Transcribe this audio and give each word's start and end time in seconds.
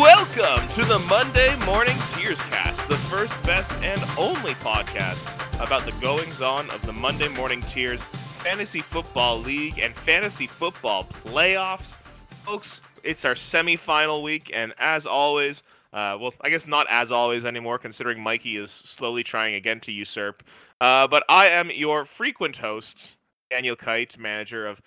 Welcome 0.00 0.66
to 0.68 0.84
the 0.86 0.98
Monday 1.00 1.54
Morning 1.66 1.94
Tears 2.14 2.38
Cast, 2.48 2.88
the 2.88 2.96
first, 2.96 3.30
best, 3.42 3.70
and 3.82 4.00
only 4.18 4.54
podcast 4.54 5.22
about 5.62 5.82
the 5.84 5.92
goings 6.00 6.40
on 6.40 6.70
of 6.70 6.80
the 6.86 6.94
Monday 6.94 7.28
Morning 7.28 7.60
Tears 7.60 8.00
Fantasy 8.42 8.80
Football 8.80 9.40
League 9.40 9.78
and 9.78 9.94
Fantasy 9.94 10.46
Football 10.46 11.04
Playoffs. 11.04 11.96
Folks, 12.42 12.80
it's 13.04 13.26
our 13.26 13.34
semifinal 13.34 14.22
week, 14.22 14.50
and 14.54 14.72
as 14.78 15.06
always, 15.06 15.62
uh, 15.92 16.16
well, 16.18 16.32
I 16.40 16.48
guess 16.48 16.66
not 16.66 16.86
as 16.88 17.12
always 17.12 17.44
anymore, 17.44 17.78
considering 17.78 18.18
Mikey 18.18 18.56
is 18.56 18.70
slowly 18.70 19.22
trying 19.22 19.56
again 19.56 19.78
to 19.80 19.92
usurp. 19.92 20.42
Uh, 20.80 21.06
but 21.06 21.22
I 21.28 21.48
am 21.48 21.70
your 21.70 22.06
frequent 22.06 22.56
host, 22.56 22.96
Daniel 23.50 23.76
Kite, 23.76 24.18
manager 24.18 24.66
of 24.66 24.80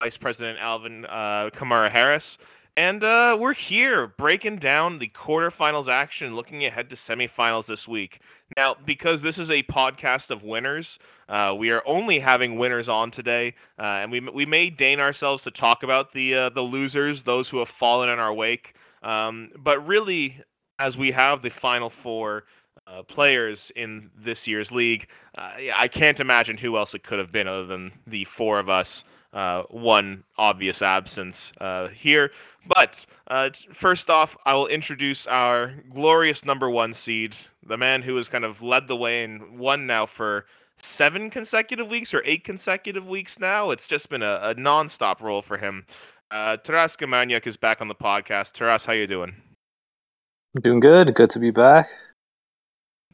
Vice 0.00 0.16
President 0.16 0.58
Alvin 0.60 1.04
uh, 1.06 1.50
Kamara 1.52 1.90
Harris. 1.90 2.38
And 2.76 3.04
uh, 3.04 3.36
we're 3.38 3.52
here 3.52 4.06
breaking 4.06 4.56
down 4.56 4.98
the 4.98 5.08
quarterfinals 5.08 5.88
action, 5.88 6.34
looking 6.34 6.64
ahead 6.64 6.88
to 6.88 6.96
semifinals 6.96 7.66
this 7.66 7.86
week. 7.86 8.20
Now, 8.56 8.76
because 8.86 9.20
this 9.20 9.38
is 9.38 9.50
a 9.50 9.62
podcast 9.64 10.30
of 10.30 10.42
winners, 10.42 10.98
uh, 11.28 11.54
we 11.56 11.70
are 11.70 11.82
only 11.84 12.18
having 12.18 12.58
winners 12.58 12.88
on 12.88 13.10
today, 13.10 13.54
uh, 13.78 13.82
and 13.82 14.10
we 14.10 14.20
we 14.20 14.46
may 14.46 14.70
deign 14.70 15.00
ourselves 15.00 15.42
to 15.42 15.50
talk 15.50 15.82
about 15.82 16.12
the 16.12 16.34
uh, 16.34 16.48
the 16.48 16.62
losers, 16.62 17.22
those 17.22 17.48
who 17.48 17.58
have 17.58 17.68
fallen 17.68 18.08
in 18.08 18.18
our 18.18 18.32
wake. 18.32 18.74
Um, 19.02 19.50
but 19.58 19.86
really, 19.86 20.40
as 20.78 20.96
we 20.96 21.10
have 21.10 21.42
the 21.42 21.50
final 21.50 21.90
four 21.90 22.44
uh, 22.86 23.02
players 23.02 23.70
in 23.76 24.10
this 24.16 24.46
year's 24.46 24.72
league, 24.72 25.08
uh, 25.36 25.52
I 25.74 25.88
can't 25.88 26.20
imagine 26.20 26.56
who 26.56 26.78
else 26.78 26.94
it 26.94 27.04
could 27.04 27.18
have 27.18 27.32
been 27.32 27.48
other 27.48 27.66
than 27.66 27.92
the 28.06 28.24
four 28.24 28.58
of 28.58 28.70
us. 28.70 29.04
Uh, 29.32 29.62
one 29.70 30.22
obvious 30.36 30.82
absence 30.82 31.52
uh, 31.58 31.88
here. 31.88 32.30
But 32.66 33.06
uh, 33.28 33.48
first 33.72 34.10
off, 34.10 34.36
I 34.44 34.54
will 34.54 34.66
introduce 34.66 35.26
our 35.26 35.72
glorious 35.94 36.44
number 36.44 36.68
one 36.68 36.92
seed, 36.92 37.34
the 37.66 37.78
man 37.78 38.02
who 38.02 38.14
has 38.16 38.28
kind 38.28 38.44
of 38.44 38.60
led 38.60 38.88
the 38.88 38.96
way 38.96 39.24
and 39.24 39.58
won 39.58 39.86
now 39.86 40.04
for 40.04 40.44
seven 40.76 41.30
consecutive 41.30 41.88
weeks 41.88 42.12
or 42.12 42.22
eight 42.26 42.44
consecutive 42.44 43.06
weeks 43.06 43.38
now. 43.38 43.70
It's 43.70 43.86
just 43.86 44.10
been 44.10 44.22
a, 44.22 44.38
a 44.42 44.54
non-stop 44.54 45.22
roll 45.22 45.40
for 45.40 45.56
him. 45.56 45.86
Uh, 46.30 46.58
Taras 46.58 46.96
Gamaniak 46.96 47.46
is 47.46 47.56
back 47.56 47.80
on 47.80 47.88
the 47.88 47.94
podcast. 47.94 48.52
Taras, 48.52 48.84
how 48.84 48.92
you 48.92 49.06
doing? 49.06 49.34
I'm 50.54 50.62
doing 50.62 50.80
good. 50.80 51.14
Good 51.14 51.30
to 51.30 51.38
be 51.38 51.50
back. 51.50 51.86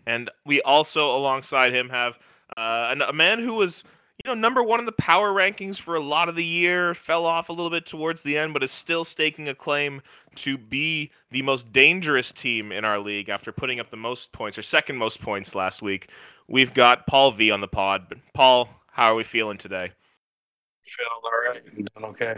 And 0.06 0.31
we 0.45 0.62
also, 0.62 1.17
alongside 1.17 1.75
him, 1.75 1.89
have 1.91 2.15
uh, 2.56 2.95
a 3.06 3.12
man 3.12 3.41
who 3.41 3.55
was 3.55 3.84
know, 4.29 4.34
number 4.34 4.62
one 4.62 4.79
in 4.81 4.87
the 4.87 4.93
power 4.93 5.33
rankings 5.33 5.79
for 5.79 5.97
a 5.97 6.01
lot 6.01 6.29
of 6.29 6.37
the 6.37 6.45
year, 6.45 6.95
fell 6.95 7.27
off 7.27 7.48
a 7.48 7.53
little 7.53 7.71
bit 7.71 7.87
towards 7.87 8.23
the 8.23 8.39
end, 8.39 8.53
but 8.53 8.62
is 8.62 8.71
still 8.71 9.05
staking 9.05 9.48
a 9.48 9.55
claim 9.55 10.01
to 10.37 10.57
be 10.57 11.11
the 11.31 11.43
most 11.43 11.73
dangerous 11.73 12.33
team 12.33 12.71
in 12.71 12.84
our 12.84 12.99
league 12.99 13.29
after 13.29 13.53
putting 13.53 13.81
up 13.81 13.91
the 13.91 13.97
most 13.97 14.31
points 14.33 14.56
or 14.56 14.62
second 14.62 14.97
most 14.97 15.21
points 15.21 15.55
last 15.55 15.83
week. 15.83 16.09
We've 16.47 16.73
got 16.73 17.06
Paul 17.06 17.33
V 17.33 17.51
on 17.51 17.61
the 17.61 17.69
pod. 17.69 18.15
Paul, 18.34 18.69
how 18.91 19.12
are 19.12 19.15
we 19.15 19.25
feeling 19.25 19.59
today? 19.59 19.91
Feeling 20.87 21.11
all 21.25 21.53
right. 21.53 21.75
Doing 21.75 22.11
okay. 22.11 22.37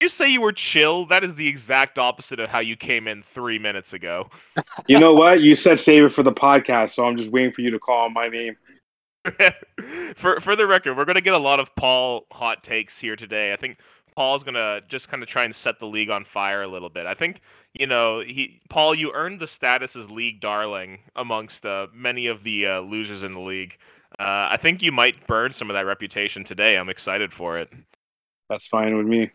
You 0.00 0.08
say 0.08 0.28
you 0.28 0.40
were 0.40 0.52
chill. 0.52 1.06
That 1.06 1.24
is 1.24 1.34
the 1.34 1.48
exact 1.48 1.98
opposite 1.98 2.38
of 2.40 2.50
how 2.50 2.58
you 2.58 2.76
came 2.76 3.08
in 3.08 3.22
three 3.32 3.58
minutes 3.58 3.92
ago. 3.92 4.28
You 4.86 4.98
know 4.98 5.14
what? 5.14 5.40
You 5.40 5.54
said 5.54 5.78
save 5.78 6.04
it 6.04 6.08
for 6.10 6.22
the 6.22 6.32
podcast, 6.32 6.90
so 6.90 7.06
I'm 7.06 7.16
just 7.16 7.30
waiting 7.30 7.52
for 7.52 7.62
you 7.62 7.70
to 7.70 7.78
call 7.78 8.10
my 8.10 8.28
name. 8.28 8.54
For 10.16 10.40
for 10.40 10.56
the 10.56 10.66
record, 10.66 10.96
we're 10.96 11.04
gonna 11.04 11.20
get 11.20 11.34
a 11.34 11.38
lot 11.38 11.60
of 11.60 11.74
Paul 11.76 12.26
hot 12.30 12.62
takes 12.62 12.98
here 12.98 13.16
today. 13.16 13.52
I 13.52 13.56
think 13.56 13.78
Paul's 14.16 14.42
gonna 14.42 14.80
just 14.88 15.08
kind 15.08 15.22
of 15.22 15.28
try 15.28 15.44
and 15.44 15.54
set 15.54 15.78
the 15.78 15.86
league 15.86 16.10
on 16.10 16.24
fire 16.24 16.62
a 16.62 16.68
little 16.68 16.90
bit. 16.90 17.06
I 17.06 17.14
think 17.14 17.40
you 17.72 17.86
know 17.86 18.20
he 18.20 18.60
Paul, 18.68 18.94
you 18.94 19.12
earned 19.12 19.40
the 19.40 19.46
status 19.46 19.96
as 19.96 20.10
league 20.10 20.40
darling 20.40 20.98
amongst 21.16 21.64
uh, 21.64 21.86
many 21.92 22.26
of 22.26 22.44
the 22.44 22.66
uh, 22.66 22.80
losers 22.80 23.22
in 23.22 23.32
the 23.32 23.40
league. 23.40 23.76
Uh, 24.18 24.48
I 24.50 24.58
think 24.60 24.82
you 24.82 24.92
might 24.92 25.26
burn 25.26 25.52
some 25.52 25.70
of 25.70 25.74
that 25.74 25.86
reputation 25.86 26.44
today. 26.44 26.76
I'm 26.76 26.88
excited 26.88 27.32
for 27.32 27.58
it. 27.58 27.72
That's 28.48 28.68
fine 28.68 28.96
with 28.96 29.06
me. 29.06 29.30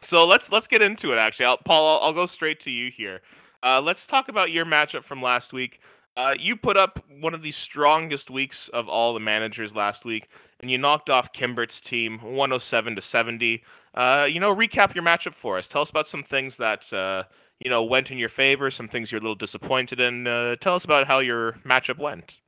So 0.00 0.26
let's 0.26 0.50
let's 0.50 0.66
get 0.66 0.82
into 0.82 1.12
it. 1.12 1.18
Actually, 1.18 1.46
I'll, 1.46 1.58
Paul, 1.58 1.86
I'll, 1.98 2.06
I'll, 2.06 2.12
go 2.12 2.26
straight 2.26 2.60
to 2.60 2.70
you 2.70 2.90
here. 2.90 3.20
Uh, 3.62 3.80
let's 3.80 4.06
talk 4.06 4.28
about 4.28 4.50
your 4.50 4.64
matchup 4.64 5.04
from 5.04 5.22
last 5.22 5.52
week. 5.52 5.80
Uh, 6.16 6.34
you 6.38 6.56
put 6.56 6.76
up 6.78 7.04
one 7.20 7.34
of 7.34 7.42
the 7.42 7.52
strongest 7.52 8.30
weeks 8.30 8.68
of 8.68 8.88
all 8.88 9.12
the 9.12 9.20
managers 9.20 9.74
last 9.74 10.04
week, 10.04 10.28
and 10.60 10.70
you 10.70 10.78
knocked 10.78 11.10
off 11.10 11.32
Kimbert's 11.32 11.80
team 11.80 12.18
107 12.20 12.96
to 12.96 13.02
70. 13.02 13.62
Uh, 13.94 14.26
you 14.30 14.40
know, 14.40 14.54
recap 14.54 14.94
your 14.94 15.04
matchup 15.04 15.34
for 15.34 15.58
us. 15.58 15.68
Tell 15.68 15.82
us 15.82 15.90
about 15.90 16.06
some 16.06 16.22
things 16.22 16.56
that 16.56 16.90
uh, 16.92 17.24
you 17.60 17.70
know 17.70 17.84
went 17.84 18.10
in 18.10 18.16
your 18.16 18.30
favor, 18.30 18.70
some 18.70 18.88
things 18.88 19.12
you're 19.12 19.20
a 19.20 19.22
little 19.22 19.34
disappointed 19.34 20.00
in. 20.00 20.26
Uh, 20.26 20.56
tell 20.56 20.74
us 20.74 20.84
about 20.84 21.06
how 21.06 21.18
your 21.18 21.52
matchup 21.66 21.98
went. 21.98 22.40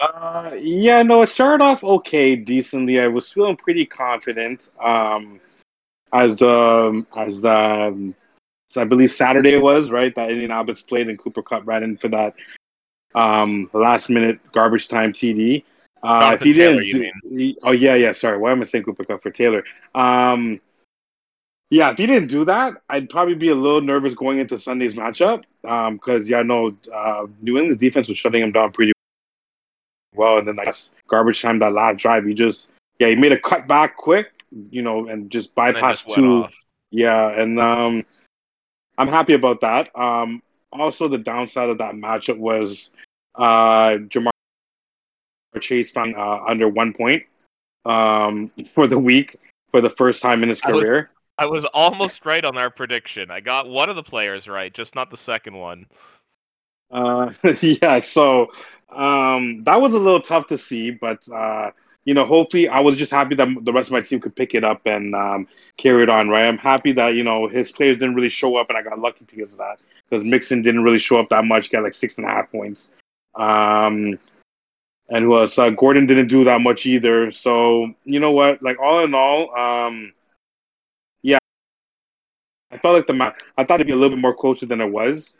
Uh, 0.00 0.50
yeah, 0.58 1.02
no, 1.02 1.22
it 1.22 1.28
started 1.28 1.62
off 1.64 1.82
okay, 1.82 2.36
decently. 2.36 3.00
I 3.00 3.08
was 3.08 3.32
feeling 3.32 3.56
pretty 3.56 3.86
confident. 3.86 4.70
Um, 4.78 5.40
as 6.12 6.42
um, 6.42 7.06
as 7.16 7.44
um, 7.44 8.14
so 8.14 8.29
I 8.76 8.84
believe 8.84 9.12
Saturday 9.12 9.58
was 9.58 9.90
right 9.90 10.14
that 10.14 10.30
Indianapolis 10.30 10.82
played 10.82 11.08
and 11.08 11.18
Cooper 11.18 11.42
Kupp 11.42 11.66
ran 11.66 11.82
in 11.82 11.96
for 11.96 12.08
that 12.08 12.34
um, 13.14 13.70
last 13.72 14.10
minute 14.10 14.40
garbage 14.52 14.88
time 14.88 15.12
TD. 15.12 15.64
Uh, 16.02 16.32
if 16.34 16.42
he 16.42 16.54
Taylor, 16.54 16.82
didn't, 16.82 17.12
he, 17.36 17.58
oh 17.62 17.72
yeah, 17.72 17.94
yeah. 17.94 18.12
Sorry, 18.12 18.38
why 18.38 18.52
am 18.52 18.62
I 18.62 18.64
saying 18.64 18.84
Cooper 18.84 19.04
Kupp 19.04 19.22
for 19.22 19.30
Taylor? 19.30 19.64
Um, 19.94 20.60
yeah, 21.68 21.90
if 21.90 21.98
he 21.98 22.06
didn't 22.06 22.28
do 22.28 22.44
that, 22.46 22.74
I'd 22.88 23.10
probably 23.10 23.34
be 23.34 23.50
a 23.50 23.54
little 23.54 23.80
nervous 23.80 24.14
going 24.14 24.38
into 24.38 24.58
Sunday's 24.58 24.96
matchup 24.96 25.44
because 25.62 26.24
um, 26.24 26.30
yeah, 26.30 26.42
no, 26.42 26.76
uh, 26.92 27.26
New 27.42 27.58
England's 27.58 27.80
defense 27.80 28.08
was 28.08 28.18
shutting 28.18 28.42
him 28.42 28.52
down 28.52 28.72
pretty 28.72 28.92
well, 30.14 30.38
and 30.38 30.48
then 30.48 30.56
like 30.56 30.74
garbage 31.08 31.42
time 31.42 31.58
that 31.60 31.72
last 31.72 31.98
drive, 31.98 32.24
he 32.24 32.34
just 32.34 32.70
yeah, 32.98 33.08
he 33.08 33.14
made 33.14 33.32
a 33.32 33.40
cut 33.40 33.68
back 33.68 33.96
quick, 33.96 34.32
you 34.70 34.82
know, 34.82 35.06
and 35.06 35.30
just 35.30 35.54
bypassed 35.54 36.06
and 36.06 36.14
two. 36.14 36.44
Yeah, 36.90 37.28
and 37.28 37.60
um, 37.60 38.04
I'm 39.00 39.08
happy 39.08 39.32
about 39.32 39.62
that. 39.62 39.88
Um, 39.98 40.42
also, 40.70 41.08
the 41.08 41.16
downside 41.16 41.70
of 41.70 41.78
that 41.78 41.94
matchup 41.94 42.36
was 42.36 42.90
uh, 43.34 43.96
Ja'Marr 43.96 44.30
Chase 45.58 45.90
found 45.90 46.16
uh, 46.16 46.40
under 46.46 46.68
one 46.68 46.92
point 46.92 47.22
um, 47.86 48.50
for 48.66 48.86
the 48.86 48.98
week 48.98 49.36
for 49.70 49.80
the 49.80 49.88
first 49.88 50.20
time 50.20 50.42
in 50.42 50.50
his 50.50 50.60
career. 50.60 51.10
I 51.38 51.46
was, 51.46 51.64
I 51.64 51.64
was 51.64 51.70
almost 51.72 52.26
right 52.26 52.44
on 52.44 52.58
our 52.58 52.68
prediction. 52.68 53.30
I 53.30 53.40
got 53.40 53.70
one 53.70 53.88
of 53.88 53.96
the 53.96 54.02
players 54.02 54.46
right, 54.46 54.72
just 54.72 54.94
not 54.94 55.10
the 55.10 55.16
second 55.16 55.56
one. 55.56 55.86
Uh, 56.90 57.32
yeah, 57.62 58.00
so 58.00 58.48
um, 58.90 59.64
that 59.64 59.80
was 59.80 59.94
a 59.94 59.98
little 59.98 60.20
tough 60.20 60.48
to 60.48 60.58
see, 60.58 60.90
but 60.90 61.26
uh, 61.34 61.70
you 62.04 62.14
know, 62.14 62.24
hopefully, 62.24 62.68
I 62.68 62.80
was 62.80 62.96
just 62.96 63.12
happy 63.12 63.34
that 63.34 63.48
the 63.62 63.72
rest 63.72 63.88
of 63.88 63.92
my 63.92 64.00
team 64.00 64.20
could 64.20 64.34
pick 64.34 64.54
it 64.54 64.64
up 64.64 64.82
and 64.86 65.14
um, 65.14 65.46
carry 65.76 66.02
it 66.02 66.08
on. 66.08 66.28
Right, 66.28 66.46
I'm 66.46 66.58
happy 66.58 66.92
that 66.92 67.14
you 67.14 67.22
know 67.22 67.46
his 67.46 67.70
players 67.70 67.98
didn't 67.98 68.14
really 68.14 68.30
show 68.30 68.56
up, 68.56 68.70
and 68.70 68.78
I 68.78 68.82
got 68.82 68.98
lucky 68.98 69.26
because 69.26 69.52
of 69.52 69.58
that. 69.58 69.80
Because 70.08 70.24
Mixon 70.24 70.62
didn't 70.62 70.82
really 70.82 70.98
show 70.98 71.20
up 71.20 71.28
that 71.28 71.44
much, 71.44 71.70
got 71.70 71.82
like 71.82 71.94
six 71.94 72.18
and 72.18 72.26
a 72.26 72.30
half 72.30 72.50
points. 72.50 72.92
Um, 73.34 74.18
and 75.08 75.24
who 75.24 75.36
else? 75.36 75.58
Uh, 75.58 75.70
Gordon 75.70 76.06
didn't 76.06 76.28
do 76.28 76.44
that 76.44 76.60
much 76.60 76.86
either. 76.86 77.32
So 77.32 77.92
you 78.04 78.20
know 78.20 78.32
what? 78.32 78.62
Like 78.62 78.80
all 78.80 79.04
in 79.04 79.14
all, 79.14 79.54
um, 79.54 80.12
yeah, 81.22 81.38
I 82.70 82.78
felt 82.78 82.96
like 82.96 83.06
the 83.06 83.12
match. 83.12 83.40
I 83.58 83.64
thought 83.64 83.76
it'd 83.76 83.86
be 83.86 83.92
a 83.92 83.96
little 83.96 84.16
bit 84.16 84.22
more 84.22 84.34
closer 84.34 84.64
than 84.64 84.80
it 84.80 84.90
was. 84.90 85.36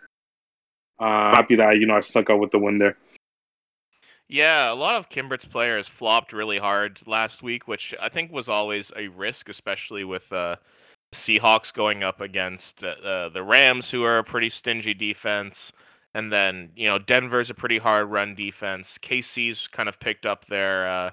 Uh, 0.99 1.35
happy 1.35 1.57
that 1.57 1.79
you 1.79 1.87
know 1.87 1.97
I 1.97 2.01
stuck 2.01 2.29
out 2.29 2.39
with 2.39 2.51
the 2.51 2.59
win 2.59 2.79
there. 2.79 2.99
Yeah, 4.33 4.71
a 4.71 4.75
lot 4.75 4.95
of 4.95 5.09
Kimbert's 5.09 5.45
players 5.45 5.89
flopped 5.89 6.33
really 6.33 6.59
hard 6.59 7.01
last 7.05 7.43
week, 7.43 7.67
which 7.67 7.93
I 8.01 8.09
think 8.09 8.31
was 8.31 8.49
always 8.49 8.93
a 8.95 9.09
risk, 9.09 9.49
especially 9.49 10.05
with 10.05 10.33
uh, 10.33 10.55
Seahawks 11.13 11.75
going 11.75 12.05
up 12.05 12.21
against 12.21 12.85
uh, 12.85 12.91
uh, 13.05 13.29
the 13.31 13.43
Rams, 13.43 13.91
who 13.91 14.05
are 14.05 14.19
a 14.19 14.25
pretty 14.25 14.49
stingy 14.49 14.95
defense. 14.95 15.73
And 16.15 16.33
then, 16.33 16.71
you 16.77 16.87
know, 16.87 16.97
Denver's 16.97 17.51
a 17.51 17.55
pretty 17.55 17.79
hard 17.79 18.09
run 18.09 18.37
defense. 18.37 18.99
KC's 19.03 19.67
kind 19.67 19.89
of 19.89 19.99
picked 19.99 20.27
up 20.27 20.47
their 20.47 20.89
uh, 20.89 21.11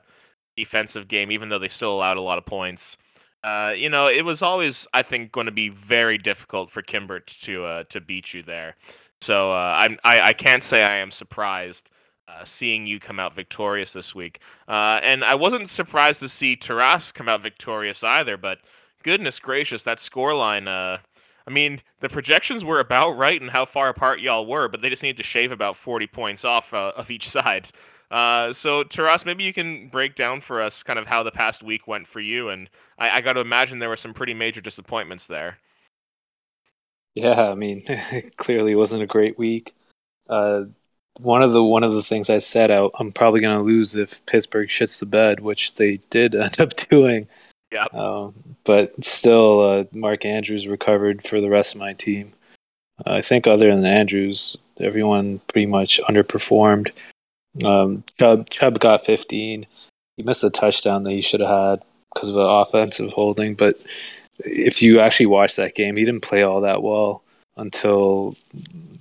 defensive 0.55 1.07
game, 1.07 1.31
even 1.31 1.49
though 1.49 1.59
they 1.59 1.69
still 1.69 1.95
allowed 1.95 2.17
a 2.17 2.21
lot 2.21 2.37
of 2.37 2.45
points. 2.45 2.97
Uh, 3.43 3.73
you 3.75 3.89
know, 3.89 4.07
it 4.07 4.25
was 4.25 4.43
always, 4.43 4.85
I 4.93 5.01
think, 5.01 5.31
going 5.31 5.47
to 5.47 5.51
be 5.51 5.69
very 5.69 6.19
difficult 6.19 6.69
for 6.69 6.83
Kimbert 6.83 7.25
to 7.41 7.65
uh, 7.65 7.83
to 7.85 7.99
beat 7.99 8.35
you 8.35 8.43
there. 8.43 8.75
So 9.21 9.53
I'm, 9.53 9.97
I, 10.03 10.21
I 10.21 10.33
can't 10.33 10.63
say 10.63 10.83
I 10.83 10.97
am 10.97 11.09
surprised 11.09 11.89
uh, 12.27 12.43
seeing 12.43 12.85
you 12.85 12.99
come 12.99 13.19
out 13.19 13.35
victorious 13.35 13.93
this 13.93 14.13
week. 14.13 14.39
Uh, 14.67 14.99
and 15.03 15.23
I 15.23 15.35
wasn't 15.35 15.69
surprised 15.69 16.19
to 16.21 16.29
see 16.29 16.55
Taras 16.55 17.11
come 17.11 17.29
out 17.29 17.41
victorious 17.41 18.03
either, 18.03 18.37
but 18.37 18.59
goodness 19.03 19.39
gracious, 19.39 19.83
that 19.83 19.99
scoreline. 19.99 20.67
Uh, 20.67 20.99
I 21.47 21.51
mean, 21.51 21.81
the 22.01 22.09
projections 22.09 22.65
were 22.65 22.79
about 22.79 23.11
right 23.11 23.41
and 23.41 23.49
how 23.49 23.65
far 23.65 23.89
apart 23.89 24.19
y'all 24.19 24.45
were, 24.45 24.67
but 24.67 24.81
they 24.81 24.89
just 24.89 25.03
needed 25.03 25.17
to 25.17 25.23
shave 25.23 25.51
about 25.51 25.77
40 25.77 26.07
points 26.07 26.43
off 26.43 26.73
uh, 26.73 26.91
of 26.95 27.09
each 27.09 27.29
side. 27.31 27.69
Uh, 28.11 28.53
so, 28.53 28.83
Taras, 28.83 29.25
maybe 29.25 29.43
you 29.43 29.53
can 29.53 29.89
break 29.89 30.15
down 30.15 30.41
for 30.41 30.61
us 30.61 30.83
kind 30.83 30.99
of 30.99 31.07
how 31.07 31.23
the 31.23 31.31
past 31.31 31.63
week 31.63 31.87
went 31.87 32.07
for 32.07 32.19
you. 32.19 32.49
And 32.49 32.69
I, 32.97 33.17
I 33.17 33.21
got 33.21 33.33
to 33.33 33.41
imagine 33.41 33.79
there 33.79 33.89
were 33.89 33.97
some 33.97 34.13
pretty 34.13 34.33
major 34.33 34.61
disappointments 34.61 35.27
there. 35.27 35.57
Yeah, 37.15 37.49
I 37.49 37.55
mean, 37.55 37.83
clearly 38.37 38.75
wasn't 38.75 39.03
a 39.03 39.07
great 39.07 39.37
week. 39.37 39.73
Uh, 40.29 40.65
one 41.19 41.41
of 41.41 41.51
the 41.51 41.63
one 41.63 41.83
of 41.83 41.93
the 41.93 42.03
things 42.03 42.29
I 42.29 42.37
said 42.37 42.71
out, 42.71 42.91
I'm 42.99 43.11
probably 43.11 43.39
going 43.39 43.57
to 43.57 43.63
lose 43.63 43.95
if 43.95 44.25
Pittsburgh 44.25 44.69
shits 44.69 44.99
the 44.99 45.05
bed, 45.05 45.39
which 45.39 45.75
they 45.75 45.97
did 46.09 46.35
end 46.35 46.59
up 46.59 46.75
doing. 46.75 47.27
Yeah. 47.71 47.87
Um, 47.93 48.33
but 48.63 49.03
still, 49.03 49.61
uh, 49.61 49.83
Mark 49.91 50.25
Andrews 50.25 50.67
recovered 50.67 51.23
for 51.23 51.41
the 51.41 51.49
rest 51.49 51.75
of 51.75 51.79
my 51.79 51.93
team. 51.93 52.33
Uh, 53.05 53.13
I 53.13 53.21
think 53.21 53.45
other 53.45 53.73
than 53.73 53.85
Andrews, 53.85 54.57
everyone 54.79 55.41
pretty 55.47 55.65
much 55.65 55.99
underperformed. 56.07 56.91
Um, 57.63 58.03
Chubb, 58.19 58.49
Chubb 58.49 58.79
got 58.79 59.05
15. 59.05 59.65
He 60.15 60.23
missed 60.23 60.43
a 60.43 60.49
touchdown 60.49 61.03
that 61.03 61.11
he 61.11 61.21
should 61.21 61.41
have 61.41 61.49
had 61.49 61.83
because 62.13 62.29
of 62.29 62.37
an 62.37 62.45
offensive 62.45 63.11
holding. 63.11 63.55
But 63.55 63.79
if 64.39 64.81
you 64.81 64.99
actually 64.99 65.27
watch 65.27 65.55
that 65.55 65.75
game, 65.75 65.95
he 65.95 66.05
didn't 66.05 66.23
play 66.23 66.43
all 66.43 66.61
that 66.61 66.83
well 66.83 67.23
until 67.55 68.35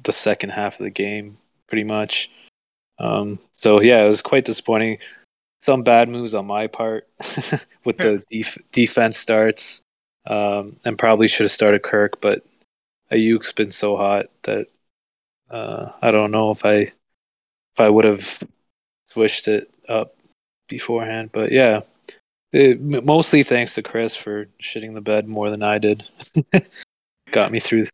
the 0.02 0.12
second 0.12 0.50
half 0.50 0.78
of 0.78 0.84
the 0.84 0.90
game, 0.90 1.38
pretty 1.68 1.84
much. 1.84 2.30
Um, 2.98 3.38
so 3.52 3.80
yeah, 3.80 4.04
it 4.04 4.08
was 4.08 4.22
quite 4.22 4.44
disappointing. 4.44 4.98
Some 5.62 5.82
bad 5.82 6.08
moves 6.08 6.34
on 6.34 6.46
my 6.46 6.66
part 6.66 7.08
with 7.84 7.98
the 7.98 8.22
def- 8.30 8.58
defense 8.72 9.16
starts, 9.16 9.82
um, 10.26 10.76
and 10.84 10.98
probably 10.98 11.28
should 11.28 11.44
have 11.44 11.50
started 11.50 11.82
Kirk, 11.82 12.20
but 12.20 12.44
Aiyuk's 13.10 13.52
been 13.52 13.70
so 13.70 13.96
hot 13.96 14.26
that 14.42 14.68
uh, 15.50 15.90
I 16.02 16.10
don't 16.10 16.30
know 16.30 16.50
if 16.50 16.64
I 16.64 16.86
if 17.76 17.80
I 17.80 17.88
would 17.88 18.04
have 18.04 18.42
switched 19.10 19.48
it 19.48 19.70
up 19.88 20.14
beforehand. 20.68 21.30
But 21.32 21.52
yeah, 21.52 21.82
it, 22.52 22.80
mostly 22.80 23.42
thanks 23.42 23.74
to 23.74 23.82
Chris 23.82 24.16
for 24.16 24.46
shitting 24.60 24.94
the 24.94 25.00
bed 25.00 25.28
more 25.28 25.50
than 25.50 25.62
I 25.62 25.78
did. 25.78 26.08
Got 27.30 27.52
me 27.52 27.60
through. 27.60 27.86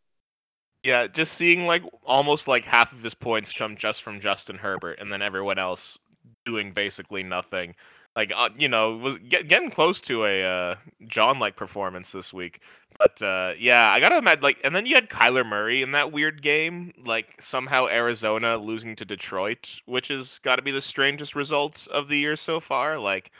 Yeah, 0.83 1.07
just 1.07 1.33
seeing 1.35 1.65
like 1.65 1.83
almost 2.03 2.47
like 2.47 2.65
half 2.65 2.91
of 2.91 3.01
his 3.03 3.13
points 3.13 3.53
come 3.53 3.77
just 3.77 4.03
from 4.03 4.19
Justin 4.19 4.57
Herbert, 4.57 4.99
and 4.99 5.11
then 5.11 5.21
everyone 5.21 5.57
else 5.57 5.97
doing 6.45 6.73
basically 6.73 7.23
nothing. 7.23 7.75
Like 8.15 8.31
uh, 8.35 8.49
you 8.57 8.67
know, 8.67 8.97
was 8.97 9.17
get, 9.29 9.47
getting 9.47 9.71
close 9.71 10.01
to 10.01 10.25
a 10.25 10.43
uh, 10.43 10.75
John-like 11.07 11.55
performance 11.55 12.11
this 12.11 12.33
week. 12.33 12.59
But 12.99 13.19
uh, 13.21 13.53
yeah, 13.57 13.89
I 13.91 13.99
gotta 14.01 14.17
imagine 14.17 14.43
like, 14.43 14.59
and 14.63 14.75
then 14.75 14.85
you 14.85 14.95
had 14.95 15.09
Kyler 15.09 15.45
Murray 15.45 15.81
in 15.81 15.91
that 15.93 16.11
weird 16.11 16.43
game, 16.43 16.93
like 17.05 17.41
somehow 17.41 17.87
Arizona 17.87 18.57
losing 18.57 18.95
to 18.97 19.05
Detroit, 19.05 19.69
which 19.85 20.09
has 20.09 20.39
got 20.39 20.57
to 20.57 20.61
be 20.61 20.71
the 20.71 20.81
strangest 20.81 21.33
result 21.33 21.87
of 21.91 22.07
the 22.09 22.17
year 22.17 22.35
so 22.35 22.59
far. 22.59 22.99
Like, 22.99 23.31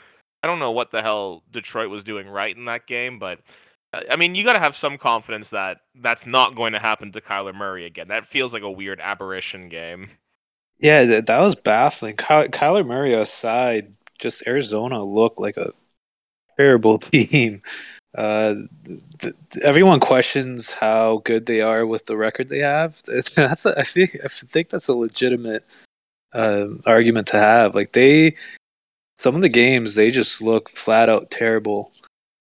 I 0.42 0.46
don't 0.48 0.58
know 0.58 0.72
what 0.72 0.90
the 0.90 1.02
hell 1.02 1.42
Detroit 1.52 1.90
was 1.90 2.02
doing 2.04 2.26
right 2.28 2.56
in 2.56 2.64
that 2.64 2.86
game, 2.86 3.18
but 3.18 3.40
I 4.10 4.16
mean, 4.16 4.34
you 4.34 4.44
got 4.44 4.54
to 4.54 4.58
have 4.58 4.76
some 4.76 4.98
confidence 4.98 5.50
that 5.50 5.78
that's 5.96 6.26
not 6.26 6.54
going 6.54 6.72
to 6.72 6.78
happen 6.78 7.12
to 7.12 7.20
Kyler 7.20 7.54
Murray 7.54 7.86
again. 7.86 8.08
That 8.08 8.28
feels 8.28 8.52
like 8.52 8.62
a 8.62 8.70
weird 8.70 9.00
aberration 9.00 9.68
game. 9.68 10.10
Yeah, 10.78 11.20
that, 11.20 11.40
was 11.40 11.54
baffling. 11.54 12.16
Ky- 12.16 12.48
Kyler 12.48 12.86
Murray 12.86 13.14
aside, 13.14 13.94
just 14.18 14.46
Arizona 14.46 15.02
looked 15.02 15.38
like 15.38 15.56
a 15.56 15.70
terrible 16.56 16.98
team. 16.98 17.62
Uh, 18.16 18.54
th- 19.18 19.34
everyone 19.62 19.98
questions 19.98 20.74
how 20.74 21.18
good 21.24 21.46
they 21.46 21.60
are 21.60 21.84
with 21.86 22.06
the 22.06 22.16
record 22.16 22.48
they 22.48 22.60
have. 22.60 23.00
It's, 23.08 23.34
that's 23.34 23.66
a, 23.66 23.78
I 23.78 23.82
think 23.82 24.16
I 24.24 24.28
think 24.28 24.68
that's 24.68 24.88
a 24.88 24.94
legitimate 24.94 25.64
uh, 26.32 26.66
argument 26.86 27.28
to 27.28 27.38
have. 27.38 27.74
Like 27.74 27.92
they, 27.92 28.36
some 29.18 29.34
of 29.34 29.42
the 29.42 29.48
games 29.48 29.94
they 29.94 30.10
just 30.10 30.42
look 30.42 30.68
flat 30.68 31.08
out 31.08 31.30
terrible. 31.30 31.92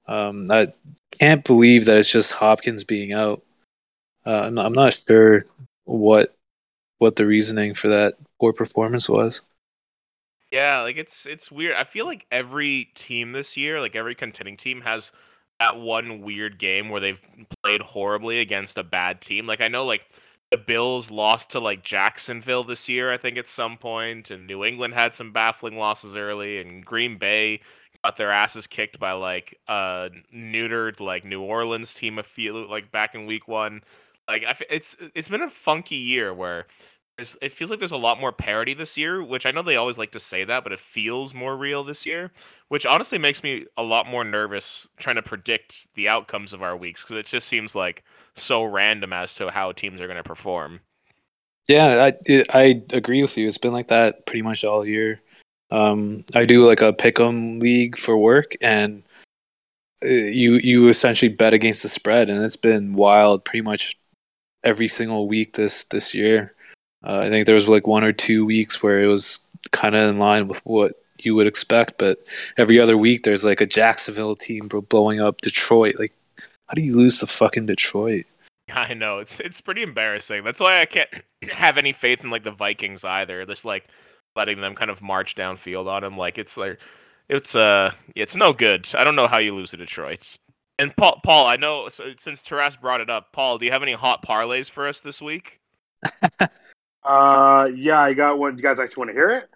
Um, 0.08 0.46
I 0.52 0.74
can't 1.19 1.44
believe 1.44 1.86
that 1.86 1.98
it's 1.98 2.12
just 2.12 2.33
Hopkins 2.33 2.83
being 2.83 3.13
out. 3.13 3.42
Uh, 4.25 4.44
I'm, 4.45 4.54
not, 4.54 4.65
I'm 4.65 4.74
not 4.74 4.94
sure 4.94 5.45
what 5.86 6.36
what 7.00 7.18
the 7.18 7.25
reasoning 7.25 7.74
for 7.74 7.89
that 7.89 8.13
poor 8.39 8.54
performance 8.54 9.10
was. 9.10 9.42
Yeah, 10.51 10.81
like 10.81 10.98
it's 10.98 11.25
it's 11.25 11.51
weird. 11.51 11.75
I 11.75 11.83
feel 11.83 12.06
like 12.06 12.25
every 12.31 12.92
team 12.95 13.31
this 13.31 13.57
year, 13.57 13.81
like 13.81 13.95
every 13.95 14.15
contending 14.15 14.56
team, 14.56 14.81
has 14.81 15.12
that 15.60 15.77
one 15.77 16.21
weird 16.21 16.60
game 16.60 16.89
where 16.89 17.01
they've 17.01 17.19
played 17.63 17.81
horribly 17.81 18.39
against 18.39 18.77
a 18.77 18.83
bad 18.83 19.19
team. 19.19 19.48
Like 19.48 19.62
I 19.62 19.68
know, 19.68 19.86
like 19.86 20.04
the 20.51 20.57
Bills 20.57 21.09
lost 21.09 21.50
to 21.51 21.59
like 21.59 21.83
Jacksonville 21.83 22.63
this 22.63 22.88
year, 22.88 23.12
I 23.12 23.18
think 23.18 23.38
at 23.38 23.48
some 23.48 23.77
point, 23.77 24.30
and 24.30 24.45
New 24.45 24.63
England 24.63 24.94
had 24.94 25.13
some 25.16 25.33
baffling 25.33 25.77
losses 25.77 26.16
early, 26.16 26.59
and 26.59 26.86
Green 26.86 27.18
Bay 27.18 27.59
got 28.04 28.18
their 28.18 28.32
asses 28.32 28.68
kicked 28.68 29.00
by 29.00 29.14
like 29.14 29.58
a 29.68 30.10
neutered 30.34 31.00
like 31.00 31.26
New 31.26 31.42
Orleans 31.42 31.94
team 31.94 32.20
a 32.20 32.24
few 32.24 32.68
like 32.68 32.92
back 32.92 33.16
in 33.16 33.26
week 33.26 33.48
one. 33.48 33.82
Like 34.28 34.44
I, 34.46 34.58
it's 34.70 34.96
it's 35.16 35.30
been 35.30 35.42
a 35.42 35.50
funky 35.50 35.96
year 35.98 36.34
where 36.34 36.68
it 37.18 37.54
feels 37.54 37.70
like 37.70 37.80
there's 37.80 37.92
a 37.92 37.98
lot 37.98 38.20
more 38.20 38.32
parity 38.32 38.74
this 38.74 38.98
year, 38.98 39.24
which 39.24 39.46
I 39.46 39.52
know 39.52 39.62
they 39.62 39.76
always 39.78 39.98
like 40.00 40.12
to 40.14 40.20
say 40.20 40.44
that, 40.46 40.64
but 40.64 40.74
it 40.74 40.80
feels 40.80 41.34
more 41.34 41.56
real 41.58 41.84
this 41.84 42.06
year, 42.06 42.32
which 42.70 42.86
honestly 42.88 43.18
makes 43.20 43.44
me 43.44 43.66
a 43.78 43.84
lot 43.84 44.08
more 44.08 44.24
nervous 44.24 44.88
trying 44.98 45.16
to 45.18 45.22
predict 45.24 45.88
the 45.96 46.10
outcomes 46.10 46.54
of 46.54 46.64
our 46.64 46.76
weeks 46.78 47.02
because 47.04 47.18
it 47.18 47.26
just 47.28 47.48
seems 47.48 47.76
like 47.76 48.04
so 48.36 48.64
random 48.64 49.14
as 49.14 49.34
to 49.36 49.52
how 49.52 49.72
teams 49.72 50.02
are 50.02 50.08
going 50.08 50.18
to 50.18 50.24
perform. 50.24 50.82
Yeah, 51.70 52.10
I 52.30 52.44
I 52.54 52.84
agree 52.94 53.22
with 53.22 53.38
you. 53.38 53.48
It's 53.48 53.58
been 53.58 53.72
like 53.74 53.88
that 53.88 54.26
pretty 54.26 54.42
much 54.42 54.64
all 54.64 54.86
year. 54.86 55.22
Um, 55.71 56.24
I 56.36 56.45
do 56.45 56.65
like 56.65 56.81
a 56.81 56.94
pick'em 56.94 57.60
league 57.62 57.98
for 57.98 58.18
work, 58.18 58.54
and 58.62 59.04
uh, 60.04 60.07
you 60.07 60.56
you 60.56 60.89
essentially 60.89 61.30
bet 61.30 61.54
against 61.54 61.83
the 61.83 61.89
spread, 61.89 62.30
and 62.30 62.44
it's 62.44 62.56
been 62.56 62.94
wild 62.94 63.45
pretty 63.45 63.62
much 63.62 63.98
every 64.63 64.88
single 64.88 65.27
week 65.27 65.54
this 65.54 65.83
this 65.86 66.13
year. 66.13 66.54
Uh, 67.04 67.19
I 67.19 67.30
think 67.30 67.45
there 67.45 67.56
was 67.56 67.68
like 67.68 67.88
one 67.88 68.04
or 68.04 68.13
two 68.13 68.45
weeks 68.45 68.81
where 68.81 69.04
it 69.04 69.07
was 69.07 69.45
kind 69.71 69.95
of 69.95 70.10
in 70.10 70.19
line 70.19 70.48
with 70.48 70.60
what 70.65 70.94
you 71.19 71.36
would 71.36 71.48
expect, 71.48 71.98
but 71.98 72.19
every 72.57 72.80
other 72.80 72.98
week 72.98 73.24
there's 73.24 73.45
like 73.45 73.62
a 73.62 73.66
Jacksonville 73.66 74.36
team 74.36 74.68
blowing 74.68 75.19
up 75.19 75.42
Detroit. 75.42 75.95
Like, 76.00 76.13
how 76.68 76.74
do 76.75 76.81
you 76.81 76.95
lose 76.95 77.19
to 77.19 77.27
fucking 77.27 77.66
Detroit? 77.66 78.25
I 78.74 78.94
know 78.94 79.19
it's 79.19 79.39
it's 79.39 79.62
pretty 79.62 79.83
embarrassing. 79.83 80.44
That's 80.44 80.59
why 80.59 80.81
I 80.81 80.86
can't 80.86 81.09
have 81.51 81.77
any 81.77 81.94
faith 81.94 82.24
in 82.24 82.30
like 82.30 82.44
the 82.44 82.51
Vikings 82.51 83.04
either. 83.04 83.45
This 83.45 83.66
like 83.66 83.88
letting 84.35 84.62
them 84.62 84.75
kind 84.75 84.91
of 84.91 85.01
march 85.01 85.35
downfield 85.35 85.88
on 85.88 86.03
him. 86.03 86.18
Like 86.18 86.38
it's 86.38 86.57
like 86.57 86.80
it's 87.30 87.56
uh 87.56 87.91
it's 88.16 88.35
no 88.35 88.54
good. 88.54 88.87
I 88.94 89.04
don't 89.04 89.16
know 89.16 89.28
how 89.28 89.37
you 89.37 89.56
lose 89.56 89.71
to 89.71 89.78
Detroit. 89.78 90.37
And 90.80 90.95
Paul, 90.95 91.21
Paul, 91.23 91.47
I 91.47 91.56
know 91.56 91.90
so 91.90 92.06
since 92.19 92.42
Taras 92.42 92.75
brought 92.75 93.02
it 93.02 93.09
up, 93.09 93.31
Paul, 93.31 93.57
do 93.57 93.66
you 93.66 93.71
have 93.71 93.83
any 93.83 93.94
hot 93.94 94.25
parlays 94.25 94.69
for 94.69 94.87
us 94.87 94.99
this 94.99 95.21
week? 95.21 95.59
uh, 97.04 97.69
yeah, 97.75 97.99
I 97.99 98.13
got 98.13 98.40
one. 98.40 98.57
You 98.57 98.63
guys 98.63 98.80
actually 98.80 99.02
want 99.02 99.09
to 99.09 99.13
hear 99.13 99.30
it? 99.30 99.49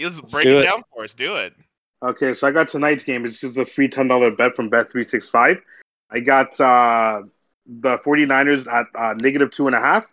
Let's 0.00 0.20
break 0.32 0.46
it, 0.46 0.54
it 0.54 0.62
down 0.64 0.82
for 0.92 1.04
us. 1.04 1.14
Do 1.14 1.36
it. 1.36 1.54
Okay, 2.02 2.34
so 2.34 2.46
I 2.46 2.52
got 2.52 2.68
tonight's 2.68 3.04
game. 3.04 3.24
It's 3.24 3.40
just 3.40 3.56
a 3.56 3.64
free 3.64 3.88
ten 3.88 4.08
dollar 4.08 4.34
bet 4.34 4.54
from 4.54 4.68
Bet 4.68 4.90
three 4.90 5.04
six 5.04 5.28
five. 5.28 5.58
I 6.10 6.20
got 6.20 6.60
uh, 6.60 7.22
the 7.66 7.98
49ers 7.98 8.72
at 8.72 8.86
uh, 8.94 9.14
negative 9.14 9.50
two 9.50 9.66
and 9.66 9.74
a 9.74 9.80
half, 9.80 10.06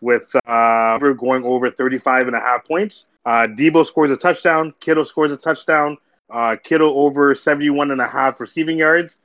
with 0.00 0.34
uh, 0.46 0.98
going 0.98 1.44
over 1.44 1.68
35 1.68 2.28
and 2.28 2.36
a 2.36 2.40
half 2.40 2.64
points. 2.66 3.08
Uh, 3.26 3.48
Deebo 3.48 3.84
scores 3.84 4.12
a 4.12 4.16
touchdown. 4.16 4.72
Kittle 4.78 5.04
scores 5.04 5.32
a 5.32 5.36
touchdown. 5.36 5.98
Uh, 6.30 6.56
Kittle 6.62 6.96
over 6.96 7.34
71 7.34 7.90
and 7.90 8.00
a 8.00 8.06
half 8.06 8.38
receiving 8.38 8.78
yards. 8.78 9.18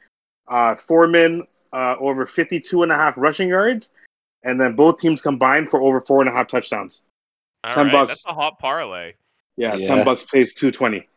Uh, 0.47 0.75
Foreman 0.75 1.45
uh, 1.71 1.95
over 1.99 2.25
52 2.25 2.81
and 2.81 2.91
a 2.91 2.95
half 2.95 3.15
rushing 3.17 3.49
yards. 3.49 3.91
And 4.43 4.59
then 4.59 4.75
both 4.75 4.97
teams 4.97 5.21
combined 5.21 5.69
for 5.69 5.79
over 5.81 6.01
four 6.01 6.19
and 6.19 6.27
a 6.27 6.33
half 6.33 6.47
touchdowns. 6.47 7.03
All 7.63 7.73
10 7.73 7.85
right, 7.85 7.91
bucks. 7.91 8.07
That's 8.09 8.25
a 8.25 8.33
hot 8.33 8.57
parlay. 8.57 9.13
Yeah, 9.55 9.75
yeah, 9.75 9.87
10 9.87 10.03
bucks 10.03 10.23
pays 10.23 10.55
220. 10.55 11.07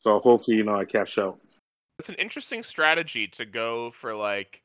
So 0.00 0.18
hopefully, 0.18 0.56
you 0.56 0.64
know, 0.64 0.74
I 0.74 0.84
cash 0.84 1.16
out. 1.18 1.38
It's 2.00 2.08
an 2.08 2.16
interesting 2.16 2.64
strategy 2.64 3.28
to 3.28 3.44
go 3.44 3.92
for 4.00 4.16
like 4.16 4.60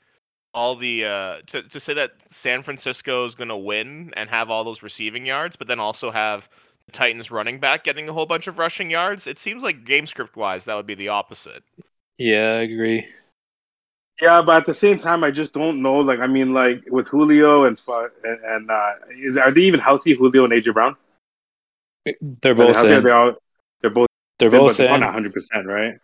all 0.56 0.76
the 0.76 1.06
uh 1.06 1.36
to, 1.46 1.62
to 1.62 1.80
say 1.80 1.94
that 1.94 2.12
San 2.32 2.64
Francisco 2.64 3.26
is 3.26 3.36
going 3.36 3.50
to 3.50 3.58
win 3.58 4.12
and 4.16 4.28
have 4.28 4.50
all 4.50 4.64
those 4.64 4.82
receiving 4.82 5.24
yards, 5.26 5.56
but 5.56 5.68
then 5.68 5.80
also 5.80 6.10
have 6.10 6.42
the 6.42 6.48
Titans 6.92 7.32
running 7.32 7.60
back 7.60 7.84
getting 7.84 8.08
a 8.10 8.14
whole 8.14 8.26
bunch 8.26 8.48
of 8.48 8.58
rushing 8.58 8.90
yards. 8.90 9.28
It 9.28 9.40
seems 9.40 9.64
like 9.64 9.86
game 9.86 10.08
script 10.08 10.36
wise 10.36 10.66
that 10.66 10.76
would 10.76 10.88
be 10.88 10.96
the 10.96 11.10
opposite. 11.10 11.64
Yeah, 12.18 12.54
I 12.54 12.62
agree. 12.62 13.06
Yeah, 14.22 14.42
but 14.44 14.58
at 14.58 14.66
the 14.66 14.74
same 14.74 14.98
time, 14.98 15.24
I 15.24 15.30
just 15.30 15.54
don't 15.54 15.82
know. 15.82 15.98
Like, 15.98 16.20
I 16.20 16.28
mean, 16.28 16.54
like 16.54 16.84
with 16.90 17.08
Julio 17.08 17.66
and 17.66 17.80
and, 18.24 18.40
and 18.44 18.70
uh, 18.72 18.94
is 19.22 19.38
are 19.38 19.52
they 19.52 19.62
even 19.62 19.80
healthy? 19.80 20.14
Julio 20.16 20.46
and 20.46 20.54
AJ 20.54 20.74
Brown. 20.74 20.96
They're 22.42 22.56
both. 22.56 22.82
They're, 22.82 23.02
they're, 23.02 23.16
all, 23.16 23.34
they're 23.82 23.92
both. 23.92 24.08
They're 24.40 24.50
both 24.50 24.80
in. 24.80 25.02
hundred 25.02 25.34
percent, 25.34 25.68
right? 25.68 26.00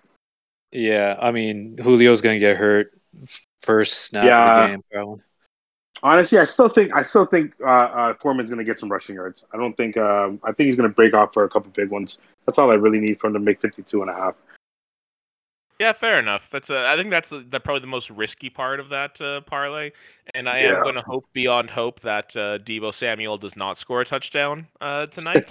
Yeah, 0.71 1.17
I 1.19 1.31
mean, 1.31 1.77
Julio's 1.77 2.21
gonna 2.21 2.39
get 2.39 2.57
hurt 2.57 2.91
first 3.61 4.05
snap 4.05 4.25
yeah. 4.25 4.51
of 4.51 4.61
the 4.61 4.75
game, 4.75 4.83
probably. 4.91 5.21
Honestly, 6.03 6.37
I 6.37 6.43
still 6.43 6.67
think 6.67 6.93
I 6.93 7.01
still 7.01 7.25
think 7.25 7.53
uh, 7.61 7.65
uh, 7.65 8.13
Foreman's 8.15 8.49
going 8.49 8.59
to 8.59 8.65
get 8.65 8.77
some 8.77 8.89
rushing 8.89 9.15
yards. 9.15 9.45
I 9.53 9.57
don't 9.57 9.75
think 9.75 9.95
um, 9.95 10.39
I 10.43 10.51
think 10.51 10.67
he's 10.67 10.75
going 10.75 10.89
to 10.89 10.93
break 10.93 11.13
off 11.13 11.33
for 11.33 11.45
a 11.45 11.49
couple 11.49 11.71
big 11.71 11.89
ones. 11.89 12.19
That's 12.45 12.59
all 12.59 12.69
I 12.69 12.75
really 12.75 12.99
need 12.99 13.21
for 13.21 13.27
him 13.27 13.33
to 13.33 13.39
make 13.39 13.61
52 13.61 14.01
and 14.01 14.11
a 14.11 14.13
half. 14.13 14.35
Yeah, 15.79 15.93
fair 15.93 16.19
enough. 16.19 16.49
That's 16.51 16.69
a, 16.69 16.87
I 16.87 16.97
think 16.97 17.09
that's 17.09 17.31
a, 17.31 17.39
that 17.49 17.63
probably 17.63 17.81
the 17.81 17.87
most 17.87 18.09
risky 18.09 18.49
part 18.49 18.79
of 18.81 18.89
that 18.89 19.19
uh, 19.19 19.41
parlay, 19.41 19.91
and 20.35 20.47
I 20.47 20.59
am 20.59 20.83
going 20.83 20.95
to 20.95 21.01
hope 21.01 21.25
beyond 21.33 21.69
hope 21.69 22.01
that 22.01 22.35
uh, 22.35 22.59
Deebo 22.59 22.93
Samuel 22.93 23.37
does 23.37 23.55
not 23.55 23.77
score 23.77 24.01
a 24.01 24.05
touchdown 24.05 24.67
uh, 24.81 25.07
tonight. 25.07 25.45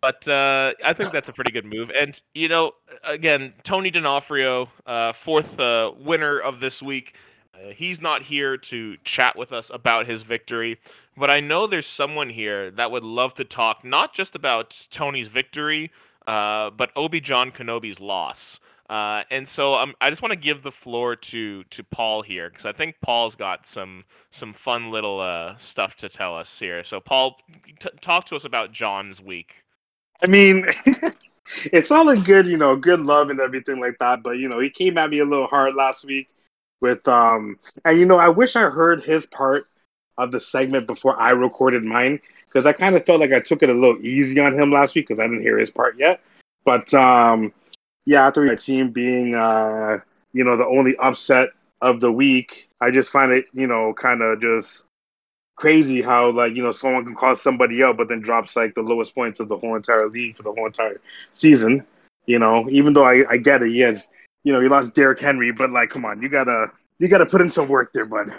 but 0.00 0.28
uh, 0.28 0.72
I 0.84 0.92
think 0.92 1.10
that's 1.10 1.28
a 1.28 1.32
pretty 1.32 1.50
good 1.50 1.66
move. 1.66 1.90
And 1.90 2.18
you 2.34 2.48
know, 2.48 2.72
again, 3.04 3.52
Tony 3.64 3.90
D'Onofrio, 3.90 4.68
uh, 4.86 5.12
fourth 5.12 5.58
uh, 5.58 5.92
winner 5.98 6.38
of 6.38 6.60
this 6.60 6.80
week. 6.80 7.14
He's 7.70 8.00
not 8.00 8.22
here 8.22 8.56
to 8.56 8.96
chat 9.04 9.36
with 9.36 9.52
us 9.52 9.70
about 9.72 10.06
his 10.06 10.22
victory, 10.22 10.78
but 11.16 11.30
I 11.30 11.40
know 11.40 11.66
there's 11.66 11.86
someone 11.86 12.30
here 12.30 12.70
that 12.72 12.90
would 12.90 13.04
love 13.04 13.34
to 13.34 13.44
talk 13.44 13.84
not 13.84 14.14
just 14.14 14.34
about 14.34 14.88
Tony's 14.90 15.28
victory, 15.28 15.90
uh, 16.26 16.70
but 16.70 16.90
Obi 16.96 17.20
John 17.20 17.50
Kenobi's 17.50 18.00
loss. 18.00 18.60
Uh, 18.90 19.22
and 19.30 19.48
so 19.48 19.74
um, 19.74 19.94
I 20.00 20.10
just 20.10 20.20
want 20.20 20.32
to 20.32 20.38
give 20.38 20.62
the 20.62 20.72
floor 20.72 21.16
to 21.16 21.64
to 21.64 21.82
Paul 21.84 22.20
here 22.20 22.50
because 22.50 22.66
I 22.66 22.72
think 22.72 22.96
Paul's 23.00 23.34
got 23.34 23.66
some 23.66 24.04
some 24.30 24.52
fun 24.52 24.90
little 24.90 25.20
uh, 25.20 25.56
stuff 25.56 25.96
to 25.96 26.08
tell 26.08 26.36
us 26.36 26.58
here. 26.58 26.84
So 26.84 27.00
Paul, 27.00 27.38
t- 27.80 27.88
talk 28.02 28.26
to 28.26 28.36
us 28.36 28.44
about 28.44 28.72
John's 28.72 29.20
week. 29.20 29.54
I 30.22 30.26
mean, 30.26 30.66
it's 31.64 31.90
all 31.90 32.10
in 32.10 32.20
good, 32.22 32.46
you 32.46 32.58
know, 32.58 32.76
good 32.76 33.00
love 33.00 33.30
and 33.30 33.40
everything 33.40 33.80
like 33.80 33.96
that. 34.00 34.22
But 34.22 34.32
you 34.32 34.48
know, 34.48 34.60
he 34.60 34.68
came 34.68 34.98
at 34.98 35.08
me 35.08 35.20
a 35.20 35.24
little 35.24 35.46
hard 35.46 35.74
last 35.74 36.04
week 36.04 36.28
with, 36.82 37.06
um, 37.08 37.58
and 37.84 37.98
you 37.98 38.04
know, 38.04 38.18
I 38.18 38.28
wish 38.28 38.56
I 38.56 38.68
heard 38.68 39.02
his 39.02 39.24
part 39.24 39.64
of 40.18 40.30
the 40.32 40.40
segment 40.40 40.86
before 40.86 41.18
I 41.18 41.30
recorded 41.30 41.82
mine 41.82 42.20
because 42.44 42.66
I 42.66 42.74
kind 42.74 42.94
of 42.94 43.06
felt 43.06 43.20
like 43.20 43.32
I 43.32 43.40
took 43.40 43.62
it 43.62 43.70
a 43.70 43.74
little 43.74 44.04
easy 44.04 44.38
on 44.40 44.58
him 44.58 44.70
last 44.70 44.94
week 44.94 45.08
because 45.08 45.20
I 45.20 45.26
didn't 45.26 45.42
hear 45.42 45.58
his 45.58 45.70
part 45.70 45.96
yet. 45.98 46.20
But 46.64 46.92
um, 46.92 47.54
yeah, 48.04 48.26
after 48.26 48.44
my 48.44 48.56
team 48.56 48.90
being, 48.90 49.34
uh, 49.34 50.00
you 50.34 50.44
know, 50.44 50.56
the 50.58 50.66
only 50.66 50.96
upset 50.96 51.48
of 51.80 52.00
the 52.00 52.12
week, 52.12 52.68
I 52.80 52.90
just 52.90 53.10
find 53.10 53.32
it, 53.32 53.46
you 53.52 53.66
know, 53.66 53.94
kind 53.94 54.20
of 54.20 54.40
just 54.40 54.86
crazy 55.56 56.02
how 56.02 56.30
like 56.30 56.56
you 56.56 56.62
know 56.62 56.72
someone 56.72 57.04
can 57.04 57.14
call 57.14 57.36
somebody 57.36 57.82
out 57.84 57.96
but 57.96 58.08
then 58.08 58.20
drops 58.20 58.56
like 58.56 58.74
the 58.74 58.80
lowest 58.82 59.14
points 59.14 59.38
of 59.38 59.48
the 59.48 59.56
whole 59.56 59.76
entire 59.76 60.08
league 60.08 60.36
for 60.36 60.42
the 60.42 60.52
whole 60.52 60.66
entire 60.66 61.00
season 61.34 61.84
you 62.26 62.38
know 62.38 62.68
even 62.70 62.94
though 62.94 63.04
i, 63.04 63.22
I 63.28 63.36
get 63.36 63.62
it 63.62 63.78
has 63.80 64.10
you 64.44 64.52
know 64.52 64.60
he 64.60 64.68
lost 64.68 64.94
Derrick 64.94 65.20
henry 65.20 65.52
but 65.52 65.70
like 65.70 65.90
come 65.90 66.04
on 66.04 66.22
you 66.22 66.28
gotta 66.28 66.70
you 66.98 67.08
gotta 67.08 67.26
put 67.26 67.40
in 67.40 67.50
some 67.50 67.68
work 67.68 67.92
there 67.92 68.06
bud 68.06 68.32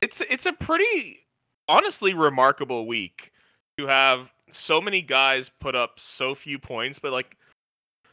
It's 0.00 0.20
it's 0.28 0.46
a 0.46 0.52
pretty 0.52 1.24
honestly 1.68 2.14
remarkable 2.14 2.86
week 2.86 3.32
to 3.78 3.86
have 3.86 4.28
so 4.52 4.80
many 4.80 5.02
guys 5.02 5.50
put 5.60 5.74
up 5.74 5.98
so 5.98 6.34
few 6.34 6.58
points, 6.58 6.98
but 6.98 7.12
like 7.12 7.36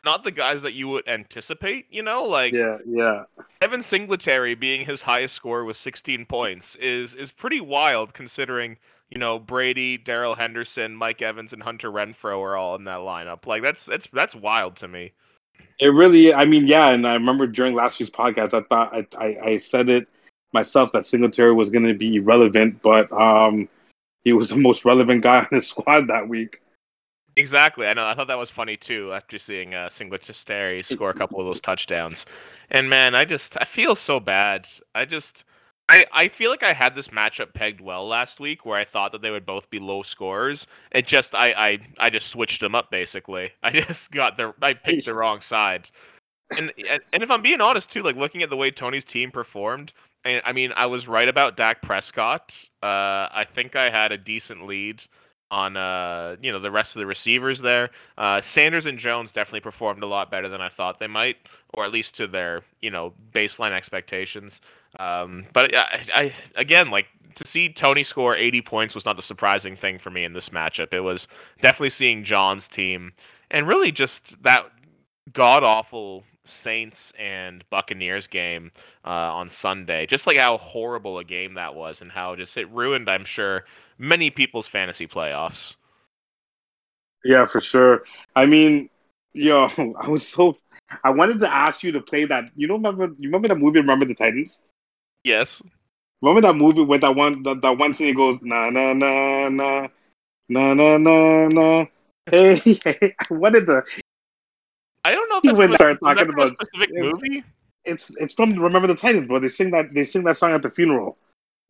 not 0.03 0.23
the 0.23 0.31
guys 0.31 0.61
that 0.63 0.73
you 0.73 0.87
would 0.87 1.07
anticipate. 1.07 1.85
You 1.91 2.03
know, 2.03 2.23
like 2.23 2.53
yeah 2.53 2.77
yeah 2.85 3.23
Evan 3.61 3.83
Singletary 3.83 4.55
being 4.55 4.85
his 4.85 5.01
highest 5.01 5.35
score 5.35 5.63
with 5.65 5.77
16 5.77 6.25
points 6.25 6.75
is 6.77 7.15
is 7.15 7.31
pretty 7.31 7.61
wild 7.61 8.13
considering 8.13 8.77
you 9.09 9.19
know 9.19 9.39
Brady, 9.39 9.97
Darrell 9.97 10.35
Henderson, 10.35 10.95
Mike 10.95 11.21
Evans, 11.21 11.53
and 11.53 11.61
Hunter 11.61 11.91
Renfrow 11.91 12.39
are 12.39 12.55
all 12.55 12.75
in 12.75 12.85
that 12.85 12.99
lineup. 12.99 13.45
Like 13.45 13.61
that's 13.61 13.85
that's 13.85 14.07
that's 14.13 14.35
wild 14.35 14.75
to 14.77 14.87
me. 14.87 15.13
It 15.79 15.87
really 15.87 16.33
i 16.33 16.45
mean 16.45 16.67
yeah 16.67 16.89
and 16.89 17.07
i 17.07 17.13
remember 17.13 17.47
during 17.47 17.75
last 17.75 17.99
week's 17.99 18.11
podcast 18.11 18.53
i 18.53 18.61
thought 18.61 18.93
i 18.93 19.05
i, 19.17 19.37
I 19.43 19.57
said 19.57 19.89
it 19.89 20.07
myself 20.53 20.91
that 20.91 21.05
singletary 21.05 21.53
was 21.53 21.71
going 21.71 21.85
to 21.85 21.93
be 21.93 22.15
irrelevant 22.15 22.81
but 22.81 23.11
um 23.11 23.67
he 24.23 24.33
was 24.33 24.49
the 24.49 24.57
most 24.57 24.85
relevant 24.85 25.23
guy 25.23 25.39
on 25.39 25.47
the 25.51 25.61
squad 25.61 26.07
that 26.07 26.27
week 26.27 26.61
Exactly. 27.37 27.87
I 27.87 27.93
know. 27.93 28.05
I 28.05 28.13
thought 28.13 28.27
that 28.27 28.37
was 28.37 28.51
funny 28.51 28.75
too 28.75 29.13
after 29.13 29.39
seeing 29.39 29.73
uh, 29.73 29.89
Singletary 29.89 30.83
score 30.83 31.11
a 31.11 31.13
couple 31.13 31.39
of 31.39 31.45
those 31.45 31.61
touchdowns. 31.61 32.25
And 32.69 32.89
man, 32.89 33.15
I 33.15 33.23
just 33.23 33.55
I 33.57 33.63
feel 33.63 33.95
so 33.95 34.19
bad. 34.19 34.67
I 34.93 35.05
just 35.05 35.45
I 35.91 36.05
I 36.13 36.27
feel 36.29 36.49
like 36.51 36.63
I 36.63 36.71
had 36.73 36.95
this 36.95 37.09
matchup 37.09 37.53
pegged 37.53 37.81
well 37.81 38.07
last 38.07 38.39
week 38.39 38.65
where 38.65 38.77
I 38.77 38.85
thought 38.85 39.11
that 39.11 39.21
they 39.21 39.29
would 39.31 39.45
both 39.45 39.69
be 39.69 39.77
low 39.79 40.03
scores. 40.03 40.65
It 40.91 41.05
just 41.05 41.35
I 41.35 41.51
I 41.51 41.79
I 41.99 42.09
just 42.09 42.29
switched 42.29 42.61
them 42.61 42.75
up 42.75 42.89
basically. 42.91 43.51
I 43.63 43.71
just 43.71 44.11
got 44.11 44.37
the 44.37 44.53
I 44.61 44.73
picked 44.73 45.05
the 45.05 45.13
wrong 45.13 45.41
side. 45.41 45.89
And 46.57 46.73
and 47.13 47.23
if 47.23 47.31
I'm 47.31 47.41
being 47.41 47.61
honest 47.61 47.91
too, 47.91 48.03
like 48.03 48.15
looking 48.15 48.43
at 48.43 48.49
the 48.49 48.57
way 48.57 48.71
Tony's 48.71 49.05
team 49.05 49.31
performed, 49.31 49.93
and 50.25 50.41
I 50.45 50.53
mean 50.53 50.71
I 50.75 50.85
was 50.87 51.07
right 51.07 51.27
about 51.29 51.57
Dak 51.57 51.81
Prescott. 51.81 52.53
Uh, 52.83 53.27
I 53.31 53.45
think 53.53 53.75
I 53.75 53.89
had 53.89 54.11
a 54.13 54.17
decent 54.17 54.67
lead 54.67 55.03
on 55.51 55.77
uh 55.77 56.37
you 56.41 56.51
know 56.51 56.59
the 56.59 56.71
rest 56.71 56.95
of 56.95 57.01
the 57.01 57.05
receivers 57.07 57.61
there. 57.61 57.91
Uh, 58.17 58.41
Sanders 58.41 58.85
and 58.87 58.99
Jones 58.99 59.33
definitely 59.33 59.61
performed 59.61 60.03
a 60.03 60.07
lot 60.07 60.31
better 60.31 60.49
than 60.49 60.61
I 60.61 60.69
thought 60.69 60.99
they 60.99 61.07
might, 61.07 61.37
or 61.73 61.85
at 61.85 61.91
least 61.91 62.15
to 62.17 62.27
their 62.27 62.63
you 62.81 62.91
know 62.91 63.13
baseline 63.33 63.71
expectations. 63.73 64.61
Um, 64.99 65.45
but 65.53 65.73
I, 65.75 66.05
I 66.13 66.33
again 66.55 66.91
like 66.91 67.07
to 67.35 67.47
see 67.47 67.71
Tony 67.71 68.03
score 68.03 68.35
80 68.35 68.61
points 68.61 68.95
was 68.95 69.05
not 69.05 69.15
the 69.15 69.21
surprising 69.21 69.75
thing 69.75 69.99
for 69.99 70.09
me 70.09 70.23
in 70.23 70.33
this 70.33 70.49
matchup. 70.49 70.93
It 70.93 71.01
was 71.01 71.27
definitely 71.61 71.91
seeing 71.91 72.23
John's 72.23 72.67
team 72.67 73.13
and 73.49 73.67
really 73.67 73.91
just 73.91 74.41
that 74.43 74.69
god 75.33 75.63
awful 75.63 76.23
Saints 76.43 77.13
and 77.19 77.63
Buccaneers 77.69 78.27
game 78.27 78.71
uh, 79.05 79.09
on 79.09 79.49
Sunday. 79.49 80.05
Just 80.05 80.27
like 80.27 80.37
how 80.37 80.57
horrible 80.57 81.19
a 81.19 81.23
game 81.23 81.53
that 81.55 81.75
was, 81.75 82.01
and 82.01 82.11
how 82.11 82.35
just 82.35 82.57
it 82.57 82.69
ruined, 82.71 83.09
I'm 83.09 83.25
sure, 83.25 83.65
many 83.97 84.29
people's 84.29 84.67
fantasy 84.67 85.07
playoffs. 85.07 85.75
Yeah, 87.23 87.45
for 87.45 87.61
sure. 87.61 88.03
I 88.35 88.47
mean, 88.47 88.89
yo, 89.33 89.67
I 90.01 90.09
was 90.09 90.27
so. 90.27 90.57
I 91.03 91.11
wanted 91.11 91.39
to 91.39 91.47
ask 91.47 91.83
you 91.83 91.93
to 91.93 92.01
play 92.01 92.25
that. 92.25 92.49
You 92.55 92.67
don't 92.67 92.83
remember? 92.83 93.15
You 93.19 93.29
remember 93.29 93.47
that 93.49 93.59
movie? 93.59 93.79
Remember 93.79 94.05
the 94.05 94.15
Titans? 94.15 94.63
Yes. 95.23 95.61
Remember 96.21 96.41
that 96.47 96.53
movie 96.55 96.81
with 96.83 97.01
that 97.01 97.15
one? 97.15 97.43
That, 97.43 97.61
that 97.61 97.77
one 97.77 97.93
scene 97.93 98.09
it 98.09 98.15
goes 98.15 98.39
na 98.41 98.69
na 98.69 98.93
na 98.93 99.49
na 99.49 99.87
na 100.49 100.73
na 100.73 100.97
na 100.97 101.47
na. 101.47 101.85
Hey, 102.29 102.59
I 102.85 103.13
wanted 103.31 103.65
to. 103.67 103.83
I 105.03 105.13
don't 105.15 105.29
know 105.29 105.37
if 105.37 105.43
that's 105.43 105.57
went 105.57 105.71
from 105.71 105.97
started 105.97 105.99
that 106.01 106.15
talking 106.15 106.33
about- 106.33 106.49
specific 106.49 106.89
Yeah. 106.93 107.11
movie. 107.11 107.43
It's 107.83 108.15
it's 108.17 108.35
from 108.35 108.53
Remember 108.53 108.87
the 108.87 108.93
Titans, 108.95 109.27
but 109.27 109.41
they 109.41 109.47
sing 109.47 109.71
that 109.71 109.87
they 109.93 110.03
sing 110.03 110.23
that 110.25 110.37
song 110.37 110.53
at 110.53 110.61
the 110.61 110.69
funeral, 110.69 111.17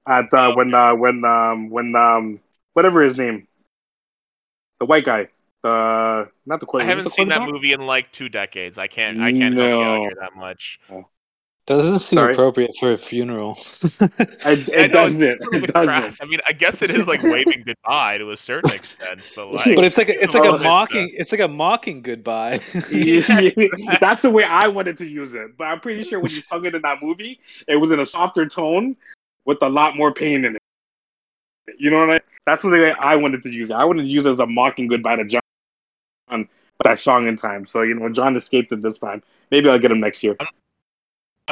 at 0.06 0.26
uh, 0.34 0.52
Oh, 0.52 0.56
when 0.58 0.74
uh, 0.74 0.94
when 0.96 1.24
um 1.24 1.70
when 1.70 1.96
um 1.96 2.42
whatever 2.74 3.02
his 3.02 3.18
name, 3.18 3.48
the 4.82 4.86
white 4.86 5.06
guy, 5.06 5.30
the 5.64 6.30
not 6.46 6.60
the 6.60 6.68
I 6.80 6.84
haven't 6.84 7.06
the 7.06 7.10
seen 7.12 7.30
that 7.30 7.48
movie 7.48 7.72
in 7.72 7.86
like 7.88 8.12
two 8.12 8.28
decades. 8.28 8.78
I 8.78 8.88
can't. 8.88 9.22
I 9.22 9.32
can't 9.32 9.56
help 9.56 9.70
you 9.70 9.82
out 9.82 10.00
here 10.02 10.16
that 10.20 10.36
much. 10.36 10.82
Doesn't 11.68 12.00
seem 12.00 12.18
Sorry? 12.18 12.34
appropriate 12.34 12.72
for 12.80 12.92
a 12.92 12.98
funeral. 12.98 13.58
It, 14.44 14.68
it 14.70 14.92
no, 14.92 15.08
doesn't. 15.08 15.22
It 15.22 15.68
doesn't. 15.68 16.22
I 16.22 16.26
mean, 16.26 16.40
I 16.48 16.52
guess 16.52 16.82
it 16.82 16.90
is 16.90 17.08
like 17.08 17.22
waving 17.22 17.64
goodbye 17.66 18.18
to 18.18 18.32
a 18.32 18.38
certain 18.38 18.72
extent, 18.74 19.22
but 19.36 19.54
like, 19.54 19.76
but 19.76 19.86
it's 19.86 19.98
like 19.98 20.10
a, 20.10 20.22
it's 20.22 20.34
like 20.34 20.46
a 20.46 20.56
it's, 20.56 20.64
mocking 20.64 21.12
it's 21.14 21.32
like 21.32 21.42
a 21.42 21.48
mocking 21.48 22.02
goodbye. 22.02 22.52
That's 24.00 24.22
the 24.24 24.32
way 24.34 24.44
I 24.44 24.68
wanted 24.68 24.98
to 24.98 25.10
use 25.10 25.36
it. 25.36 25.56
But 25.58 25.66
I'm 25.66 25.80
pretty 25.80 26.04
sure 26.04 26.20
when 26.20 26.32
you 26.32 26.42
sung 26.42 26.66
it 26.66 26.74
in 26.74 26.82
that 26.82 27.04
movie, 27.04 27.40
it 27.68 27.76
was 27.76 27.92
in 27.92 28.00
a 28.00 28.06
softer 28.06 28.48
tone 28.48 28.98
with 29.46 29.62
a 29.62 29.70
lot 29.70 29.96
more 29.96 30.12
pain 30.14 30.44
in 30.44 30.56
it. 30.56 30.62
You 31.78 31.92
know 31.92 32.00
what 32.00 32.10
I 32.10 32.14
mean? 32.14 32.22
That's 32.48 32.64
the 32.64 32.70
way 32.70 32.92
I 32.94 33.16
wanted 33.16 33.44
to 33.44 33.52
use 33.52 33.70
it. 33.70 33.76
I 33.76 33.86
wanted 33.86 34.04
to 34.04 34.10
use 34.10 34.26
it 34.26 34.32
as 34.32 34.40
a 34.40 34.48
mocking 34.48 34.88
goodbye 34.88 35.18
to 35.18 35.26
John, 35.26 35.42
but 36.28 36.88
I 36.88 36.96
sung 36.96 37.28
in 37.28 37.38
time. 37.38 37.66
So, 37.66 37.84
you 37.84 37.94
know, 37.94 38.10
John 38.10 38.36
escaped 38.36 38.72
it 38.72 38.82
this 38.82 38.98
time. 38.98 39.22
Maybe 39.52 39.70
I'll 39.70 39.80
get 39.80 39.92
him 39.92 40.00
next 40.00 40.24
year. 40.24 40.36
I'm 40.40 40.48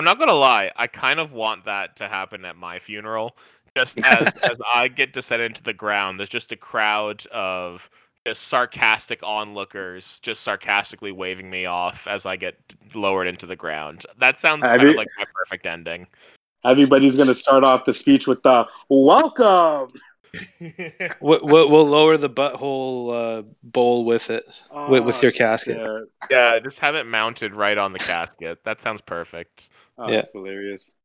not 0.04 0.20
gonna 0.20 0.34
lie. 0.34 0.72
I 0.76 0.88
kind 0.88 1.20
of 1.20 1.32
want 1.32 1.66
that 1.66 1.96
to 1.98 2.08
happen 2.08 2.46
at 2.46 2.56
my 2.56 2.80
funeral, 2.80 3.36
just 3.76 3.98
as 4.04 4.34
as 4.44 4.58
I 4.72 4.88
get 4.88 5.14
to 5.16 5.22
set 5.22 5.40
into 5.40 5.64
the 5.64 5.74
ground. 5.74 6.20
There's 6.20 6.30
just 6.30 6.52
a 6.52 6.58
crowd 6.58 7.26
of 7.28 7.90
just 8.26 8.48
sarcastic 8.48 9.22
onlookers, 9.24 10.20
just 10.22 10.44
sarcastically 10.44 11.12
waving 11.12 11.50
me 11.50 11.66
off 11.66 12.06
as 12.08 12.26
I 12.26 12.36
get 12.36 12.58
lowered 12.94 13.28
into 13.28 13.46
the 13.46 13.56
ground. 13.56 14.06
That 14.20 14.38
sounds 14.38 14.64
Have 14.64 14.78
kind 14.78 14.90
of 14.90 14.96
like 14.96 15.08
my 15.18 15.26
perfect 15.34 15.66
ending. 15.66 16.08
Everybody's 16.66 17.16
going 17.16 17.30
to 17.30 17.36
start 17.36 17.64
off 17.64 17.86
the 17.86 17.94
speech 17.94 18.28
with 18.28 18.44
the 18.44 18.68
welcome. 18.90 19.94
We'll, 21.22 21.40
we'll 21.44 21.70
we'll 21.70 21.86
lower 21.88 22.18
the 22.18 22.30
butthole 22.30 23.40
uh, 23.40 23.44
bowl 23.64 24.06
with 24.06 24.30
it 24.30 24.64
with, 24.90 25.04
with 25.04 25.22
your 25.24 25.32
casket. 25.32 25.78
Yeah. 25.78 26.00
yeah, 26.30 26.60
just 26.60 26.80
have 26.80 26.96
it 26.96 27.06
mounted 27.06 27.54
right 27.56 27.78
on 27.78 27.94
the 27.94 28.00
casket. 28.00 28.64
That 28.64 28.82
sounds 28.82 29.02
perfect. 29.02 29.70
Oh, 29.98 30.08
Yeah. 30.10 30.18
That's 30.18 30.32
hilarious. 30.32 30.96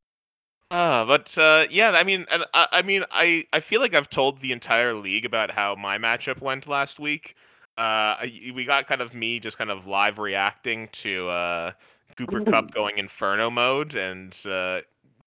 Uh, 0.71 1.04
but 1.04 1.37
uh, 1.38 1.66
yeah, 1.71 1.90
I 1.90 2.02
mean, 2.04 2.26
and 2.31 2.45
I, 2.52 2.66
I 2.73 2.83
mean, 2.83 3.04
I, 3.11 3.45
I 3.52 3.61
feel 3.61 3.81
like 3.81 3.95
I've 3.95 4.09
told 4.11 4.40
the 4.40 4.50
entire 4.52 4.95
league 4.95 5.25
about 5.25 5.50
how 5.50 5.75
my 5.76 5.99
matchup 5.99 6.40
went 6.40 6.66
last 6.66 6.99
week. 6.99 7.37
Uh, 7.78 8.19
I- 8.23 8.52
we 8.54 8.64
got 8.64 8.87
kind 8.88 9.00
of 9.00 9.14
me 9.14 9.38
just 9.40 9.59
kind 9.59 9.71
of 9.71 9.87
live 9.87 10.19
reacting 10.19 10.88
to 10.93 11.28
uh, 11.28 11.73
Cooper 12.16 12.40
Kupp 12.40 12.73
going 12.73 12.99
Inferno 12.99 13.50
mode 13.50 13.95
and 13.95 14.37
uh, 14.47 14.81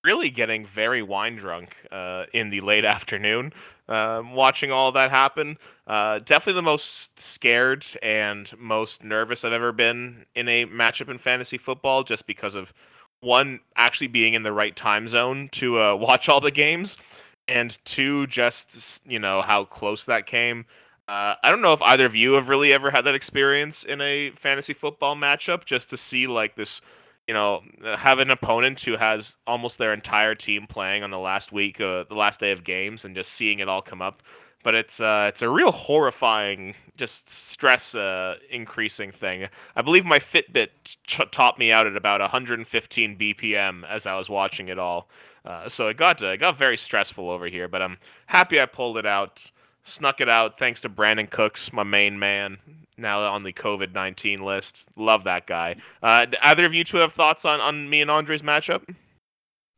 really 0.03 0.29
getting 0.29 0.65
very 0.67 1.01
wine 1.01 1.35
drunk 1.35 1.69
uh, 1.91 2.25
in 2.33 2.49
the 2.49 2.61
late 2.61 2.85
afternoon. 2.85 3.53
Um, 3.89 4.33
watching 4.33 4.71
all 4.71 4.91
that 4.91 5.09
happen. 5.09 5.57
Uh, 5.85 6.19
definitely 6.19 6.53
the 6.53 6.61
most 6.61 7.19
scared 7.19 7.85
and 8.01 8.51
most 8.57 9.03
nervous 9.03 9.45
I've 9.45 9.53
ever 9.53 9.71
been 9.71 10.25
in 10.35 10.47
a 10.47 10.65
matchup 10.65 11.09
in 11.09 11.17
fantasy 11.17 11.57
football, 11.57 12.03
just 12.03 12.27
because 12.27 12.55
of 12.55 12.73
one 13.21 13.59
actually 13.75 14.07
being 14.07 14.33
in 14.33 14.43
the 14.43 14.51
right 14.51 14.75
time 14.75 15.07
zone 15.07 15.49
to 15.53 15.79
uh, 15.79 15.95
watch 15.99 16.29
all 16.29 16.41
the 16.41 16.51
games, 16.51 16.97
and 17.47 17.77
two 17.85 18.27
just 18.27 19.01
you 19.05 19.19
know 19.19 19.41
how 19.41 19.65
close 19.65 20.05
that 20.05 20.25
came. 20.25 20.65
Uh, 21.07 21.35
I 21.41 21.49
don't 21.49 21.61
know 21.61 21.71
if 21.71 21.81
either 21.81 22.05
of 22.05 22.15
you 22.15 22.33
have 22.33 22.49
really 22.49 22.73
ever 22.73 22.91
had 22.91 23.05
that 23.05 23.15
experience 23.15 23.85
in 23.85 24.01
a 24.01 24.31
fantasy 24.31 24.73
football 24.73 25.15
matchup, 25.15 25.63
just 25.63 25.89
to 25.91 25.97
see 25.97 26.27
like 26.27 26.57
this, 26.57 26.81
you 27.27 27.33
know, 27.33 27.61
have 27.97 28.19
an 28.19 28.31
opponent 28.31 28.79
who 28.79 28.95
has 28.95 29.35
almost 29.45 29.77
their 29.77 29.93
entire 29.93 30.35
team 30.35 30.65
playing 30.67 31.03
on 31.03 31.11
the 31.11 31.19
last 31.19 31.51
week, 31.51 31.81
uh, 31.81 32.05
the 32.07 32.15
last 32.15 32.39
day 32.39 32.51
of 32.51 32.63
games, 32.63 33.03
and 33.03 33.15
just 33.15 33.33
seeing 33.33 33.59
it 33.59 33.67
all 33.67 33.81
come 33.81 34.01
up. 34.01 34.23
But 34.63 34.75
it's 34.75 34.99
uh, 34.99 35.27
it's 35.29 35.41
a 35.41 35.49
real 35.49 35.71
horrifying, 35.71 36.73
just 36.95 37.29
stress 37.29 37.95
uh, 37.95 38.35
increasing 38.49 39.11
thing. 39.11 39.47
I 39.75 39.81
believe 39.81 40.05
my 40.05 40.19
Fitbit 40.19 40.69
topped 41.31 41.59
me 41.59 41.71
out 41.71 41.85
at 41.87 41.95
about 41.95 42.21
115 42.21 43.17
BPM 43.17 43.87
as 43.89 44.05
I 44.05 44.17
was 44.17 44.29
watching 44.29 44.69
it 44.69 44.79
all. 44.79 45.09
Uh, 45.45 45.69
so 45.69 45.87
it 45.87 45.97
got 45.97 46.21
it 46.21 46.39
got 46.39 46.57
very 46.57 46.77
stressful 46.77 47.29
over 47.29 47.47
here, 47.47 47.67
but 47.67 47.81
I'm 47.81 47.97
happy 48.25 48.59
I 48.59 48.65
pulled 48.65 48.97
it 48.97 49.05
out 49.05 49.51
snuck 49.87 50.19
it 50.21 50.29
out 50.29 50.59
thanks 50.59 50.81
to 50.81 50.89
Brandin 50.89 51.29
Cooks, 51.29 51.71
my 51.71 51.83
main 51.83 52.19
man, 52.19 52.57
now 52.97 53.21
on 53.21 53.43
the 53.43 53.53
COVID 53.53 53.93
nineteen 53.93 54.41
list. 54.43 54.85
Love 54.95 55.23
that 55.25 55.47
guy. 55.47 55.75
Uh, 56.03 56.25
either 56.41 56.65
of 56.65 56.73
you 56.73 56.83
two 56.83 56.97
have 56.97 57.13
thoughts 57.13 57.45
on 57.45 57.59
on 57.59 57.89
me 57.89 58.01
and 58.01 58.11
Andre's 58.11 58.41
matchup? 58.41 58.83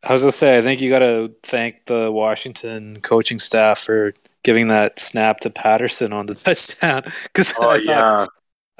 I 0.04 0.14
was 0.14 0.22
gonna 0.22 0.32
say, 0.32 0.58
I 0.58 0.62
think 0.62 0.80
you 0.82 0.90
got 0.90 1.00
to 1.00 1.34
thank 1.44 1.86
the 1.86 2.12
Washington 2.12 3.02
coaching 3.02 3.38
staff 3.38 3.80
for 3.80 4.14
giving 4.44 4.70
that 4.70 5.00
snap 5.00 5.42
to 5.42 5.50
Patterson 5.50 6.14
on 6.14 6.26
the 6.26 6.34
touchdown 6.46 7.04
because 7.24 7.54
oh, 7.60 7.70
I 7.70 7.76
yeah. 7.78 8.28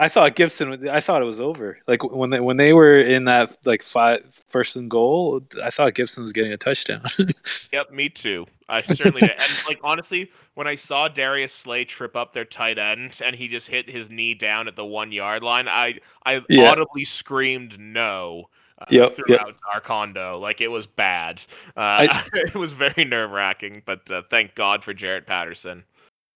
I 0.02 0.08
thought 0.08 0.36
Gibson. 0.36 0.88
I 0.88 1.02
thought 1.02 1.22
it 1.22 1.26
was 1.26 1.42
over. 1.42 1.80
Like 1.86 2.04
when 2.06 2.30
they 2.30 2.40
when 2.40 2.56
they 2.56 2.72
were 2.72 2.96
in 2.96 3.26
that 3.26 3.58
like 3.66 3.84
five 3.84 4.26
first 4.48 4.78
and 4.78 4.90
goal, 4.90 5.42
I 5.62 5.70
thought 5.72 5.94
Gibson 5.94 6.24
was 6.24 6.32
getting 6.32 6.54
a 6.54 6.58
touchdown. 6.58 7.04
yep, 7.74 7.92
me 7.92 8.08
too. 8.08 8.48
I 8.70 8.82
certainly 8.82 9.20
did. 9.20 9.32
And 9.32 9.64
like 9.68 9.80
honestly, 9.84 10.32
when 10.54 10.68
I 10.68 10.76
saw 10.76 11.10
Darius 11.10 11.54
Slay 11.54 11.84
trip 11.84 12.16
up 12.16 12.34
their 12.34 12.46
tight 12.46 12.78
end 12.78 13.18
and 13.24 13.36
he 13.36 13.50
just 13.50 13.68
hit 13.68 13.90
his 13.90 14.10
knee 14.10 14.34
down 14.34 14.70
at 14.70 14.78
the 14.78 14.86
one 14.86 15.12
yard 15.12 15.44
line, 15.44 15.68
I 15.68 16.00
I 16.26 16.42
yeah. 16.48 16.72
audibly 16.72 17.04
screamed 17.04 17.78
no. 17.78 18.50
Uh, 18.82 18.86
yep, 18.92 19.14
throughout 19.14 19.48
yep. 19.48 19.56
our 19.74 19.82
condo, 19.82 20.40
like 20.40 20.62
it 20.62 20.70
was 20.70 20.88
bad. 20.88 21.42
Uh, 21.76 22.08
I, 22.08 22.24
it 22.34 22.56
was 22.56 22.72
very 22.72 23.04
nerve 23.04 23.32
wracking, 23.32 23.82
but 23.86 24.10
uh, 24.10 24.22
thank 24.30 24.56
God 24.56 24.86
for 24.86 24.94
Jaret 24.94 25.26
Patterson. 25.26 25.84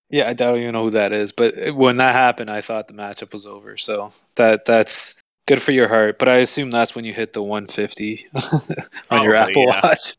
Yeah, 0.09 0.29
I 0.29 0.33
don't 0.33 0.57
even 0.57 0.73
know 0.73 0.83
who 0.83 0.89
that 0.91 1.11
is, 1.11 1.31
but 1.31 1.73
when 1.75 1.97
that 1.97 2.13
happened, 2.13 2.51
I 2.51 2.61
thought 2.61 2.87
the 2.87 2.93
matchup 2.93 3.33
was 3.33 3.47
over. 3.47 3.77
So 3.77 4.13
that 4.35 4.65
that's 4.65 5.15
good 5.47 5.61
for 5.61 5.71
your 5.71 5.87
heart. 5.87 6.19
But 6.19 6.29
I 6.29 6.37
assume 6.37 6.71
that's 6.71 6.95
when 6.95 7.05
you 7.05 7.13
hit 7.13 7.33
the 7.33 7.41
150 7.41 8.27
on 8.35 8.41
Probably, 9.07 9.25
your 9.25 9.35
Apple 9.35 9.63
yeah. 9.63 9.81
Watch. 9.83 10.15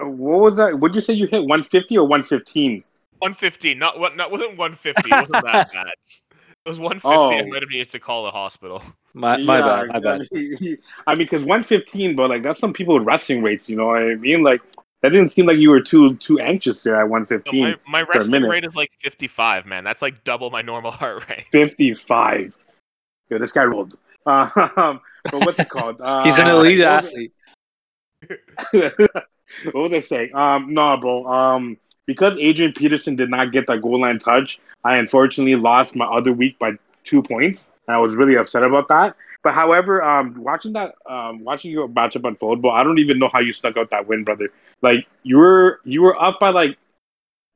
Uh, 0.00 0.06
what 0.06 0.40
was 0.40 0.56
that? 0.56 0.78
Would 0.78 0.94
you 0.94 1.00
say 1.00 1.14
you 1.14 1.26
hit 1.26 1.40
150 1.40 1.96
or 1.98 2.04
115? 2.04 2.84
115. 3.18 3.78
Not 3.78 3.98
what? 3.98 4.16
Not 4.16 4.30
wasn't 4.30 4.58
150. 4.58 5.08
It 5.08 5.12
wasn't 5.12 5.32
that 5.32 5.72
bad. 5.72 5.86
It 6.64 6.68
was 6.68 6.78
150. 6.78 7.08
Oh. 7.08 7.30
I 7.30 7.42
might 7.48 7.62
have 7.62 7.70
needed 7.70 7.90
to 7.90 7.98
call 7.98 8.24
the 8.24 8.30
hospital. 8.30 8.82
My, 9.14 9.36
my 9.38 9.58
yeah, 9.58 9.64
bad. 9.64 9.88
My 9.88 10.00
bad. 10.00 10.28
I 11.06 11.14
mean, 11.14 11.24
because 11.24 11.42
115, 11.42 12.16
but 12.16 12.30
like 12.30 12.42
that's 12.42 12.58
some 12.58 12.72
people 12.72 12.94
with 12.94 13.04
wrestling 13.04 13.42
weights. 13.42 13.68
You 13.68 13.76
know 13.76 13.86
what 13.86 14.02
I 14.02 14.14
mean? 14.14 14.42
Like 14.42 14.60
that 15.02 15.10
didn't 15.10 15.34
seem 15.34 15.46
like 15.46 15.58
you 15.58 15.70
were 15.70 15.80
too 15.80 16.14
too 16.16 16.38
anxious 16.38 16.82
there 16.82 16.96
at 16.96 17.08
115. 17.08 17.62
No, 17.62 17.68
my, 17.86 18.02
my 18.02 18.08
wrestling 18.08 18.44
rate 18.44 18.64
is 18.64 18.76
like 18.76 18.90
55, 19.02 19.66
man. 19.66 19.84
That's 19.84 20.00
like 20.00 20.24
double 20.24 20.50
my 20.50 20.62
normal 20.62 20.90
heart 20.92 21.28
rate. 21.28 21.46
55. 21.52 22.56
Yo, 23.28 23.38
this 23.38 23.52
guy 23.52 23.64
rolled. 23.64 23.98
Uh, 24.24 24.48
but 25.24 25.44
what's 25.44 25.58
it 25.58 25.68
called? 25.68 26.00
Uh, 26.00 26.22
He's 26.24 26.38
an 26.38 26.48
elite 26.48 26.80
athlete. 26.80 27.32
what 28.70 29.74
was 29.74 29.92
I 29.92 30.00
saying? 30.00 30.34
Um, 30.34 30.72
no, 30.72 30.96
bro. 30.96 31.26
Um, 31.26 31.78
because 32.06 32.36
Adrian 32.38 32.72
Peterson 32.72 33.16
did 33.16 33.30
not 33.30 33.52
get 33.52 33.66
that 33.66 33.82
goal 33.82 34.00
line 34.00 34.18
touch, 34.18 34.60
I 34.84 34.96
unfortunately 34.96 35.56
lost 35.56 35.96
my 35.96 36.04
other 36.04 36.32
week 36.32 36.58
by 36.58 36.72
two 37.04 37.22
points. 37.22 37.70
And 37.88 37.96
I 37.96 37.98
was 37.98 38.14
really 38.14 38.36
upset 38.36 38.62
about 38.62 38.88
that. 38.88 39.16
But 39.42 39.54
however, 39.54 40.02
um, 40.02 40.34
watching 40.40 40.72
that, 40.74 40.94
um, 41.06 41.42
watching 41.42 41.72
your 41.72 41.88
matchup 41.88 42.26
unfold, 42.28 42.62
but 42.62 42.70
I 42.70 42.84
don't 42.84 42.98
even 42.98 43.18
know 43.18 43.28
how 43.32 43.40
you 43.40 43.52
stuck 43.52 43.76
out 43.76 43.90
that 43.90 44.06
win, 44.06 44.22
brother. 44.22 44.50
Like 44.82 45.06
you 45.22 45.38
were, 45.38 45.80
you 45.84 46.02
were 46.02 46.20
up 46.20 46.40
by 46.40 46.50
like 46.50 46.76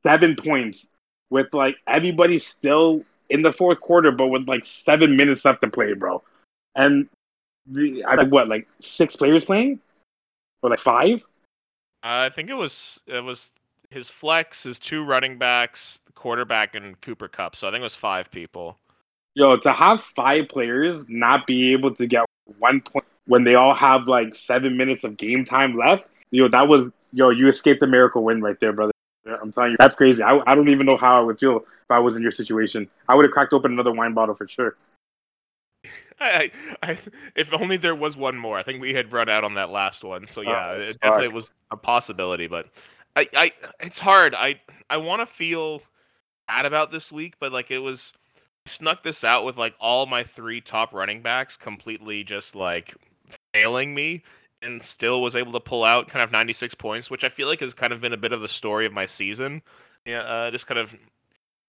seven 0.04 0.36
points 0.36 0.88
with 1.30 1.52
like 1.52 1.76
everybody 1.86 2.38
still 2.38 3.04
in 3.28 3.42
the 3.42 3.52
fourth 3.52 3.80
quarter, 3.80 4.12
but 4.12 4.28
with 4.28 4.48
like 4.48 4.64
seven 4.64 5.16
minutes 5.16 5.44
left 5.44 5.60
to 5.62 5.68
play, 5.68 5.92
bro. 5.94 6.22
And 6.74 7.08
the, 7.66 8.04
I 8.04 8.14
like 8.14 8.28
what, 8.28 8.48
like 8.48 8.68
six 8.80 9.16
players 9.16 9.44
playing, 9.44 9.80
or 10.62 10.70
like 10.70 10.78
five? 10.78 11.26
I 12.02 12.30
think 12.30 12.50
it 12.50 12.54
was 12.54 13.00
it 13.06 13.22
was 13.22 13.50
his 13.90 14.08
flex, 14.08 14.62
his 14.62 14.78
two 14.78 15.04
running 15.04 15.38
backs, 15.38 15.98
quarterback, 16.14 16.74
and 16.74 17.00
Cooper 17.00 17.28
Kupp. 17.28 17.56
So 17.56 17.66
I 17.66 17.70
think 17.70 17.80
it 17.80 17.84
was 17.84 17.94
five 17.94 18.30
people. 18.30 18.78
Yo, 19.34 19.56
to 19.56 19.72
have 19.72 20.00
five 20.00 20.48
players 20.48 21.04
not 21.08 21.46
be 21.46 21.72
able 21.72 21.94
to 21.94 22.06
get 22.06 22.24
one 22.58 22.80
point 22.80 23.04
when 23.26 23.44
they 23.44 23.54
all 23.54 23.74
have 23.74 24.08
like 24.08 24.34
seven 24.34 24.76
minutes 24.76 25.04
of 25.04 25.16
game 25.16 25.44
time 25.44 25.76
left, 25.76 26.04
yo, 26.30 26.48
that 26.48 26.68
was 26.68 26.90
yo, 27.16 27.31
you 27.31 27.48
escaped 27.48 27.81
the 27.81 27.87
miracle 27.87 28.22
win 28.22 28.42
right 28.42 28.61
there, 28.61 28.72
brother. 28.72 28.92
I'm 29.26 29.52
telling 29.52 29.72
you, 29.72 29.76
that's 29.81 29.94
crazy. 29.94 30.22
I, 30.22 30.38
I 30.46 30.55
don't 30.55 30.68
even 30.68 30.87
know 30.87 30.96
how 30.96 31.18
I 31.18 31.24
would 31.24 31.38
feel 31.38 31.57
if 31.57 31.90
I 31.90 31.98
was 31.98 32.16
in 32.16 32.22
your 32.22 32.31
situation. 32.31 32.88
I 33.09 33.14
would 33.14 33.24
have 33.24 33.33
cracked 33.33 33.52
open 33.52 33.72
another 33.72 33.92
wine 33.92 34.12
bottle 34.14 34.37
for 34.37 34.46
sure. 34.46 34.76
I, 36.20 36.50
I, 36.83 36.98
if 37.35 37.52
only 37.52 37.76
there 37.76 37.94
was 37.94 38.16
one 38.16 38.37
more. 38.37 38.57
I 38.57 38.62
think 38.62 38.81
we 38.81 38.94
had 38.94 39.12
run 39.12 39.29
out 39.29 39.44
on 39.44 39.55
that 39.55 39.70
last 39.70 40.05
one. 40.05 40.26
So 40.26 40.42
oh, 40.42 40.44
yeah, 40.44 40.74
oh, 40.76 40.81
it 40.81 40.98
definitely 41.00 41.29
was 41.29 41.50
a 41.70 41.76
possibility. 41.76 42.46
But 42.46 42.68
I, 43.16 43.29
I, 43.35 43.52
it's 43.81 43.98
hard. 43.98 44.35
I, 44.35 44.61
I 44.88 44.98
want 44.98 45.26
to 45.26 45.35
feel 45.35 45.83
bad 46.46 46.66
about 46.66 46.92
this 46.92 47.11
week, 47.11 47.35
but 47.40 47.50
like 47.50 47.70
it 47.70 47.79
was 47.79 48.12
snuck 48.66 49.02
this 49.02 49.24
out 49.24 49.44
with 49.44 49.57
like 49.57 49.74
all 49.81 50.07
my 50.07 50.22
three 50.22 50.61
top 50.61 50.92
running 50.92 51.22
backs 51.22 51.57
completely 51.57 52.24
just 52.24 52.55
like 52.55 52.94
failing 53.52 53.94
me 53.94 54.22
and 54.62 54.83
still 54.83 55.23
was 55.23 55.37
able 55.37 55.53
to 55.53 55.61
pull 55.61 55.85
out 55.85 56.09
kind 56.09 56.23
of 56.23 56.33
96 56.33 56.75
points, 56.75 57.11
which 57.11 57.25
I 57.25 57.29
feel 57.29 57.49
like 57.49 57.61
has 57.61 57.75
kind 57.75 57.92
of 57.92 58.01
been 58.01 58.12
a 58.12 58.19
bit 58.19 58.33
of 58.33 58.40
the 58.40 58.49
story 58.49 58.87
of 58.87 58.92
my 58.92 59.07
season. 59.07 59.62
Yeah, 60.05 60.21
uh, 60.21 60.51
just 60.51 60.66
kind 60.66 60.79
of 60.79 60.90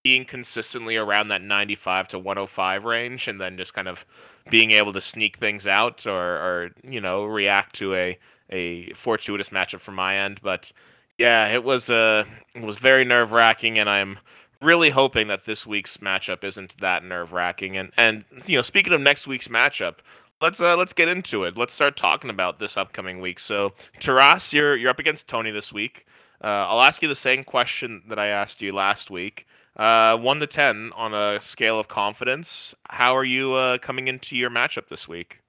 being 0.03 0.25
consistently 0.25 0.95
around 0.95 1.29
that 1.29 1.41
95 1.41 2.09
to 2.09 2.19
105 2.19 2.85
range, 2.85 3.27
and 3.27 3.41
then 3.41 3.57
just 3.57 3.73
kind 3.73 3.87
of 3.87 4.05
being 4.49 4.71
able 4.71 4.93
to 4.93 5.01
sneak 5.01 5.37
things 5.37 5.67
out 5.67 6.05
or, 6.07 6.13
or 6.13 6.69
you 6.83 7.01
know, 7.01 7.25
react 7.25 7.75
to 7.77 7.95
a 7.95 8.17
a 8.49 8.93
fortuitous 8.93 9.49
matchup 9.49 9.81
from 9.81 9.95
my 9.95 10.17
end. 10.17 10.39
But 10.41 10.71
yeah, 11.17 11.47
it 11.47 11.63
was 11.63 11.89
uh, 11.89 12.23
it 12.53 12.63
was 12.63 12.77
very 12.77 13.03
nerve 13.03 13.31
wracking, 13.31 13.79
and 13.79 13.89
I'm 13.89 14.17
really 14.61 14.89
hoping 14.89 15.27
that 15.27 15.45
this 15.45 15.65
week's 15.65 15.97
matchup 15.97 16.43
isn't 16.43 16.77
that 16.79 17.03
nerve 17.03 17.31
wracking. 17.31 17.77
And 17.77 17.91
and 17.97 18.23
you 18.45 18.55
know, 18.55 18.61
speaking 18.61 18.93
of 18.93 19.01
next 19.01 19.27
week's 19.27 19.47
matchup, 19.47 19.95
let's 20.41 20.59
uh, 20.59 20.75
let's 20.75 20.93
get 20.93 21.07
into 21.07 21.43
it. 21.43 21.57
Let's 21.57 21.73
start 21.73 21.97
talking 21.97 22.29
about 22.29 22.59
this 22.59 22.77
upcoming 22.77 23.21
week. 23.21 23.39
So, 23.39 23.73
Taras, 23.99 24.53
you're 24.53 24.75
you're 24.75 24.89
up 24.89 24.99
against 24.99 25.27
Tony 25.27 25.51
this 25.51 25.71
week. 25.71 26.05
Uh, 26.43 26.47
I'll 26.47 26.81
ask 26.81 27.01
you 27.01 27.07
the 27.07 27.15
same 27.15 27.43
question 27.43 28.03
that 28.09 28.19
I 28.19 28.27
asked 28.27 28.61
you 28.61 28.73
last 28.73 29.09
week. 29.09 29.47
Uh, 29.75 30.17
one 30.17 30.39
to 30.39 30.47
ten 30.47 30.91
on 30.95 31.13
a 31.13 31.39
scale 31.41 31.79
of 31.79 31.87
confidence. 31.87 32.73
How 32.89 33.15
are 33.15 33.23
you 33.23 33.53
uh, 33.53 33.77
coming 33.79 34.07
into 34.07 34.35
your 34.35 34.49
matchup 34.49 34.89
this 34.89 35.07
week? 35.07 35.39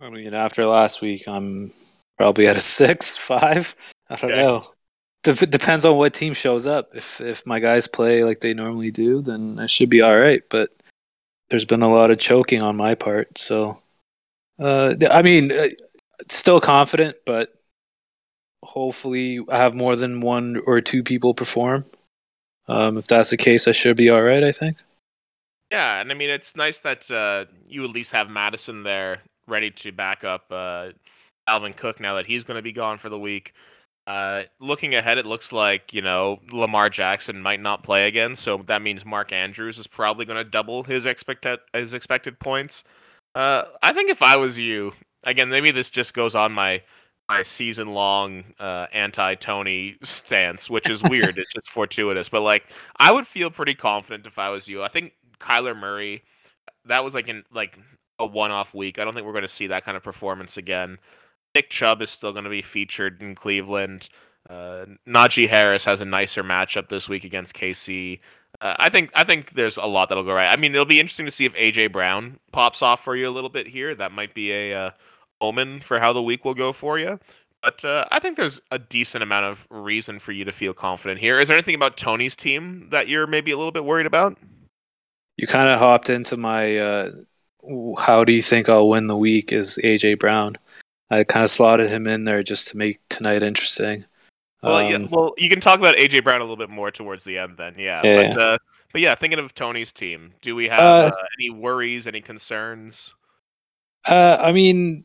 I 0.00 0.08
mean, 0.08 0.32
after 0.32 0.64
last 0.66 1.02
week, 1.02 1.24
I'm 1.28 1.72
probably 2.16 2.46
at 2.46 2.56
a 2.56 2.60
six, 2.60 3.16
five. 3.16 3.74
I 4.08 4.16
don't 4.16 4.32
okay. 4.32 4.42
know. 4.42 4.72
De- 5.22 5.46
depends 5.46 5.84
on 5.84 5.96
what 5.96 6.14
team 6.14 6.34
shows 6.34 6.66
up. 6.66 6.94
If 6.94 7.20
if 7.20 7.46
my 7.46 7.60
guys 7.60 7.86
play 7.86 8.24
like 8.24 8.40
they 8.40 8.54
normally 8.54 8.90
do, 8.90 9.20
then 9.20 9.58
I 9.58 9.66
should 9.66 9.90
be 9.90 10.00
all 10.00 10.18
right. 10.18 10.42
But 10.48 10.70
there's 11.50 11.64
been 11.64 11.82
a 11.82 11.90
lot 11.90 12.10
of 12.10 12.18
choking 12.18 12.62
on 12.62 12.76
my 12.76 12.94
part, 12.94 13.38
so 13.38 13.76
uh, 14.58 14.94
I 15.10 15.22
mean, 15.22 15.52
uh, 15.52 15.68
still 16.30 16.60
confident, 16.60 17.16
but 17.24 17.54
hopefully 18.62 19.40
I 19.48 19.58
have 19.58 19.74
more 19.74 19.96
than 19.96 20.20
one 20.20 20.60
or 20.66 20.80
two 20.80 21.02
people 21.02 21.34
perform. 21.34 21.84
Um, 22.68 22.98
if 22.98 23.06
that's 23.06 23.30
the 23.30 23.36
case, 23.36 23.66
I 23.66 23.72
should 23.72 23.96
be 23.96 24.10
all 24.10 24.22
right. 24.22 24.44
I 24.44 24.52
think. 24.52 24.78
Yeah, 25.70 26.00
and 26.00 26.10
I 26.10 26.14
mean 26.14 26.30
it's 26.30 26.56
nice 26.56 26.80
that 26.80 27.10
uh, 27.10 27.46
you 27.68 27.84
at 27.84 27.90
least 27.90 28.12
have 28.12 28.28
Mattison 28.28 28.82
there 28.82 29.20
ready 29.46 29.70
to 29.70 29.92
back 29.92 30.24
up 30.24 30.44
uh, 30.50 30.90
Alvin 31.46 31.72
Cook 31.72 32.00
now 32.00 32.16
that 32.16 32.26
he's 32.26 32.44
going 32.44 32.56
to 32.56 32.62
be 32.62 32.72
gone 32.72 32.98
for 32.98 33.08
the 33.08 33.18
week. 33.18 33.54
Uh, 34.10 34.42
looking 34.58 34.96
ahead, 34.96 35.18
it 35.18 35.24
looks 35.24 35.52
like 35.52 35.94
you 35.94 36.02
know 36.02 36.40
Lamar 36.50 36.90
Jackson 36.90 37.40
might 37.40 37.60
not 37.60 37.84
play 37.84 38.08
again, 38.08 38.34
so 38.34 38.64
that 38.66 38.82
means 38.82 39.04
Mark 39.04 39.30
Andrews 39.30 39.78
is 39.78 39.86
probably 39.86 40.24
going 40.24 40.36
to 40.36 40.50
double 40.50 40.82
his 40.82 41.06
expected 41.06 41.60
his 41.72 41.94
expected 41.94 42.36
points. 42.40 42.82
Uh, 43.36 43.66
I 43.84 43.92
think 43.92 44.10
if 44.10 44.20
I 44.20 44.34
was 44.34 44.58
you, 44.58 44.90
again, 45.22 45.48
maybe 45.48 45.70
this 45.70 45.88
just 45.90 46.12
goes 46.12 46.34
on 46.34 46.50
my 46.50 46.82
my 47.28 47.44
season 47.44 47.90
long 47.90 48.42
uh, 48.58 48.86
anti 48.92 49.36
Tony 49.36 49.96
stance, 50.02 50.68
which 50.68 50.90
is 50.90 51.04
weird. 51.04 51.38
it's 51.38 51.52
just 51.52 51.70
fortuitous, 51.70 52.28
but 52.28 52.40
like 52.40 52.64
I 52.96 53.12
would 53.12 53.28
feel 53.28 53.48
pretty 53.48 53.76
confident 53.76 54.26
if 54.26 54.40
I 54.40 54.48
was 54.48 54.66
you. 54.66 54.82
I 54.82 54.88
think 54.88 55.12
Kyler 55.40 55.78
Murray, 55.78 56.24
that 56.86 57.04
was 57.04 57.14
like 57.14 57.28
in 57.28 57.44
like 57.52 57.78
a 58.18 58.26
one 58.26 58.50
off 58.50 58.74
week. 58.74 58.98
I 58.98 59.04
don't 59.04 59.14
think 59.14 59.24
we're 59.24 59.34
going 59.34 59.42
to 59.42 59.48
see 59.48 59.68
that 59.68 59.84
kind 59.84 59.96
of 59.96 60.02
performance 60.02 60.56
again. 60.56 60.98
Nick 61.54 61.70
Chubb 61.70 62.02
is 62.02 62.10
still 62.10 62.32
going 62.32 62.44
to 62.44 62.50
be 62.50 62.62
featured 62.62 63.22
in 63.22 63.34
Cleveland. 63.34 64.08
Uh, 64.48 64.86
Najee 65.06 65.48
Harris 65.48 65.84
has 65.84 66.00
a 66.00 66.04
nicer 66.04 66.42
matchup 66.42 66.88
this 66.88 67.08
week 67.08 67.24
against 67.24 67.54
KC. 67.54 68.20
Uh, 68.60 68.74
I 68.78 68.90
think 68.90 69.10
I 69.14 69.24
think 69.24 69.52
there's 69.52 69.76
a 69.76 69.84
lot 69.84 70.08
that'll 70.08 70.24
go 70.24 70.32
right. 70.32 70.50
I 70.50 70.56
mean, 70.56 70.72
it'll 70.72 70.84
be 70.84 71.00
interesting 71.00 71.26
to 71.26 71.32
see 71.32 71.44
if 71.44 71.54
AJ 71.54 71.92
Brown 71.92 72.38
pops 72.52 72.82
off 72.82 73.04
for 73.04 73.16
you 73.16 73.28
a 73.28 73.30
little 73.30 73.50
bit 73.50 73.66
here. 73.66 73.94
That 73.94 74.12
might 74.12 74.34
be 74.34 74.52
a 74.52 74.74
uh, 74.74 74.90
omen 75.40 75.82
for 75.82 76.00
how 76.00 76.12
the 76.12 76.22
week 76.22 76.44
will 76.44 76.54
go 76.54 76.72
for 76.72 76.98
you. 76.98 77.18
But 77.62 77.84
uh, 77.84 78.06
I 78.10 78.20
think 78.20 78.36
there's 78.36 78.60
a 78.70 78.78
decent 78.78 79.22
amount 79.22 79.44
of 79.44 79.58
reason 79.70 80.18
for 80.18 80.32
you 80.32 80.44
to 80.44 80.52
feel 80.52 80.72
confident 80.72 81.20
here. 81.20 81.38
Is 81.38 81.48
there 81.48 81.56
anything 81.56 81.74
about 81.74 81.96
Tony's 81.98 82.34
team 82.34 82.88
that 82.90 83.08
you're 83.08 83.26
maybe 83.26 83.50
a 83.50 83.56
little 83.56 83.72
bit 83.72 83.84
worried 83.84 84.06
about? 84.06 84.38
You 85.36 85.46
kind 85.46 85.68
of 85.68 85.78
hopped 85.78 86.10
into 86.10 86.36
my 86.36 86.76
uh, 86.78 87.10
how 87.98 88.24
do 88.24 88.32
you 88.32 88.42
think 88.42 88.68
I'll 88.68 88.88
win 88.88 89.06
the 89.06 89.16
week 89.16 89.52
is 89.52 89.78
AJ 89.84 90.18
Brown. 90.18 90.56
I 91.10 91.24
kind 91.24 91.42
of 91.42 91.50
slotted 91.50 91.90
him 91.90 92.06
in 92.06 92.24
there 92.24 92.42
just 92.42 92.68
to 92.68 92.76
make 92.76 93.00
tonight 93.08 93.42
interesting. 93.42 94.04
Well, 94.62 94.76
um, 94.76 94.90
yeah, 94.90 95.06
well, 95.10 95.34
you 95.38 95.48
can 95.48 95.60
talk 95.60 95.78
about 95.78 95.96
AJ 95.96 96.22
Brown 96.22 96.40
a 96.40 96.44
little 96.44 96.56
bit 96.56 96.70
more 96.70 96.90
towards 96.90 97.24
the 97.24 97.38
end, 97.38 97.56
then. 97.56 97.74
Yeah, 97.78 98.02
yeah. 98.04 98.32
but 98.32 98.40
uh, 98.40 98.58
but 98.92 99.00
yeah, 99.00 99.14
thinking 99.14 99.38
of 99.38 99.54
Tony's 99.54 99.92
team, 99.92 100.32
do 100.42 100.54
we 100.54 100.68
have 100.68 100.80
uh, 100.80 101.10
uh 101.14 101.24
any 101.38 101.50
worries, 101.50 102.06
any 102.06 102.20
concerns? 102.20 103.12
Uh, 104.04 104.36
I 104.40 104.52
mean, 104.52 105.04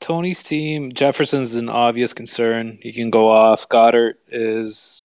Tony's 0.00 0.42
team, 0.42 0.92
Jefferson's 0.92 1.54
an 1.54 1.68
obvious 1.68 2.14
concern. 2.14 2.78
He 2.82 2.92
can 2.92 3.10
go 3.10 3.30
off. 3.30 3.68
Goddard 3.68 4.16
is 4.28 5.02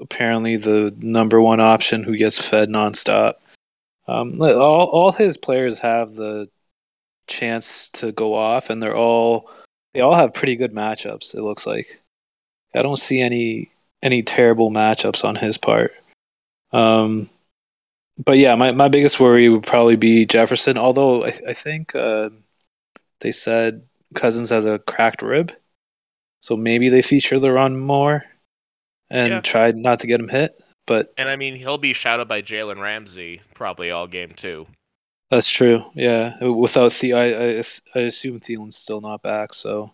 apparently 0.00 0.56
the 0.56 0.94
number 0.98 1.40
one 1.40 1.60
option 1.60 2.04
who 2.04 2.16
gets 2.16 2.46
fed 2.46 2.68
nonstop. 2.68 3.34
Um, 4.06 4.40
all 4.40 4.86
all 4.86 5.12
his 5.12 5.36
players 5.36 5.80
have 5.80 6.12
the 6.12 6.48
chance 7.38 7.90
to 7.90 8.12
go 8.12 8.34
off, 8.34 8.70
and 8.70 8.82
they're 8.82 8.96
all 8.96 9.50
they 9.94 10.00
all 10.00 10.14
have 10.14 10.34
pretty 10.34 10.56
good 10.56 10.72
matchups. 10.72 11.34
It 11.34 11.42
looks 11.42 11.66
like 11.66 12.00
I 12.74 12.82
don't 12.82 12.96
see 12.96 13.20
any 13.20 13.70
any 14.02 14.22
terrible 14.22 14.70
matchups 14.70 15.24
on 15.24 15.36
his 15.36 15.58
part. 15.58 15.92
Um, 16.72 17.30
but 18.24 18.38
yeah, 18.38 18.54
my, 18.54 18.72
my 18.72 18.88
biggest 18.88 19.20
worry 19.20 19.48
would 19.48 19.64
probably 19.64 19.96
be 19.96 20.26
Jefferson. 20.26 20.76
Although 20.76 21.24
I, 21.24 21.38
I 21.48 21.52
think 21.52 21.94
uh, 21.94 22.30
they 23.20 23.30
said 23.30 23.82
Cousins 24.14 24.50
has 24.50 24.64
a 24.64 24.78
cracked 24.80 25.22
rib, 25.22 25.52
so 26.40 26.56
maybe 26.56 26.88
they 26.88 27.02
feature 27.02 27.38
the 27.38 27.52
run 27.52 27.78
more 27.78 28.24
and 29.10 29.30
yeah. 29.30 29.40
try 29.40 29.70
not 29.72 30.00
to 30.00 30.06
get 30.06 30.20
him 30.20 30.28
hit. 30.28 30.60
But 30.86 31.12
and 31.16 31.28
I 31.28 31.36
mean, 31.36 31.54
he'll 31.56 31.78
be 31.78 31.92
shouted 31.92 32.28
by 32.28 32.42
Jalen 32.42 32.80
Ramsey 32.80 33.42
probably 33.54 33.90
all 33.90 34.06
game 34.06 34.32
too. 34.34 34.66
That's 35.30 35.50
true. 35.50 35.84
Yeah, 35.94 36.42
without 36.42 36.92
the, 36.92 37.12
I, 37.12 37.24
I, 37.24 37.62
I 37.94 38.04
assume 38.04 38.40
Thielen's 38.40 38.76
still 38.76 39.00
not 39.00 39.22
back, 39.22 39.52
so 39.52 39.92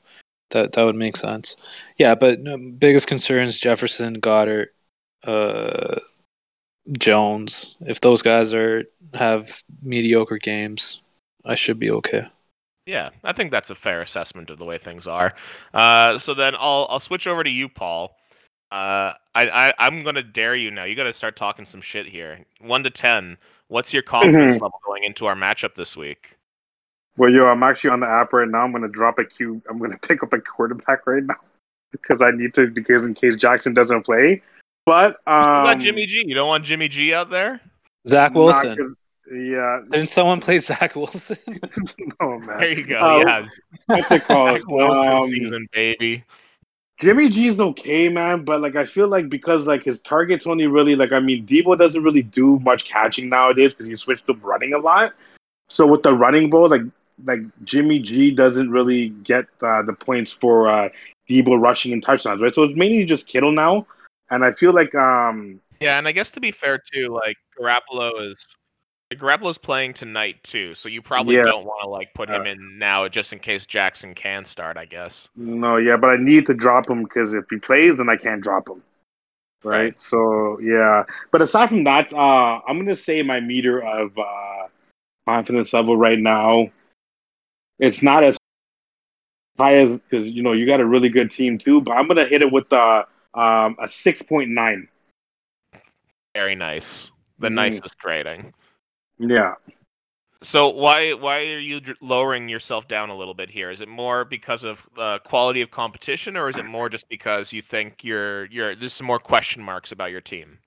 that 0.50 0.72
that 0.72 0.84
would 0.84 0.94
make 0.94 1.16
sense. 1.16 1.56
Yeah, 1.98 2.14
but 2.14 2.40
no, 2.40 2.56
biggest 2.56 3.08
concerns 3.08 3.58
Jefferson, 3.58 4.14
Goddard, 4.14 4.68
uh, 5.24 5.96
Jones. 6.98 7.76
If 7.80 8.00
those 8.00 8.22
guys 8.22 8.54
are 8.54 8.84
have 9.14 9.62
mediocre 9.82 10.38
games, 10.38 11.02
I 11.44 11.56
should 11.56 11.78
be 11.78 11.90
okay. 11.90 12.28
Yeah, 12.86 13.10
I 13.24 13.32
think 13.32 13.50
that's 13.50 13.70
a 13.70 13.74
fair 13.74 14.02
assessment 14.02 14.50
of 14.50 14.58
the 14.58 14.64
way 14.64 14.78
things 14.78 15.06
are. 15.06 15.34
Uh, 15.72 16.18
so 16.18 16.34
then 16.34 16.54
I'll 16.54 16.86
I'll 16.90 17.00
switch 17.00 17.26
over 17.26 17.42
to 17.42 17.50
you, 17.50 17.68
Paul. 17.68 18.16
Uh, 18.70 19.14
I, 19.34 19.48
I 19.48 19.74
I'm 19.78 20.04
gonna 20.04 20.22
dare 20.22 20.54
you 20.54 20.70
now. 20.70 20.84
You 20.84 20.94
got 20.94 21.04
to 21.04 21.12
start 21.12 21.36
talking 21.36 21.64
some 21.64 21.80
shit 21.80 22.06
here. 22.06 22.44
One 22.60 22.82
to 22.84 22.90
ten. 22.90 23.36
What's 23.68 23.92
your 23.92 24.02
confidence 24.02 24.54
mm-hmm. 24.54 24.62
level 24.62 24.80
going 24.84 25.04
into 25.04 25.26
our 25.26 25.34
matchup 25.34 25.74
this 25.74 25.96
week? 25.96 26.36
Well, 27.16 27.30
yo, 27.30 27.46
I'm 27.46 27.62
actually 27.62 27.90
on 27.90 28.00
the 28.00 28.08
app 28.08 28.32
right 28.32 28.48
now. 28.48 28.64
I'm 28.64 28.72
gonna 28.72 28.88
drop 28.88 29.18
a 29.18 29.24
Q. 29.24 29.62
I'm 29.68 29.78
gonna 29.78 29.98
pick 30.02 30.22
up 30.22 30.32
a 30.32 30.40
quarterback 30.40 31.06
right 31.06 31.22
now 31.22 31.36
because 31.92 32.20
I 32.20 32.30
need 32.30 32.54
to 32.54 32.68
because 32.68 33.04
in 33.04 33.14
case 33.14 33.36
Jackson 33.36 33.74
doesn't 33.74 34.02
play. 34.02 34.42
But 34.86 35.16
um, 35.26 35.80
you 35.80 35.86
Jimmy 35.86 36.06
G. 36.06 36.24
You 36.26 36.34
don't 36.34 36.48
want 36.48 36.64
Jimmy 36.64 36.88
G 36.88 37.14
out 37.14 37.30
there. 37.30 37.60
Zach 38.08 38.34
Wilson. 38.34 38.94
Yeah. 39.32 39.80
Didn't 39.90 40.10
someone 40.10 40.40
play 40.40 40.58
Zach 40.58 40.94
Wilson? 40.94 41.38
oh 42.20 42.38
man. 42.40 42.58
There 42.58 42.72
you 42.72 42.84
go. 42.84 42.98
Uh, 42.98 43.18
yeah. 43.26 43.46
What's 43.86 44.10
it 44.10 44.24
called? 44.24 44.60
Zach 44.60 44.68
Wilson 44.68 45.08
um, 45.08 45.28
season, 45.28 45.66
baby. 45.72 46.24
Jimmy 47.00 47.28
G's 47.28 47.58
okay, 47.58 48.08
man, 48.08 48.44
but 48.44 48.60
like 48.60 48.76
I 48.76 48.86
feel 48.86 49.08
like 49.08 49.28
because 49.28 49.66
like 49.66 49.84
his 49.84 50.00
targets 50.00 50.46
only 50.46 50.66
really 50.66 50.94
like 50.94 51.12
I 51.12 51.20
mean 51.20 51.44
Deebo 51.44 51.76
doesn't 51.76 52.02
really 52.02 52.22
do 52.22 52.58
much 52.60 52.84
catching 52.86 53.28
nowadays 53.28 53.74
because 53.74 53.86
he 53.86 53.94
switched 53.94 54.26
to 54.26 54.34
running 54.34 54.74
a 54.74 54.78
lot. 54.78 55.12
So 55.68 55.86
with 55.86 56.02
the 56.02 56.14
running 56.14 56.50
ball, 56.50 56.68
like 56.68 56.82
like 57.24 57.40
Jimmy 57.64 57.98
G 57.98 58.30
doesn't 58.30 58.70
really 58.70 59.08
get 59.08 59.46
uh, 59.60 59.82
the 59.82 59.92
points 59.92 60.32
for 60.32 60.68
uh, 60.68 60.88
Deebo 61.28 61.60
rushing 61.60 61.92
and 61.92 62.02
touchdowns, 62.02 62.40
right? 62.40 62.54
So 62.54 62.62
it's 62.62 62.76
mainly 62.76 63.04
just 63.04 63.28
Kittle 63.28 63.52
now, 63.52 63.86
and 64.30 64.44
I 64.44 64.52
feel 64.52 64.72
like 64.72 64.94
um 64.94 65.60
yeah, 65.80 65.98
and 65.98 66.06
I 66.06 66.12
guess 66.12 66.30
to 66.32 66.40
be 66.40 66.52
fair 66.52 66.80
too, 66.92 67.08
like 67.08 67.36
Garoppolo 67.58 68.30
is 68.30 68.46
Garoppolo's 69.16 69.58
playing 69.58 69.94
tonight 69.94 70.42
too, 70.42 70.74
so 70.74 70.88
you 70.88 71.02
probably 71.02 71.36
yeah. 71.36 71.44
don't 71.44 71.64
want 71.64 71.82
to 71.82 71.88
like 71.88 72.14
put 72.14 72.28
him 72.28 72.42
uh, 72.42 72.44
in 72.44 72.78
now 72.78 73.08
just 73.08 73.32
in 73.32 73.38
case 73.38 73.66
Jackson 73.66 74.14
can 74.14 74.44
start. 74.44 74.76
I 74.76 74.84
guess. 74.84 75.28
No, 75.36 75.76
yeah, 75.76 75.96
but 75.96 76.10
I 76.10 76.16
need 76.16 76.46
to 76.46 76.54
drop 76.54 76.88
him 76.88 77.02
because 77.02 77.34
if 77.34 77.44
he 77.50 77.58
plays, 77.58 77.98
then 77.98 78.08
I 78.08 78.16
can't 78.16 78.42
drop 78.42 78.68
him. 78.68 78.82
Right? 79.62 79.78
right. 79.78 80.00
So 80.00 80.58
yeah, 80.60 81.04
but 81.30 81.42
aside 81.42 81.68
from 81.68 81.84
that, 81.84 82.12
uh, 82.12 82.60
I'm 82.66 82.78
gonna 82.78 82.94
say 82.94 83.22
my 83.22 83.40
meter 83.40 83.82
of 83.82 84.18
uh, 84.18 84.68
confidence 85.26 85.72
level 85.72 85.96
right 85.96 86.18
now, 86.18 86.70
it's 87.78 88.02
not 88.02 88.24
as 88.24 88.38
high 89.58 89.76
as 89.76 89.98
because 89.98 90.28
you 90.28 90.42
know 90.42 90.52
you 90.52 90.66
got 90.66 90.80
a 90.80 90.86
really 90.86 91.08
good 91.08 91.30
team 91.30 91.58
too, 91.58 91.80
but 91.80 91.92
I'm 91.92 92.08
gonna 92.08 92.26
hit 92.26 92.42
it 92.42 92.52
with 92.52 92.72
uh, 92.72 93.04
um, 93.34 93.76
a 93.80 93.88
six 93.88 94.22
point 94.22 94.50
nine. 94.50 94.88
Very 96.34 96.54
nice. 96.54 97.10
The 97.38 97.48
mm. 97.48 97.54
nicest 97.54 97.96
rating. 98.04 98.52
Yeah. 99.18 99.54
So 100.42 100.68
why 100.68 101.14
why 101.14 101.38
are 101.46 101.58
you 101.58 101.80
lowering 102.02 102.48
yourself 102.48 102.86
down 102.86 103.08
a 103.08 103.16
little 103.16 103.32
bit 103.32 103.48
here? 103.48 103.70
Is 103.70 103.80
it 103.80 103.88
more 103.88 104.24
because 104.26 104.62
of 104.62 104.78
uh, 104.98 105.18
quality 105.24 105.62
of 105.62 105.70
competition, 105.70 106.36
or 106.36 106.50
is 106.50 106.56
it 106.56 106.66
more 106.66 106.90
just 106.90 107.08
because 107.08 107.52
you 107.52 107.62
think 107.62 108.04
you're 108.04 108.44
you're 108.46 108.76
there's 108.76 108.92
some 108.92 109.06
more 109.06 109.18
question 109.18 109.62
marks 109.62 109.92
about 109.92 110.10
your 110.10 110.20
team? 110.20 110.58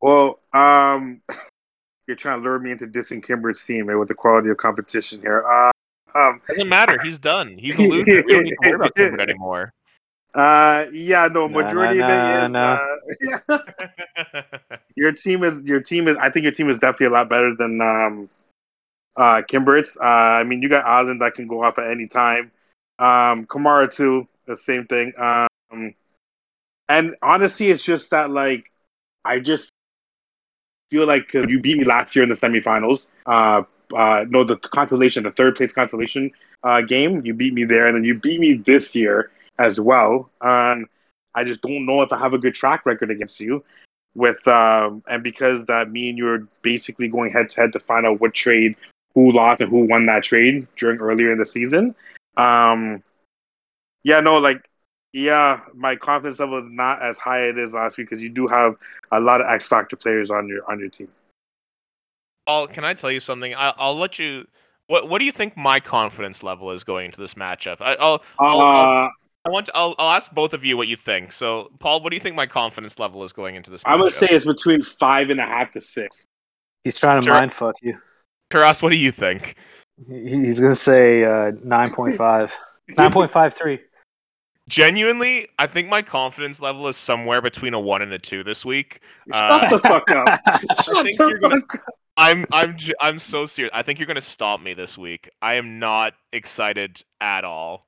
Well, 0.00 0.40
um, 0.54 1.20
you're 2.06 2.16
trying 2.16 2.40
to 2.42 2.48
lure 2.48 2.58
me 2.58 2.70
into 2.70 2.86
dissing 2.86 3.22
Kimber's 3.22 3.62
team 3.62 3.90
eh, 3.90 3.94
with 3.94 4.08
the 4.08 4.14
quality 4.14 4.48
of 4.48 4.56
competition 4.56 5.20
here. 5.20 5.44
Uh, 5.46 5.70
um, 6.18 6.40
Doesn't 6.48 6.68
matter. 6.68 6.98
He's 7.02 7.18
done. 7.18 7.58
He's 7.58 7.78
a 7.78 7.82
loser. 7.82 8.24
we 8.26 8.32
don't 8.32 8.44
need 8.44 8.50
to 8.50 8.68
worry 8.68 8.74
about 8.76 8.94
Kimber 8.94 9.20
anymore. 9.20 9.72
Uh, 10.32 10.86
yeah, 10.92 11.26
no, 11.26 11.48
majority 11.48 11.98
nah, 11.98 12.46
nah, 12.46 12.76
of 12.76 13.00
it 13.10 13.30
is. 13.30 13.38
Uh, 13.48 13.58
your 14.96 15.12
team 15.12 15.42
is 15.42 15.64
your 15.64 15.80
team 15.80 16.06
is. 16.06 16.16
I 16.16 16.30
think 16.30 16.44
your 16.44 16.52
team 16.52 16.70
is 16.70 16.78
definitely 16.78 17.08
a 17.08 17.10
lot 17.10 17.28
better 17.28 17.54
than 17.56 17.80
um, 17.80 18.30
uh, 19.16 19.42
Kimbert's. 19.46 19.96
Uh, 19.96 20.04
I 20.04 20.44
mean, 20.44 20.62
you 20.62 20.68
got 20.68 20.84
Allen 20.84 21.18
that 21.18 21.34
can 21.34 21.48
go 21.48 21.64
off 21.64 21.78
at 21.78 21.90
any 21.90 22.06
time. 22.06 22.52
Um, 22.98 23.46
Kamara 23.46 23.92
too, 23.92 24.28
the 24.46 24.56
same 24.56 24.86
thing. 24.86 25.12
Um, 25.18 25.94
and 26.88 27.16
honestly, 27.22 27.70
it's 27.70 27.84
just 27.84 28.10
that 28.10 28.30
like 28.30 28.70
I 29.24 29.40
just 29.40 29.70
feel 30.90 31.06
like 31.06 31.34
you 31.34 31.60
beat 31.60 31.78
me 31.78 31.84
last 31.84 32.14
year 32.14 32.22
in 32.22 32.28
the 32.28 32.36
semifinals. 32.36 33.08
Uh, 33.26 33.62
uh, 33.96 34.24
no, 34.28 34.44
the 34.44 34.56
consolation, 34.56 35.24
the 35.24 35.32
third 35.32 35.56
place 35.56 35.72
consolation 35.72 36.30
uh, 36.62 36.82
game. 36.82 37.24
You 37.24 37.34
beat 37.34 37.52
me 37.52 37.64
there, 37.64 37.88
and 37.88 37.96
then 37.96 38.04
you 38.04 38.14
beat 38.14 38.38
me 38.38 38.54
this 38.54 38.94
year 38.94 39.30
as 39.60 39.80
well. 39.80 40.30
And 40.40 40.86
I 41.34 41.44
just 41.44 41.60
don't 41.62 41.86
know 41.86 42.02
if 42.02 42.12
I 42.12 42.18
have 42.18 42.32
a 42.32 42.38
good 42.38 42.54
track 42.54 42.86
record 42.86 43.10
against 43.10 43.40
you. 43.40 43.64
With 44.16 44.46
um, 44.48 45.04
and 45.06 45.22
because 45.22 45.66
that 45.66 45.88
me 45.88 46.08
and 46.08 46.18
you 46.18 46.26
are 46.28 46.48
basically 46.62 47.06
going 47.06 47.32
head 47.32 47.50
to 47.50 47.60
head 47.60 47.72
to 47.74 47.80
find 47.80 48.04
out 48.04 48.20
what 48.20 48.34
trade 48.34 48.74
who 49.14 49.30
lost 49.30 49.60
and 49.60 49.70
who 49.70 49.86
won 49.86 50.06
that 50.06 50.24
trade 50.24 50.66
during 50.76 50.98
earlier 50.98 51.30
in 51.30 51.38
the 51.38 51.46
season. 51.46 51.94
Um, 52.36 53.04
yeah, 54.02 54.18
no, 54.18 54.38
like 54.38 54.68
yeah, 55.12 55.60
my 55.74 55.96
confidence 55.96 56.40
level 56.40 56.58
is 56.58 56.68
not 56.68 57.02
as 57.02 57.18
high 57.18 57.42
as 57.42 57.48
it 57.50 57.58
is 57.58 57.74
last 57.74 57.98
week 57.98 58.08
because 58.08 58.22
you 58.22 58.28
do 58.28 58.46
have 58.46 58.76
a 59.10 59.20
lot 59.20 59.40
of 59.40 59.46
X 59.48 59.68
factor 59.68 59.96
players 59.96 60.30
on 60.30 60.48
your 60.48 60.68
on 60.70 60.80
your 60.80 60.88
team. 60.88 61.08
Paul, 62.46 62.68
can 62.68 62.84
I 62.84 62.94
tell 62.94 63.10
you 63.10 63.20
something? 63.20 63.54
I, 63.54 63.72
will 63.78 63.96
let 63.96 64.18
you. 64.18 64.46
What 64.86 65.08
What 65.08 65.18
do 65.18 65.24
you 65.24 65.32
think 65.32 65.56
my 65.56 65.80
confidence 65.80 66.42
level 66.42 66.72
is 66.72 66.84
going 66.84 67.06
into 67.06 67.20
this 67.20 67.34
matchup? 67.34 67.80
I, 67.80 67.94
will 67.94 68.22
I'll, 68.38 68.60
I'll, 68.60 69.04
uh, 69.06 69.08
I 69.44 69.48
want 69.50 69.66
to, 69.66 69.76
I'll, 69.76 69.94
I'll 69.98 70.10
ask 70.16 70.30
both 70.32 70.52
of 70.52 70.64
you 70.64 70.76
what 70.76 70.88
you 70.88 70.96
think. 70.96 71.32
So, 71.32 71.70
Paul, 71.80 72.02
what 72.02 72.10
do 72.10 72.16
you 72.16 72.20
think 72.20 72.36
my 72.36 72.46
confidence 72.46 72.98
level 72.98 73.24
is 73.24 73.32
going 73.32 73.54
into 73.54 73.70
this? 73.70 73.82
I'm 73.86 73.98
gonna 73.98 74.10
say 74.10 74.28
it's 74.30 74.44
between 74.46 74.82
five 74.82 75.30
and 75.30 75.40
a 75.40 75.44
half 75.46 75.72
to 75.72 75.80
six. 75.80 76.26
He's 76.84 76.98
trying 76.98 77.20
to 77.22 77.26
Tur- 77.26 77.34
mind 77.34 77.52
fuck 77.52 77.76
you. 77.82 77.96
Taras, 78.50 78.82
what 78.82 78.90
do 78.90 78.96
you 78.96 79.12
think? 79.12 79.56
He's 80.08 80.60
gonna 80.60 80.74
say 80.76 81.24
uh, 81.24 81.52
nine 81.62 81.90
point 81.90 82.16
five. 82.16 82.54
9.53. 82.92 83.78
genuinely, 84.68 85.46
I 85.60 85.66
think 85.68 85.88
my 85.88 86.02
confidence 86.02 86.60
level 86.60 86.88
is 86.88 86.96
somewhere 86.96 87.40
between 87.40 87.72
a 87.72 87.78
one 87.80 88.02
and 88.02 88.12
a 88.12 88.18
two 88.18 88.42
this 88.42 88.64
week. 88.64 89.00
Shut 89.32 89.64
Uh, 89.64 89.70
the 89.70 89.78
fuck 89.78 90.10
up. 90.10 90.40
Shut 90.84 91.04
the 91.04 91.14
you're 91.18 91.38
gonna- 91.38 91.56
up. 91.56 91.62
I'm 92.16 92.44
I'm 92.52 92.76
j- 92.76 92.92
I'm 93.00 93.18
so 93.18 93.46
serious. 93.46 93.70
I 93.74 93.82
think 93.82 93.98
you're 93.98 94.06
gonna 94.06 94.20
stop 94.20 94.60
me 94.60 94.74
this 94.74 94.98
week. 94.98 95.30
I 95.40 95.54
am 95.54 95.78
not 95.78 96.12
excited 96.32 97.02
at 97.20 97.44
all. 97.44 97.86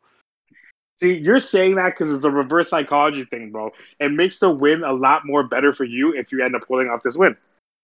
See, 1.03 1.19
you're 1.19 1.41
saying 1.41 1.75
that 1.77 1.91
because 1.91 2.15
it's 2.15 2.25
a 2.25 2.31
reverse 2.31 2.71
psychology 2.71 3.25
thing, 3.25 3.51
bro. 3.51 3.73
It 3.99 4.13
makes 4.13 4.39
the 4.39 4.51
win 4.51 4.85
a 4.85 4.93
lot 4.93 5.27
more 5.27 5.43
better 5.43 5.73
for 5.73 5.83
you 5.83 6.15
if 6.15 6.31
you 6.31 6.45
end 6.45 6.55
up 6.55 6.63
pulling 6.67 6.89
off 6.89 7.03
this 7.03 7.17
win. 7.17 7.37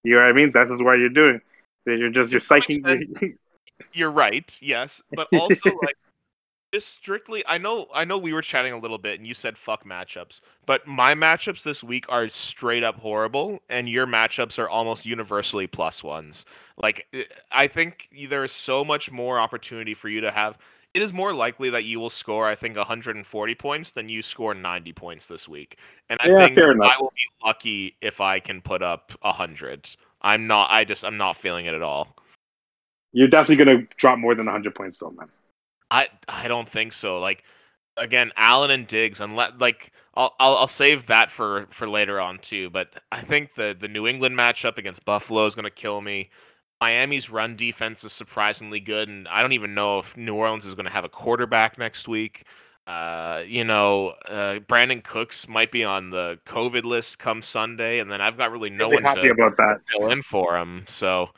You 0.05 0.15
know 0.15 0.21
what 0.21 0.29
I 0.29 0.33
mean? 0.33 0.53
This 0.53 0.71
is 0.71 0.81
what 0.81 0.99
you're 0.99 1.09
doing. 1.09 1.41
You're 1.85 2.11
just 2.11 2.31
you're 2.31 2.41
psyching. 2.41 3.37
You're 3.93 4.11
right, 4.11 4.53
yes, 4.61 5.01
but 5.13 5.29
also 5.33 5.71
like 5.83 5.97
just 6.73 6.89
strictly. 6.89 7.45
I 7.47 7.59
know 7.59 7.87
I 7.95 8.05
know 8.05 8.19
we 8.19 8.33
were 8.33 8.43
chatting 8.43 8.73
a 8.73 8.79
little 8.79 8.99
bit, 8.99 9.19
and 9.19 9.27
you 9.27 9.35
said 9.35 9.57
fuck 9.57 9.85
matchups, 9.85 10.41
but 10.67 10.87
my 10.87 11.15
matchups 11.15 11.63
this 11.63 11.83
week 11.83 12.05
are 12.09 12.29
straight 12.29 12.83
up 12.83 12.97
horrible, 12.97 13.61
and 13.69 13.89
your 13.89 14.07
matchups 14.07 14.59
are 14.59 14.69
almost 14.69 15.07
universally 15.07 15.67
plus 15.67 16.03
ones. 16.05 16.45
Like 16.77 17.07
eh, 17.15 17.25
I 17.51 17.69
think 17.69 18.09
there 18.29 18.45
is 18.45 18.53
so 18.53 18.85
much 18.85 19.11
more 19.11 19.39
opportunity 19.39 19.95
for 19.95 20.09
you 20.09 20.21
to 20.21 20.31
have. 20.31 20.59
It 20.95 21.03
is 21.03 21.13
more 21.13 21.33
likely 21.33 21.71
that 21.71 21.85
you 21.85 22.01
will 22.01 22.11
score, 22.11 22.47
I 22.47 22.55
think, 22.55 22.77
140 22.77 23.55
points 23.55 23.91
than 23.91 24.09
you 24.09 24.23
score 24.23 24.55
90 24.55 24.93
points 24.95 25.27
this 25.27 25.47
week. 25.47 25.77
And 26.09 26.19
I 26.21 26.29
Yeah, 26.29 26.47
think. 26.47 26.59
I 26.59 26.97
will 26.99 27.13
be 27.15 27.47
lucky 27.47 27.97
if 28.01 28.21
I 28.21 28.41
can 28.41 28.61
put 28.63 28.83
up 28.83 29.13
100. 29.21 29.89
I'm 30.23 30.47
not. 30.47 30.71
I 30.71 30.85
just. 30.85 31.05
I'm 31.05 31.17
not 31.17 31.37
feeling 31.37 31.67
it 31.67 31.75
at 31.75 31.83
all. 31.83 32.17
You're 33.13 33.29
definitely 33.29 33.65
gonna 33.65 33.87
drop 33.97 34.19
more 34.19 34.35
than 34.35 34.47
100 34.47 34.75
points, 34.75 34.99
though, 34.99 35.11
man. 35.11 35.29
I 35.91 36.09
I 36.29 36.49
don't 36.49 36.69
think 36.69 36.93
so. 36.93 37.19
Like 37.19 37.45
again, 37.97 38.33
Allen 38.37 38.71
and 38.71 38.87
Diggs, 38.87 39.21
unless 39.21 39.53
like 39.59 39.93
I'll, 40.15 40.35
I'll 40.41 40.57
I'll 40.57 40.69
save 40.69 41.07
that 41.07 41.31
for 41.31 41.67
for 41.71 41.89
later 41.89 42.21
on 42.21 42.39
too. 42.39 42.71
But 42.71 42.89
I 43.13 43.23
think 43.23 43.55
the 43.55 43.77
the 43.79 43.89
New 43.89 44.07
England 44.07 44.37
matchup 44.37 44.79
against 44.79 45.05
Buffalo 45.05 45.47
is 45.47 45.55
going 45.55 45.65
to 45.65 45.71
kill 45.71 46.01
me. 46.01 46.31
Miami's 46.81 47.29
run 47.29 47.57
defense 47.57 48.05
is 48.05 48.13
surprisingly 48.13 48.81
good, 48.81 49.09
and 49.09 49.27
I 49.29 49.43
don't 49.43 49.53
even 49.53 49.75
know 49.75 49.99
if 49.99 50.17
New 50.17 50.35
Orleans 50.35 50.65
is 50.65 50.75
going 50.75 50.87
to 50.87 50.93
have 50.93 51.05
a 51.05 51.09
quarterback 51.09 51.77
next 51.79 52.07
week. 52.07 52.45
Uh, 52.87 53.43
you 53.47 53.65
know, 53.65 54.11
uh, 54.29 54.61
Brandin 54.61 55.03
Cooks 55.05 55.47
might 55.49 55.71
be 55.71 55.85
on 55.85 56.11
the 56.11 56.39
COVID 56.47 56.85
list 56.85 57.19
come 57.19 57.43
Sunday, 57.43 57.99
and 57.99 58.11
then 58.11 58.21
I've 58.21 58.39
got 58.39 58.51
really 58.53 58.71
no 58.71 58.89
one 58.89 59.03
happy 59.03 59.23
to 59.23 59.31
about 59.31 59.57
that. 59.57 59.81
fill 59.87 60.11
in 60.11 60.23
for 60.23 60.57
him. 60.57 60.85
So, 60.89 61.29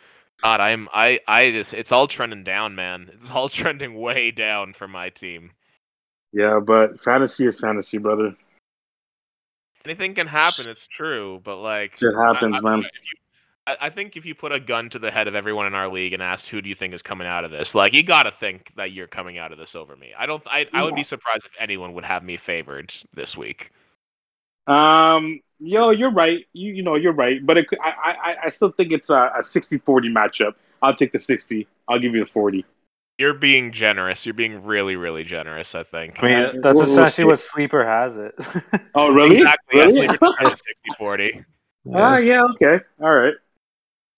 God, 0.42 0.60
I'm 0.60 0.88
I 0.92 1.18
I 1.26 1.50
just 1.50 1.74
it's 1.74 1.90
all 1.90 2.06
trending 2.06 2.44
down, 2.44 2.74
man. 2.76 3.10
It's 3.14 3.30
all 3.30 3.48
trending 3.48 3.94
way 3.94 4.30
down 4.30 4.74
for 4.74 4.86
my 4.86 5.10
team. 5.10 5.50
Yeah, 6.32 6.60
but 6.60 7.00
fantasy 7.00 7.46
is 7.46 7.58
fantasy, 7.58 7.98
brother. 7.98 8.36
Anything 9.84 10.14
can 10.14 10.26
happen. 10.28 10.68
It's 10.68 10.86
true, 10.86 11.40
but 11.42 11.56
like 11.56 12.00
it 12.00 12.14
happens, 12.14 12.54
I, 12.54 12.58
I, 12.58 12.60
man. 12.60 12.78
if 12.80 12.84
you- 12.84 13.19
I, 13.80 13.86
I 13.86 13.90
think 13.90 14.16
if 14.16 14.24
you 14.26 14.34
put 14.34 14.52
a 14.52 14.60
gun 14.60 14.90
to 14.90 14.98
the 14.98 15.10
head 15.10 15.28
of 15.28 15.34
everyone 15.34 15.66
in 15.66 15.74
our 15.74 15.88
league 15.88 16.12
and 16.12 16.22
asked 16.22 16.48
who 16.48 16.60
do 16.62 16.68
you 16.68 16.74
think 16.74 16.94
is 16.94 17.02
coming 17.02 17.26
out 17.26 17.44
of 17.44 17.50
this, 17.50 17.74
like 17.74 17.92
you 17.92 18.02
got 18.02 18.24
to 18.24 18.30
think 18.30 18.72
that 18.76 18.92
you're 18.92 19.06
coming 19.06 19.38
out 19.38 19.52
of 19.52 19.58
this 19.58 19.74
over 19.74 19.96
me. 19.96 20.12
I 20.18 20.26
don't. 20.26 20.42
I 20.46 20.66
I 20.72 20.82
would 20.82 20.94
be 20.94 21.04
surprised 21.04 21.44
if 21.46 21.52
anyone 21.58 21.92
would 21.94 22.04
have 22.04 22.22
me 22.22 22.36
favored 22.36 22.92
this 23.14 23.36
week. 23.36 23.70
Um, 24.66 25.40
yo, 25.58 25.90
you're 25.90 26.12
right. 26.12 26.46
You 26.52 26.72
you 26.72 26.82
know 26.82 26.94
you're 26.96 27.12
right, 27.12 27.44
but 27.44 27.58
it, 27.58 27.66
I 27.82 27.90
I 28.22 28.34
I 28.44 28.48
still 28.50 28.70
think 28.70 28.92
it's 28.92 29.10
a, 29.10 29.32
a 29.38 29.42
60-40 29.42 29.80
matchup. 30.12 30.52
I'll 30.82 30.94
take 30.94 31.12
the 31.12 31.18
60. 31.18 31.66
I'll 31.88 31.98
give 31.98 32.14
you 32.14 32.20
the 32.20 32.30
40. 32.30 32.64
You're 33.18 33.34
being 33.34 33.70
generous. 33.70 34.24
You're 34.24 34.32
being 34.34 34.64
really, 34.64 34.96
really 34.96 35.24
generous. 35.24 35.74
I 35.74 35.82
think. 35.82 36.22
I 36.22 36.26
mean, 36.26 36.36
Uh, 36.38 36.52
that's 36.62 36.76
we'll- 36.76 37.08
we'll 37.18 37.26
what 37.26 37.38
Sleeper 37.38 37.84
has 37.84 38.16
it. 38.16 38.34
Oh, 38.94 39.12
really? 39.14 39.36
Exactly. 39.38 39.78
yeah, 39.78 39.84
Really? 39.84 40.08
Sleeper 40.08 40.34
Giants 40.40 40.62
60-40. 41.00 41.44
Ah, 41.94 42.18
yeah. 42.18 42.42
Okay. 42.44 42.78
All 43.00 43.10
right. 43.14 43.32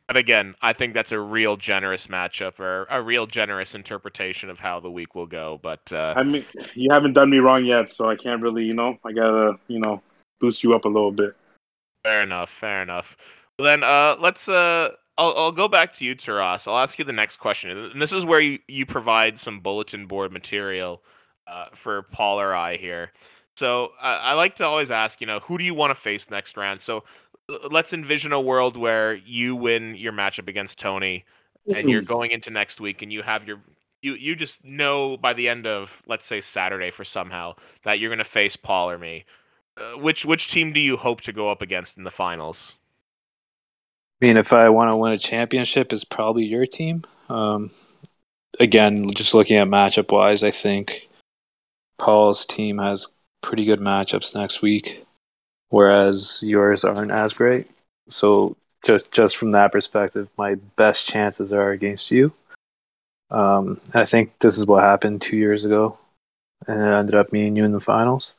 But 0.09 0.17
again, 0.17 0.55
I 0.61 0.73
think 0.73 0.95
that's 0.95 1.13
a 1.13 1.19
real 1.19 1.57
generous 1.57 2.09
matchup 2.09 2.59
or 2.59 2.87
a 2.91 3.01
real 3.01 3.27
generous 3.27 3.75
interpretation 3.75 4.51
of 4.51 4.59
how 4.59 4.81
the 4.81 4.91
week 4.91 5.15
will 5.15 5.27
go. 5.27 5.59
But 5.63 5.91
uh, 5.93 6.15
I 6.17 6.23
mean, 6.23 6.45
you 6.75 6.93
haven't 6.93 7.15
done 7.15 7.31
me 7.31 7.39
wrong 7.39 7.65
yet, 7.65 7.91
so 7.91 8.11
I 8.11 8.17
can't 8.17 8.43
really, 8.43 8.65
you 8.65 8.75
know, 8.75 8.99
I 9.05 9.13
gotta, 9.13 9.55
you 9.69 9.79
know, 9.79 10.03
boost 10.41 10.63
you 10.65 10.75
up 10.75 10.85
a 10.85 10.89
little 10.89 11.13
bit. 11.13 11.35
fair 12.05 12.23
enough, 12.23 12.51
fair 12.51 12.83
enough. 12.83 13.17
Well, 13.59 13.67
then 13.67 13.83
uh, 13.83 14.17
let's. 14.21 14.49
Uh, 14.49 14.91
I'll, 15.19 15.35
I'll 15.37 15.53
go 15.53 15.69
back 15.69 15.93
to 15.95 16.05
you, 16.05 16.15
Taras. 16.15 16.67
I'll 16.67 16.79
ask 16.79 16.99
you 16.99 17.05
the 17.05 17.13
next 17.13 17.37
question, 17.37 17.71
and 17.71 18.01
this 18.01 18.13
is 18.13 18.25
where 18.25 18.41
you, 18.41 18.59
you 18.67 18.87
provide 18.87 19.39
some 19.39 19.61
bulletin 19.61 20.07
board 20.07 20.33
material 20.33 21.03
uh, 21.47 21.67
for 21.75 22.03
Paul 22.03 22.41
or 22.41 22.55
I 22.55 22.77
here. 22.77 23.13
So 23.57 23.91
uh, 24.01 24.21
I 24.23 24.33
like 24.33 24.57
to 24.57 24.65
always 24.65 24.91
ask, 24.91 25.21
you 25.21 25.27
know, 25.27 25.41
who 25.41 25.59
do 25.59 25.65
you 25.65 25.75
want 25.75 25.91
to 25.95 26.01
face 26.01 26.31
next 26.31 26.57
round? 26.57 26.81
So 26.81 27.05
let's 27.71 27.93
envision 27.93 28.33
a 28.33 28.41
world 28.41 28.77
where 28.77 29.15
you 29.15 29.57
win 29.57 29.95
your 29.95 30.13
matchup 30.13 30.49
against 30.49 30.79
Tony, 30.79 31.25
and 31.75 31.89
you're 31.89 32.03
going 32.03 32.31
into 32.31 32.51
next 32.51 32.81
week 32.81 33.03
and 33.03 33.13
you 33.13 33.23
have 33.23 33.47
your 33.47 33.61
you 34.03 34.15
you 34.15 34.35
just 34.35 34.65
know 34.65 35.17
by 35.17 35.33
the 35.33 35.49
end 35.49 35.67
of 35.67 35.91
let's 36.07 36.27
say 36.27 36.41
Saturday 36.41 36.91
for 36.91 37.05
somehow 37.05 37.55
that 37.85 37.99
you're 37.99 38.11
going 38.11 38.19
to 38.19 38.25
face 38.25 38.57
Paul 38.57 38.91
or 38.91 38.99
me. 38.99 39.25
Uh, 39.77 39.99
which 39.99 40.25
which 40.25 40.51
team 40.51 40.73
do 40.73 40.81
you 40.81 40.97
hope 40.97 41.21
to 41.23 41.33
go 41.33 41.51
up 41.51 41.63
against 41.63 41.97
in 41.97 42.05
the 42.05 42.11
finals? 42.11 42.75
I 44.21 44.27
mean, 44.27 44.37
if 44.37 44.53
I 44.53 44.69
want 44.69 44.91
to 44.91 44.97
win 44.97 45.13
a 45.13 45.19
championship, 45.19 45.93
it's 45.93 46.05
probably 46.05 46.45
your 46.45 46.67
team. 46.67 47.05
Um, 47.29 47.71
again, 48.61 49.11
just 49.11 49.35
looking 49.35 49.57
at 49.57 49.67
matchup 49.67 50.13
wise, 50.13 50.45
I 50.45 50.51
think 50.51 51.09
Paul's 51.99 52.47
team 52.47 52.79
has 52.79 53.09
pretty 53.41 53.65
good 53.65 53.81
matchups 53.81 54.35
next 54.35 54.63
week, 54.63 55.05
whereas 55.73 56.43
yours 56.45 56.85
aren't 56.85 57.11
as 57.11 57.33
great. 57.33 57.67
So 58.11 58.57
just 58.85 59.11
just 59.11 59.37
from 59.37 59.53
that 59.53 59.73
perspective, 59.73 60.31
my 60.37 60.57
best 60.77 61.09
chances 61.09 61.53
are 61.53 61.71
against 61.71 62.11
you. 62.11 62.33
Um, 63.31 63.81
I 63.95 64.05
think 64.05 64.39
this 64.41 64.59
is 64.59 64.67
what 64.67 64.83
happened 64.83 65.23
two 65.23 65.39
years 65.39 65.65
ago, 65.65 65.99
and 66.67 66.81
it 66.81 66.93
ended 66.93 67.15
up 67.15 67.33
me 67.33 67.47
and 67.47 67.57
you 67.57 67.65
in 67.65 67.73
the 67.73 67.81
finals. 67.81 68.35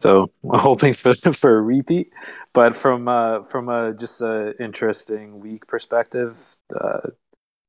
So 0.00 0.30
I'm 0.50 0.60
hoping 0.60 0.94
for 0.94 1.14
for 1.34 1.58
a 1.58 1.62
repeat. 1.62 2.10
But 2.54 2.74
from 2.74 3.06
uh, 3.06 3.42
from 3.42 3.68
a 3.68 3.92
just 3.92 4.22
an 4.22 4.54
interesting 4.58 5.40
week 5.40 5.66
perspective, 5.66 6.56
uh, 6.74 7.10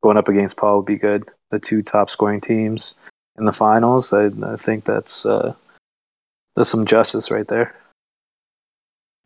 going 0.01 0.17
up 0.17 0.29
against 0.29 0.55
Paul 0.55 0.77
would 0.77 0.85
be 0.85 0.97
good. 0.97 1.29
The 1.51 1.59
two 1.59 1.81
top 1.81 2.09
scoring 2.09 2.39
teams 2.39 2.95
in 3.37 3.43
the 3.43 3.51
finals. 3.51 4.13
I, 4.13 4.27
I 4.27 4.55
think 4.55 4.85
that's 4.85 5.25
uh, 5.25 5.55
that's 6.55 6.69
some 6.69 6.85
justice 6.85 7.29
right 7.29 7.47
there. 7.47 7.75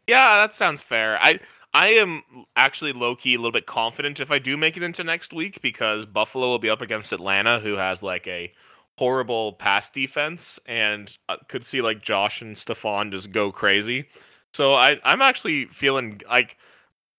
Yeah, 0.07 0.37
that 0.37 0.55
sounds 0.55 0.81
fair. 0.81 1.17
I 1.21 1.39
I 1.73 1.89
am 1.89 2.23
actually 2.55 2.93
low 2.93 3.15
key 3.15 3.35
a 3.35 3.37
little 3.37 3.51
bit 3.51 3.65
confident 3.67 4.19
if 4.19 4.31
I 4.31 4.39
do 4.39 4.57
make 4.57 4.77
it 4.77 4.83
into 4.83 5.03
next 5.03 5.33
week 5.33 5.61
because 5.61 6.05
Buffalo 6.05 6.47
will 6.47 6.59
be 6.59 6.69
up 6.69 6.81
against 6.81 7.11
Atlanta, 7.13 7.59
who 7.59 7.73
has 7.75 8.01
like 8.01 8.25
a 8.27 8.51
horrible 8.97 9.53
pass 9.53 9.89
defense, 9.89 10.59
and 10.65 11.15
uh, 11.29 11.37
could 11.49 11.65
see 11.65 11.81
like 11.81 12.01
Josh 12.01 12.41
and 12.41 12.55
Stefon 12.55 13.11
just 13.11 13.31
go 13.31 13.51
crazy. 13.51 14.07
So 14.53 14.73
I 14.73 14.99
I'm 15.03 15.21
actually 15.21 15.65
feeling 15.65 16.21
like 16.29 16.57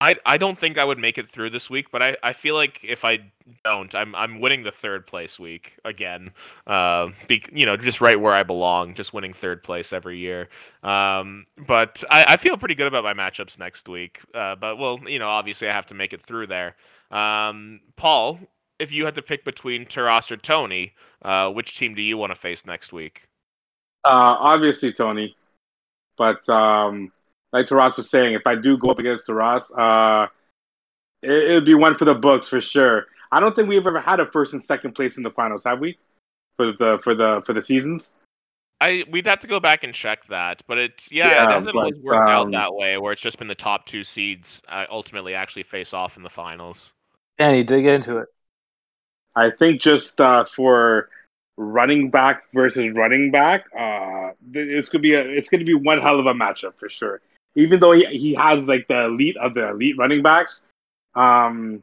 I 0.00 0.16
I 0.24 0.38
don't 0.38 0.58
think 0.58 0.78
I 0.78 0.84
would 0.84 0.98
make 0.98 1.18
it 1.18 1.30
through 1.30 1.50
this 1.50 1.68
week, 1.68 1.90
but 1.90 2.02
I, 2.02 2.16
I 2.22 2.32
feel 2.32 2.54
like 2.54 2.80
if 2.82 3.04
I 3.04 3.18
don't, 3.64 3.92
I'm 3.94 4.14
I'm 4.14 4.40
winning 4.40 4.62
the 4.62 4.70
third 4.70 5.06
place 5.06 5.38
week 5.38 5.72
again. 5.84 6.30
Uh, 6.66 7.08
be, 7.26 7.42
you 7.52 7.66
know, 7.66 7.76
just 7.76 8.00
right 8.00 8.20
where 8.20 8.32
I 8.32 8.44
belong, 8.44 8.94
just 8.94 9.12
winning 9.12 9.32
third 9.32 9.62
place 9.64 9.92
every 9.92 10.18
year. 10.18 10.48
Um, 10.82 11.46
but 11.66 12.04
I, 12.10 12.34
I 12.34 12.36
feel 12.36 12.56
pretty 12.56 12.76
good 12.76 12.86
about 12.86 13.02
my 13.02 13.14
matchups 13.14 13.58
next 13.58 13.88
week. 13.88 14.20
Uh, 14.34 14.54
but 14.54 14.78
well, 14.78 15.00
you 15.06 15.18
know, 15.18 15.28
obviously 15.28 15.68
I 15.68 15.72
have 15.72 15.86
to 15.86 15.94
make 15.94 16.12
it 16.12 16.24
through 16.24 16.46
there. 16.46 16.76
Um, 17.10 17.80
Paul, 17.96 18.38
if 18.78 18.92
you 18.92 19.04
had 19.04 19.16
to 19.16 19.22
pick 19.22 19.44
between 19.44 19.84
Taras 19.86 20.30
or 20.30 20.36
Tony, 20.36 20.92
uh, 21.22 21.50
which 21.50 21.76
team 21.76 21.94
do 21.94 22.02
you 22.02 22.16
want 22.16 22.30
to 22.30 22.38
face 22.38 22.64
next 22.64 22.92
week? 22.92 23.22
Uh, 24.04 24.36
obviously, 24.38 24.92
Tony. 24.92 25.34
But 26.16 26.48
um, 26.48 27.12
like 27.52 27.66
Taras 27.66 27.96
was 27.96 28.10
saying, 28.10 28.34
if 28.34 28.46
I 28.46 28.54
do 28.54 28.76
go 28.76 28.90
up 28.90 28.98
against 28.98 29.26
Taras, 29.26 29.72
uh, 29.72 30.26
it, 31.22 31.30
it 31.30 31.54
would 31.54 31.64
be 31.64 31.74
one 31.74 31.96
for 31.96 32.04
the 32.04 32.14
books 32.14 32.48
for 32.48 32.60
sure. 32.60 33.06
I 33.30 33.40
don't 33.40 33.54
think 33.54 33.68
we've 33.68 33.86
ever 33.86 34.00
had 34.00 34.20
a 34.20 34.26
first 34.26 34.54
and 34.54 34.62
second 34.62 34.94
place 34.94 35.16
in 35.16 35.22
the 35.22 35.30
finals, 35.30 35.64
have 35.64 35.80
we? 35.80 35.98
For 36.56 36.72
the 36.72 36.98
for 37.02 37.14
the 37.14 37.42
for 37.44 37.52
the 37.52 37.62
seasons. 37.62 38.12
I 38.80 39.04
we'd 39.10 39.26
have 39.26 39.40
to 39.40 39.46
go 39.46 39.60
back 39.60 39.82
and 39.84 39.92
check 39.92 40.26
that, 40.28 40.62
but 40.66 40.78
it 40.78 41.02
yeah, 41.10 41.28
Yeah, 41.28 41.44
it 41.44 41.52
hasn't 41.52 41.76
always 41.76 41.94
but, 41.96 42.04
worked 42.04 42.30
out 42.30 42.46
um, 42.46 42.52
that 42.52 42.74
way, 42.74 42.96
where 42.98 43.12
it's 43.12 43.22
just 43.22 43.38
been 43.38 43.48
the 43.48 43.54
top 43.54 43.86
two 43.86 44.04
seeds 44.04 44.62
uh, 44.68 44.86
ultimately 44.90 45.34
actually 45.34 45.64
face 45.64 45.92
off 45.92 46.16
in 46.16 46.22
the 46.22 46.30
finals. 46.30 46.92
Danny, 47.38 47.64
dig 47.64 47.86
into 47.86 48.18
it. 48.18 48.28
I 49.34 49.50
think 49.50 49.80
just 49.80 50.20
uh, 50.20 50.44
for 50.44 51.08
running 51.56 52.10
back 52.10 52.44
versus 52.52 52.90
running 52.90 53.30
back, 53.30 53.64
uh, 53.76 54.30
it's 54.52 54.88
gonna 54.88 55.02
be 55.02 55.14
a, 55.14 55.22
it's 55.22 55.48
gonna 55.48 55.64
be 55.64 55.74
one 55.74 56.00
hell 56.00 56.18
of 56.18 56.26
a 56.26 56.34
matchup 56.34 56.74
for 56.78 56.88
sure. 56.88 57.20
Even 57.58 57.80
though 57.80 57.92
he, 57.92 58.06
he 58.06 58.34
has 58.34 58.66
like 58.66 58.86
the 58.86 59.06
elite 59.06 59.36
of 59.36 59.54
the 59.54 59.70
elite 59.70 59.98
running 59.98 60.22
backs, 60.22 60.64
um, 61.14 61.82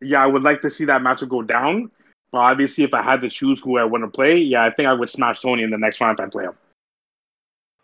yeah, 0.00 0.22
I 0.22 0.26
would 0.26 0.42
like 0.42 0.60
to 0.62 0.70
see 0.70 0.86
that 0.86 1.02
matchup 1.02 1.28
go 1.28 1.42
down. 1.42 1.90
But 2.32 2.38
obviously, 2.38 2.84
if 2.84 2.92
I 2.92 3.02
had 3.02 3.20
to 3.22 3.30
choose 3.30 3.60
who 3.60 3.78
I 3.78 3.84
want 3.84 4.04
to 4.04 4.08
play, 4.08 4.38
yeah, 4.38 4.64
I 4.64 4.70
think 4.70 4.88
I 4.88 4.92
would 4.92 5.08
smash 5.08 5.40
Tony 5.40 5.62
in 5.62 5.70
the 5.70 5.78
next 5.78 6.00
round 6.00 6.18
if 6.18 6.26
I 6.26 6.28
play 6.28 6.44
him. 6.44 6.54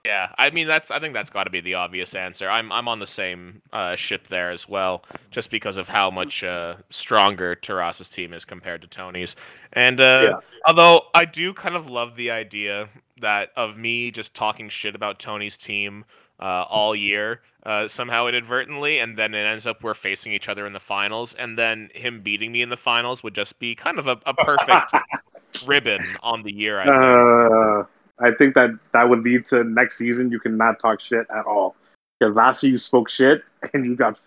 Yeah, 0.05 0.33
I 0.38 0.50
mean 0.50 0.68
that's 0.68 0.92
I 0.92 1.00
think 1.00 1.14
that's 1.14 1.31
got 1.31 1.44
to 1.44 1.50
be 1.50 1.61
the 1.61 1.74
obvious 1.74 2.14
answer. 2.14 2.48
I'm 2.48 2.70
I'm 2.70 2.87
on 2.87 3.00
the 3.00 3.09
same 3.09 3.61
uh, 3.72 3.96
ship 3.96 4.29
there 4.29 4.52
as 4.52 4.68
well, 4.68 5.02
just 5.33 5.50
because 5.50 5.76
of 5.76 5.88
how 5.88 6.12
much 6.12 6.44
uh, 6.44 6.76
stronger 6.90 7.57
Taras's 7.57 8.09
team 8.09 8.33
is 8.33 8.44
compared 8.44 8.83
to 8.83 8.88
Tony's. 8.88 9.35
And 9.72 10.00
uh, 10.00 10.20
Yeah. 10.22 10.35
although 10.64 11.02
I 11.12 11.24
do 11.24 11.52
kind 11.52 11.74
of 11.74 11.90
love 11.90 12.14
the 12.14 12.31
idea 12.31 12.88
that 13.20 13.50
of 13.57 13.76
me 13.76 14.12
just 14.12 14.33
talking 14.33 14.68
shit 14.68 14.94
about 14.94 15.18
Tony's 15.18 15.57
team 15.57 16.05
uh, 16.40 16.64
all 16.68 16.94
year, 16.94 17.40
uh, 17.64 17.88
somehow 17.88 18.27
inadvertently, 18.27 18.99
and 18.99 19.16
then 19.16 19.35
it 19.35 19.44
ends 19.44 19.66
up 19.66 19.83
we're 19.83 19.94
facing 19.94 20.33
each 20.33 20.49
other 20.49 20.66
in 20.66 20.72
the 20.72 20.81
finals, 20.81 21.35
and 21.35 21.59
then 21.59 21.90
him 21.94 22.20
beating 22.20 22.53
me 22.53 22.62
in 22.62 22.68
the 22.68 22.77
finals 22.77 23.22
would 23.22 23.35
just 23.35 23.59
be 23.59 23.75
kind 23.75 23.99
of 23.99 24.07
a, 24.07 24.18
a 24.27 24.35
perfect 24.35 24.94
ribbon 25.66 26.05
on 26.22 26.42
the 26.42 26.53
year. 26.53 26.81
I 26.81 26.85
think. 26.85 26.96
Uh, 26.96 27.87
I 28.18 28.35
think 28.35 28.55
that 28.55 28.70
that 28.92 29.09
would 29.09 29.22
lead 29.22 29.46
to 29.49 29.64
next 29.64 29.99
season. 29.99 30.31
You 30.31 30.40
cannot 30.40 30.79
talk 30.79 31.01
shit 31.01 31.27
at 31.35 31.44
all 31.46 31.77
because 32.18 32.35
last 32.35 32.62
year 32.62 32.72
you 32.72 32.79
spoke 32.79 33.09
shit 33.09 33.42
and 33.75 33.85
you 33.85 33.96
got. 33.96 34.18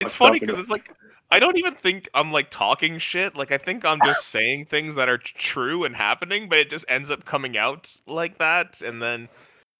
It's 0.00 0.14
funny 0.14 0.40
because 0.40 0.58
it's 0.58 0.70
like 0.70 0.94
I 1.30 1.38
don't 1.38 1.58
even 1.58 1.74
think 1.74 2.08
I'm 2.14 2.32
like 2.32 2.50
talking 2.50 2.98
shit. 2.98 3.36
Like 3.36 3.52
I 3.52 3.58
think 3.58 3.84
I'm 3.84 4.00
just 4.04 4.28
saying 4.28 4.66
things 4.66 4.96
that 4.96 5.08
are 5.08 5.18
true 5.18 5.84
and 5.84 5.94
happening, 5.94 6.48
but 6.48 6.58
it 6.58 6.70
just 6.70 6.84
ends 6.88 7.10
up 7.10 7.24
coming 7.24 7.56
out 7.56 7.88
like 8.06 8.38
that, 8.38 8.82
and 8.82 9.00
then 9.00 9.28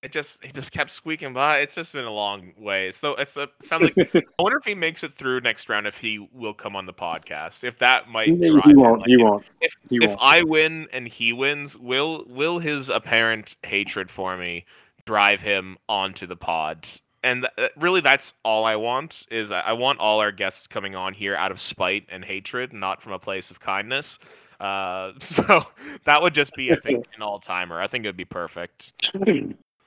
it 0.02 0.12
just 0.12 0.42
it 0.44 0.54
just 0.54 0.72
kept 0.72 0.90
squeaking 0.90 1.32
by. 1.34 1.58
It's 1.58 1.74
just 1.74 1.92
been 1.92 2.04
a 2.04 2.10
long 2.12 2.52
way. 2.58 2.90
So 2.92 3.12
it's 3.16 3.36
a 3.36 3.48
sounds 3.62 3.94
like 3.96 4.14
I 4.14 4.42
wonder 4.42 4.58
if 4.58 4.64
he 4.64 4.74
makes 4.74 5.02
it 5.04 5.16
through 5.18 5.40
next 5.40 5.68
round 5.68 5.86
if 5.86 5.96
he 5.96 6.26
will 6.32 6.54
come 6.54 6.74
on 6.76 6.86
the 6.86 6.92
podcast. 6.92 7.64
If 7.64 7.78
that 7.80 8.08
might 8.08 8.28
he 8.28 8.50
drive 8.50 8.64
he 8.64 8.70
him, 8.70 8.76
won't. 8.80 9.00
like, 9.00 9.08
He 9.08 9.14
if- 9.14 9.20
won't. 9.20 9.44
if 9.60 9.72
He 9.90 9.96
if 10.00 10.08
won't. 10.08 10.20
I 10.22 10.42
win 10.42 10.88
and 10.92 11.06
he 11.06 11.32
wins, 11.32 11.76
will 11.76 12.24
will 12.28 12.58
his 12.58 12.88
apparent 12.88 13.56
hatred 13.62 14.10
for 14.10 14.36
me 14.36 14.64
drive 15.04 15.40
him 15.40 15.76
onto 15.88 16.26
the 16.26 16.36
pod? 16.36 16.88
And 17.22 17.42
th- 17.56 17.68
uh, 17.70 17.72
really, 17.78 18.00
that's 18.00 18.32
all 18.44 18.64
I 18.64 18.76
want. 18.76 19.26
Is 19.30 19.50
I 19.50 19.60
I 19.60 19.72
want 19.74 19.98
all 19.98 20.20
our 20.20 20.32
guests 20.32 20.66
coming 20.66 20.94
on 20.94 21.12
here 21.12 21.36
out 21.36 21.50
of 21.50 21.60
spite 21.60 22.06
and 22.08 22.24
hatred, 22.24 22.72
not 22.72 23.02
from 23.02 23.12
a 23.12 23.18
place 23.18 23.50
of 23.50 23.60
kindness. 23.60 24.18
Uh, 24.58 25.12
so 25.20 25.64
that 26.06 26.22
would 26.22 26.32
just 26.34 26.54
be, 26.54 26.72
I 26.72 26.76
think, 26.76 27.04
an 27.16 27.20
all 27.22 27.38
timer. 27.38 27.78
I 27.80 27.86
think 27.88 28.06
it 28.06 28.08
would 28.08 28.16
be 28.16 28.24
perfect. 28.24 28.92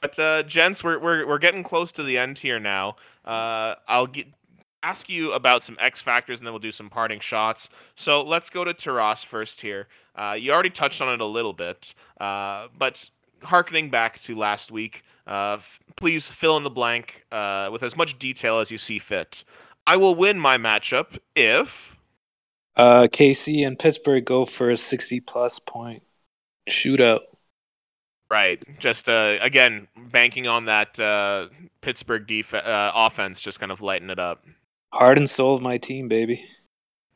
But 0.03 0.19
uh, 0.19 0.43
gents, 0.43 0.83
we're, 0.83 0.99
we're 0.99 1.25
we're 1.25 1.39
getting 1.39 1.63
close 1.63 1.93
to 1.93 2.03
the 2.03 2.17
end 2.17 2.37
here 2.37 2.59
now. 2.59 2.97
Uh, 3.23 3.75
I'll 3.87 4.05
get, 4.05 4.27
ask 4.83 5.07
you 5.07 5.31
about 5.31 5.63
some 5.63 5.77
X 5.79 6.01
factors, 6.01 6.41
and 6.41 6.45
then 6.45 6.51
we'll 6.51 6.59
do 6.59 6.73
some 6.73 6.89
parting 6.89 7.21
shots. 7.21 7.69
So 7.95 8.21
let's 8.21 8.49
go 8.49 8.65
to 8.65 8.73
Taras 8.73 9.23
first 9.23 9.61
here. 9.61 9.87
Uh, 10.15 10.35
you 10.37 10.51
already 10.51 10.69
touched 10.69 10.99
on 10.99 11.13
it 11.13 11.21
a 11.21 11.25
little 11.25 11.53
bit, 11.53 11.93
uh, 12.19 12.67
but 12.77 13.09
harkening 13.43 13.89
back 13.89 14.21
to 14.23 14.35
last 14.35 14.71
week, 14.71 15.03
uh, 15.25 15.53
f- 15.53 15.79
please 15.95 16.29
fill 16.29 16.57
in 16.57 16.63
the 16.63 16.69
blank 16.69 17.23
uh, 17.31 17.69
with 17.71 17.81
as 17.81 17.95
much 17.95 18.19
detail 18.19 18.59
as 18.59 18.69
you 18.69 18.77
see 18.77 18.99
fit. 18.99 19.45
I 19.87 19.95
will 19.95 20.15
win 20.15 20.37
my 20.37 20.57
matchup 20.57 21.17
if. 21.33 21.95
KC 23.07 23.65
and 23.65 23.79
Pittsburgh 23.79 24.25
go 24.25 24.43
for 24.43 24.69
a 24.69 24.75
60 24.75 25.21
plus 25.21 25.59
point 25.59 26.03
shootout. 26.69 27.21
Right. 28.33 28.63
Just 28.79 29.09
uh, 29.09 29.37
again, 29.41 29.87
banking 30.11 30.47
on 30.47 30.65
that 30.65 30.99
uh, 30.99 31.49
Pittsburgh 31.81 32.25
def- 32.25 32.55
uh, 32.55 32.91
offense, 32.95 33.39
just 33.39 33.59
kind 33.59 33.71
of 33.71 33.79
lighten 33.79 34.09
it 34.09 34.17
up. 34.17 34.43
Heart 34.91 35.19
and 35.19 35.29
soul 35.29 35.53
of 35.53 35.61
my 35.61 35.77
team, 35.77 36.07
baby. 36.07 36.43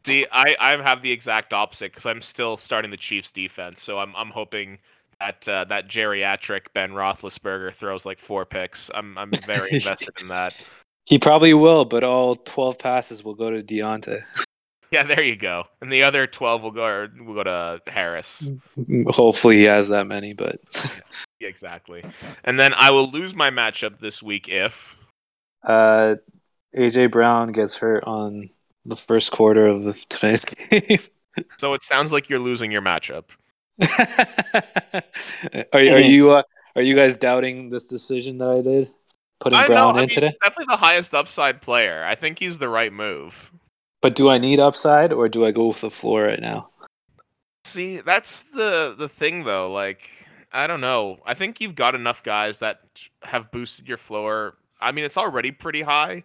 See, 0.06 0.27
I, 0.32 0.56
I 0.60 0.80
have 0.80 1.01
the 1.01 1.12
exact 1.12 1.53
opposite 1.53 1.91
because 1.91 2.06
I'm 2.06 2.21
still 2.21 2.56
starting 2.56 2.91
the 2.91 2.97
Chiefs 2.97 3.32
defense, 3.32 3.82
so 3.82 3.97
I'm 3.97 4.15
I'm 4.15 4.30
hoping 4.30 4.77
that 5.19 5.47
uh, 5.47 5.65
that 5.65 5.88
geriatric 5.88 6.67
Ben 6.75 6.91
Roethlisberger 6.91 7.73
throws 7.73 8.06
like 8.06 8.19
four 8.19 8.45
picks. 8.45 8.91
I'm 8.93 9.17
I'm 9.17 9.32
very 9.32 9.69
invested 9.71 10.21
in 10.21 10.27
that. 10.27 10.56
He 11.08 11.17
probably 11.17 11.56
will, 11.56 11.84
but 11.84 12.03
all 12.03 12.36
12 12.36 12.77
passes 12.77 13.23
will 13.23 13.34
go 13.34 13.49
to 13.49 13.63
Diontae. 13.63 14.21
Yeah, 14.91 15.04
there 15.04 15.23
you 15.23 15.36
go. 15.36 15.65
And 15.82 15.91
the 15.91 16.04
other 16.04 16.28
twelve 16.28 16.62
will 16.62 16.71
go 16.71 16.86
or 16.86 17.10
will 17.19 17.34
go 17.34 17.43
to 17.43 17.82
Harris. 17.88 18.47
Hopefully 19.08 19.58
he 19.58 19.63
has 19.63 19.89
that 19.89 20.08
many, 20.08 20.34
but 20.34 20.60
Yeah, 21.39 21.50
exactly. 21.50 22.04
And 22.43 22.60
then 22.60 22.73
I 22.73 22.91
will 22.91 23.12
lose 23.12 23.34
my 23.36 23.50
matchup 23.52 24.00
this 24.00 24.23
week 24.23 24.47
if 24.47 24.73
uh, 25.63 26.15
AJ 26.76 27.12
Brown 27.12 27.52
gets 27.52 27.78
hurt 27.78 28.04
on 28.06 28.50
the 28.86 28.95
first 28.95 29.32
quarter 29.32 29.67
of 29.67 30.08
today's 30.10 30.45
game. 30.71 31.00
so 31.60 31.73
it 31.73 31.84
sounds 31.84 32.12
like 32.12 32.30
you're 32.30 32.39
losing 32.39 32.71
your 32.71 32.82
matchup. 32.82 33.26
are 35.73 35.80
are 35.80 36.02
you 36.02 36.32
uh, 36.32 36.43
are 36.76 36.82
you 36.82 36.95
guys 36.95 37.17
doubting 37.17 37.69
this 37.69 37.88
decision 37.88 38.38
that 38.39 38.50
I 38.50 38.62
did, 38.62 38.91
putting 39.39 39.60
I 39.60 39.63
know, 39.63 39.67
Brown 39.67 39.95
I 39.95 40.00
in 40.00 40.02
mean, 40.04 40.10
today? 40.10 40.34
definitely 40.41 40.65
the 40.69 40.78
highest 40.78 41.13
upside 41.13 41.62
player. 41.62 42.04
I 42.04 42.15
think 42.15 42.39
he's 42.39 42.58
the 42.58 42.69
right 42.69 42.93
move. 42.93 43.36
But 44.01 44.15
do 44.15 44.29
I 44.29 44.38
need 44.38 44.60
upside 44.60 45.12
or 45.12 45.27
do 45.27 45.45
I 45.45 45.51
go 45.51 45.67
with 45.67 45.81
the 45.81 45.89
floor 45.91 46.23
right 46.23 46.39
now? 46.39 46.69
See, 47.65 47.99
that's 47.99 48.43
the 48.53 48.95
the 48.97 49.10
thing 49.10 49.43
though. 49.43 49.71
Like, 49.71 50.10
I 50.51 50.67
don't 50.67 50.81
know. 50.81 51.17
I 51.25 51.33
think 51.33 51.60
you've 51.60 51.75
got 51.75 51.95
enough 51.95 52.23
guys 52.23 52.60
that 52.60 52.81
have 53.23 53.51
boosted 53.51 53.88
your 53.88 53.97
floor. 53.97 54.55
I 54.79 54.91
mean, 54.91 55.03
it's 55.03 55.17
already 55.17 55.51
pretty 55.51 55.81
high. 55.81 56.23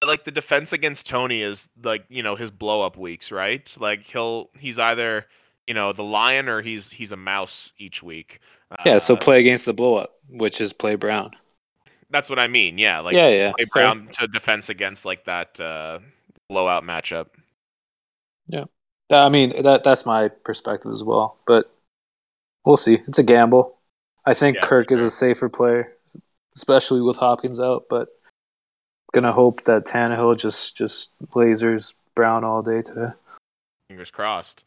But, 0.00 0.08
like 0.08 0.24
the 0.24 0.30
defense 0.30 0.72
against 0.72 1.06
Tony 1.06 1.42
is 1.42 1.68
like 1.84 2.04
you 2.08 2.22
know 2.22 2.34
his 2.34 2.50
blow 2.50 2.82
up 2.82 2.96
weeks, 2.96 3.30
right? 3.30 3.70
Like 3.78 4.00
he'll 4.02 4.48
he's 4.58 4.78
either 4.78 5.26
you 5.66 5.74
know 5.74 5.92
the 5.92 6.02
lion 6.02 6.48
or 6.48 6.62
he's 6.62 6.90
he's 6.90 7.12
a 7.12 7.16
mouse 7.16 7.70
each 7.78 8.02
week. 8.02 8.40
Yeah, 8.86 8.98
so 8.98 9.14
Uh, 9.14 9.18
play 9.18 9.40
against 9.40 9.66
the 9.66 9.74
blow 9.74 9.96
up, 9.96 10.14
which 10.30 10.60
is 10.60 10.72
play 10.72 10.94
Brown. 10.94 11.32
that's 12.08 12.28
what 12.30 12.38
I 12.38 12.48
mean. 12.48 12.78
Yeah, 12.78 13.00
like 13.00 13.14
yeah, 13.14 13.28
yeah. 13.28 13.52
play. 13.52 13.66
Brown 13.72 14.08
to 14.18 14.26
defense 14.28 14.68
against 14.70 15.04
like 15.04 15.24
that 15.26 15.60
uh, 15.60 15.98
blowout 16.50 16.84
matchup. 16.84 17.26
Yeah. 18.48 18.64
I 19.10 19.28
mean 19.28 19.62
that 19.62 19.82
that's 19.82 20.04
my 20.04 20.28
perspective 20.28 20.90
as 20.90 21.02
well, 21.02 21.38
but 21.46 21.72
we'll 22.64 22.76
see. 22.76 22.98
It's 23.08 23.18
a 23.18 23.24
gamble. 23.24 23.78
I 24.26 24.34
think 24.34 24.56
Yeah, 24.56 24.62
Kirk 24.62 24.92
is 24.92 25.00
a 25.00 25.10
safer 25.10 25.48
player, 25.48 25.92
especially 26.54 27.00
with 27.00 27.16
Hopkins 27.16 27.58
out. 27.58 27.84
But 27.88 28.08
gonna 29.12 29.32
hope 29.32 29.62
that 29.64 29.84
Tannehill 29.84 30.38
just 30.38 30.76
just 30.76 31.22
lasers 31.28 31.94
Brown 32.14 32.44
all 32.44 32.62
day 32.62 32.82
today. 32.82 33.12
Fingers 33.88 34.10
crossed. 34.10 34.64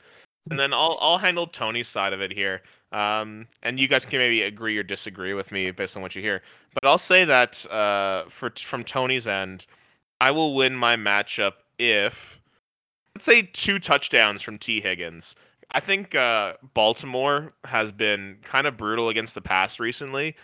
And 0.49 0.59
then 0.59 0.73
I'll 0.73 0.97
I'll 0.99 1.17
handle 1.17 1.47
Tony's 1.47 1.87
side 1.87 2.13
of 2.13 2.21
it 2.21 2.31
here. 2.31 2.61
Um, 2.91 3.47
and 3.63 3.79
you 3.79 3.87
guys 3.87 4.05
can 4.05 4.19
maybe 4.19 4.43
agree 4.43 4.77
or 4.77 4.83
disagree 4.83 5.33
with 5.33 5.51
me 5.51 5.71
based 5.71 5.95
on 5.95 6.03
what 6.03 6.15
you 6.15 6.21
hear. 6.21 6.41
But 6.73 6.87
I'll 6.87 6.97
say 6.97 7.25
that 7.25 7.65
uh, 7.71 8.25
for 8.29 8.51
from 8.57 8.83
Tony's 8.83 9.27
end, 9.27 9.65
I 10.19 10.31
will 10.31 10.55
win 10.55 10.75
my 10.75 10.95
matchup 10.95 11.53
if 11.79 12.39
let's 13.15 13.25
say 13.25 13.43
two 13.53 13.79
touchdowns 13.79 14.41
from 14.41 14.57
Tee 14.57 14.81
Higgins. 14.81 15.35
I 15.71 15.79
think 15.79 16.13
uh, 16.15 16.53
Baltimore 16.73 17.53
has 17.63 17.91
been 17.91 18.37
kind 18.43 18.67
of 18.67 18.77
brutal 18.77 19.09
against 19.09 19.33
the 19.33 19.41
pass 19.41 19.79
recently, 19.79 20.35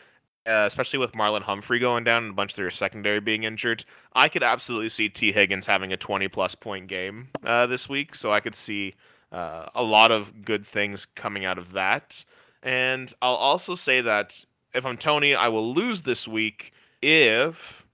uh, 0.47 0.63
especially 0.65 0.99
with 0.99 1.11
Marlon 1.11 1.41
Humphrey 1.41 1.79
going 1.79 2.03
down 2.03 2.23
and 2.23 2.31
a 2.31 2.35
bunch 2.35 2.51
of 2.53 2.55
their 2.57 2.71
secondary 2.71 3.19
being 3.19 3.43
injured. 3.43 3.85
I 4.13 4.29
could 4.29 4.43
absolutely 4.43 4.89
see 4.89 5.09
Tee 5.09 5.31
Higgins 5.31 5.67
having 5.67 5.93
a 5.93 5.97
20 5.97 6.27
plus 6.29 6.55
point 6.55 6.87
game 6.87 7.27
uh, 7.45 7.67
this 7.67 7.87
week, 7.87 8.15
so 8.15 8.31
I 8.31 8.39
could 8.39 8.55
see 8.55 8.95
uh, 9.31 9.67
a 9.75 9.83
lot 9.83 10.11
of 10.11 10.43
good 10.43 10.65
things 10.65 11.05
coming 11.15 11.45
out 11.45 11.57
of 11.57 11.73
that. 11.73 12.23
And 12.63 13.13
I'll 13.21 13.35
also 13.35 13.75
say 13.75 14.01
that 14.01 14.43
if 14.73 14.85
I'm 14.85 14.97
Tony, 14.97 15.35
I 15.35 15.47
will 15.47 15.73
lose 15.73 16.01
this 16.01 16.27
week 16.27 16.73
if 17.01 17.85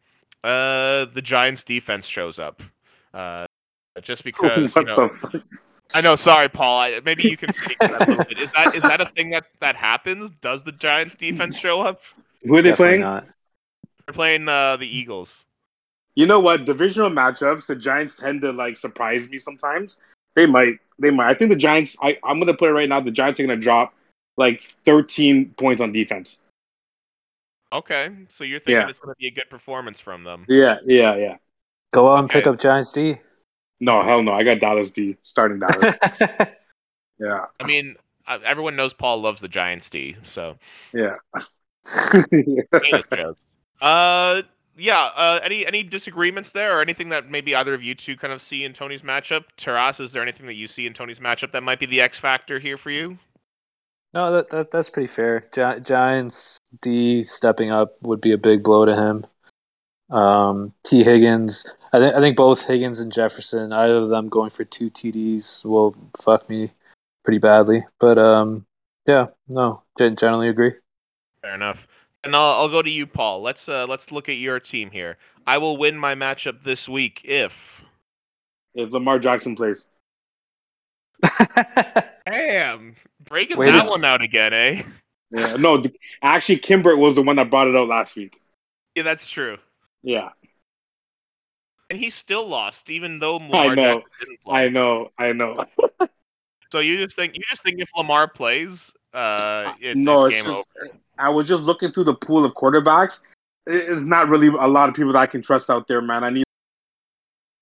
uh, 0.43 1.06
the 1.13 1.21
Giants 1.21 1.63
defense 1.63 2.08
shows 2.08 2.39
up. 2.39 2.62
Uh, 3.15 3.47
just 4.01 4.23
because 4.30 4.75
you 4.75 4.84
know, 4.84 4.95
the 4.95 5.10
fuck? 5.10 5.41
I 5.93 6.01
know. 6.01 6.15
Sorry, 6.15 6.49
Paul. 6.49 6.80
I, 6.80 6.99
maybe 7.04 7.23
you 7.23 7.38
can 7.38 7.54
speak 7.54 7.80
to 7.80 7.88
that 7.88 8.08
a 8.08 8.12
little 8.12 8.25
bit. 8.25 8.39
Is 8.39 8.51
that 8.51 8.75
is 8.75 8.82
that 8.84 9.01
a 9.01 9.06
thing 9.06 9.30
that 9.32 9.45
that 9.62 9.75
happens? 9.75 10.32
Does 10.41 10.63
the 10.63 10.71
Giants 10.71 11.15
defense 11.15 11.58
show 11.60 11.82
up? 11.82 12.01
Who 12.43 12.56
are 12.56 12.62
they 12.62 12.69
Definitely 12.71 12.97
playing? 12.97 13.01
not. 13.01 13.25
They're 14.05 14.13
playing 14.13 14.49
uh, 14.49 14.78
the 14.78 14.88
Eagles. 14.88 15.45
You 16.16 16.26
know 16.28 16.39
what? 16.39 16.66
Divisional 16.66 17.09
matchups, 17.09 17.68
the 17.68 17.76
Giants 17.76 18.16
tend 18.16 18.41
to 18.41 18.51
like 18.51 18.78
surprise 18.78 19.30
me 19.30 19.39
sometimes. 19.39 19.97
They 20.36 20.45
might. 20.45 20.80
They 20.99 21.11
might. 21.11 21.30
I 21.30 21.34
think 21.34 21.49
the 21.49 21.55
Giants. 21.55 21.95
I, 22.01 22.18
I'm 22.24 22.39
gonna 22.39 22.53
put 22.53 22.70
it 22.70 22.74
right 22.74 22.89
now. 22.89 22.99
The 22.99 23.11
Giants 23.11 23.39
are 23.39 23.43
gonna 23.43 23.55
drop 23.55 23.93
like 24.38 24.61
13 24.61 25.51
points 25.51 25.82
on 25.82 25.91
defense. 25.91 26.41
Okay, 27.72 28.09
so 28.30 28.43
you're 28.43 28.59
thinking 28.59 28.76
Yeah. 28.76 28.89
it's 28.89 28.99
going 28.99 29.13
to 29.13 29.18
be 29.20 29.28
a 29.28 29.32
good 29.32 29.49
performance 29.49 29.99
from 29.99 30.24
them. 30.24 30.45
Yeah, 30.47 30.78
yeah, 30.86 31.16
yeah. 31.16 31.38
Go 31.96 32.12
out 32.12 32.20
and 32.20 32.30
pick 32.30 32.46
up 32.46 32.60
Giants 32.60 32.91
D. 32.91 33.16
No, 33.80 34.04
hell 34.04 34.22
no. 34.22 34.34
I 34.34 34.43
got 34.43 34.60
Dallas 34.60 34.91
D 34.91 35.16
starting 35.24 35.60
Dallas. 35.60 35.96
yeah, 37.20 37.46
I 37.58 37.66
mean, 37.66 37.96
uh, 38.28 38.39
everyone 38.43 38.76
knows 38.76 38.93
Paul 38.93 39.22
loves 39.22 39.39
the 39.39 39.48
Giants 39.48 39.89
D, 39.89 40.18
so 40.24 40.58
yeah. 40.93 41.16
heinous 42.32 43.06
jokes. 43.14 43.39
Uh, 43.80 44.41
yeah. 44.78 45.10
Uh, 45.16 45.39
any 45.41 45.66
any 45.66 45.84
disagreements 45.84 46.52
there, 46.52 46.78
or 46.78 46.82
anything 46.82 47.08
that 47.10 47.32
maybe 47.32 47.56
either 47.56 47.74
of 47.74 47.82
you 47.82 47.96
two 47.96 48.18
kind 48.18 48.34
of 48.34 48.41
see 48.41 48.66
in 48.66 48.74
Tony's 48.74 49.02
matchup? 49.02 49.46
Taras, 49.56 50.02
is 50.02 50.12
there 50.12 50.22
anything 50.22 50.48
that 50.48 50.56
you 50.56 50.68
see 50.68 50.86
in 50.86 50.93
Tony's 50.93 51.20
matchup 51.20 51.54
that 51.54 51.64
might 51.64 51.80
be 51.80 51.86
the 51.86 52.02
X 52.02 52.18
factor 52.18 52.60
here 52.60 52.78
for 52.78 52.91
you? 52.91 53.18
No, 54.14 54.34
that, 54.34 54.50
that 54.50 54.70
that's 54.70 54.89
pretty 54.89 55.08
fair. 55.08 55.46
Gi- 55.54 55.80
Giants 55.80 56.58
D 56.82 57.24
stepping 57.24 57.72
up 57.72 57.93
would 58.02 58.20
be 58.20 58.34
a 58.34 58.38
big 58.38 58.64
blow 58.64 58.84
to 58.84 58.96
him. 58.98 59.26
Um, 60.10 60.74
Tee 60.84 61.04
Higgins, 61.04 61.74
I 61.96 62.00
think 62.00 62.16
I 62.16 62.20
think 62.20 62.36
both 62.36 62.66
Higgins 62.68 63.00
and 63.00 63.12
Jefferson, 63.12 63.72
either 63.74 63.96
of 63.96 64.10
them 64.10 64.28
going 64.28 64.50
for 64.50 64.66
two 64.66 64.89
TDs 64.89 65.64
will 65.66 65.96
fuck 66.20 66.50
me 66.50 66.72
pretty 67.24 67.38
badly. 67.39 67.86
But 68.00 68.18
um, 68.18 68.66
yeah, 69.06 69.28
no, 69.48 69.82
gen- 69.98 70.16
generally 70.16 70.50
agree. 70.50 70.74
Fair 71.41 71.56
enough. 71.56 71.88
And 72.24 72.36
I'll, 72.36 72.62
I'll 72.62 72.70
go 72.70 72.82
to 72.82 72.89
you, 72.89 73.06
Paul. 73.08 73.41
Let's 73.41 73.70
uh, 73.70 73.86
let's 73.88 74.12
look 74.12 74.30
at 74.30 74.38
your 74.38 74.60
team 74.60 74.91
here. 74.91 75.18
I 75.48 75.58
will 75.58 75.78
win 75.78 75.98
my 75.98 76.16
matchup 76.16 76.64
this 76.64 76.89
week 76.89 77.22
if. 77.24 77.54
If 78.74 78.91
Lamar 78.91 79.20
Jackson 79.20 79.56
plays. 79.56 79.88
Damn, 82.26 82.96
breaking 83.24 83.58
Wait, 83.58 83.68
that 83.68 83.76
it's- 83.76 83.89
one 83.89 84.04
out 84.04 84.22
again, 84.22 84.54
eh? 84.54 84.84
Yeah, 85.32 85.56
no, 85.56 85.84
actually, 86.22 86.58
Kimbert 86.58 86.98
was 87.00 87.16
the 87.16 87.22
one 87.22 87.36
that 87.38 87.50
brought 87.50 87.68
it 87.68 87.76
out 87.76 87.88
last 87.88 88.16
week. 88.16 88.39
Yeah, 88.96 89.04
that's 89.04 89.28
true. 89.28 89.58
Yeah, 90.04 90.30
And 91.89 91.99
he 91.99 92.09
still 92.09 92.47
lost, 92.47 92.89
even 92.89 93.19
though 93.19 93.38
Lamar 93.38 93.75
know. 93.75 94.03
Didn't 94.19 94.41
play. 94.41 94.65
I 94.65 94.69
know, 94.69 95.11
I 95.17 95.33
know. 95.33 95.65
So 96.71 96.79
you 96.79 96.97
just 96.97 97.15
think 97.15 97.36
you 97.36 97.41
just 97.49 97.63
think 97.63 97.79
if 97.79 97.89
Lamar 97.95 98.27
plays, 98.27 98.91
uh, 99.13 99.73
it's, 99.79 99.97
no, 99.97 100.25
it's 100.25 100.36
it's 100.36 100.43
game 100.43 100.53
just 100.53 100.67
over. 100.81 100.97
I 101.17 101.29
was 101.29 101.47
just 101.47 101.63
looking 101.63 101.91
through 101.91 102.05
the 102.05 102.15
pool 102.15 102.43
of 102.43 102.53
quarterbacks. 102.53 103.23
It's 103.65 104.05
not 104.05 104.27
really 104.27 104.47
a 104.47 104.67
lot 104.67 104.89
of 104.89 104.95
people 104.95 105.13
that 105.13 105.19
I 105.19 105.25
can 105.25 105.41
trust 105.41 105.69
out 105.69 105.88
there, 105.88 106.01
man. 106.01 106.25
I 106.25 106.31
need 106.31 106.43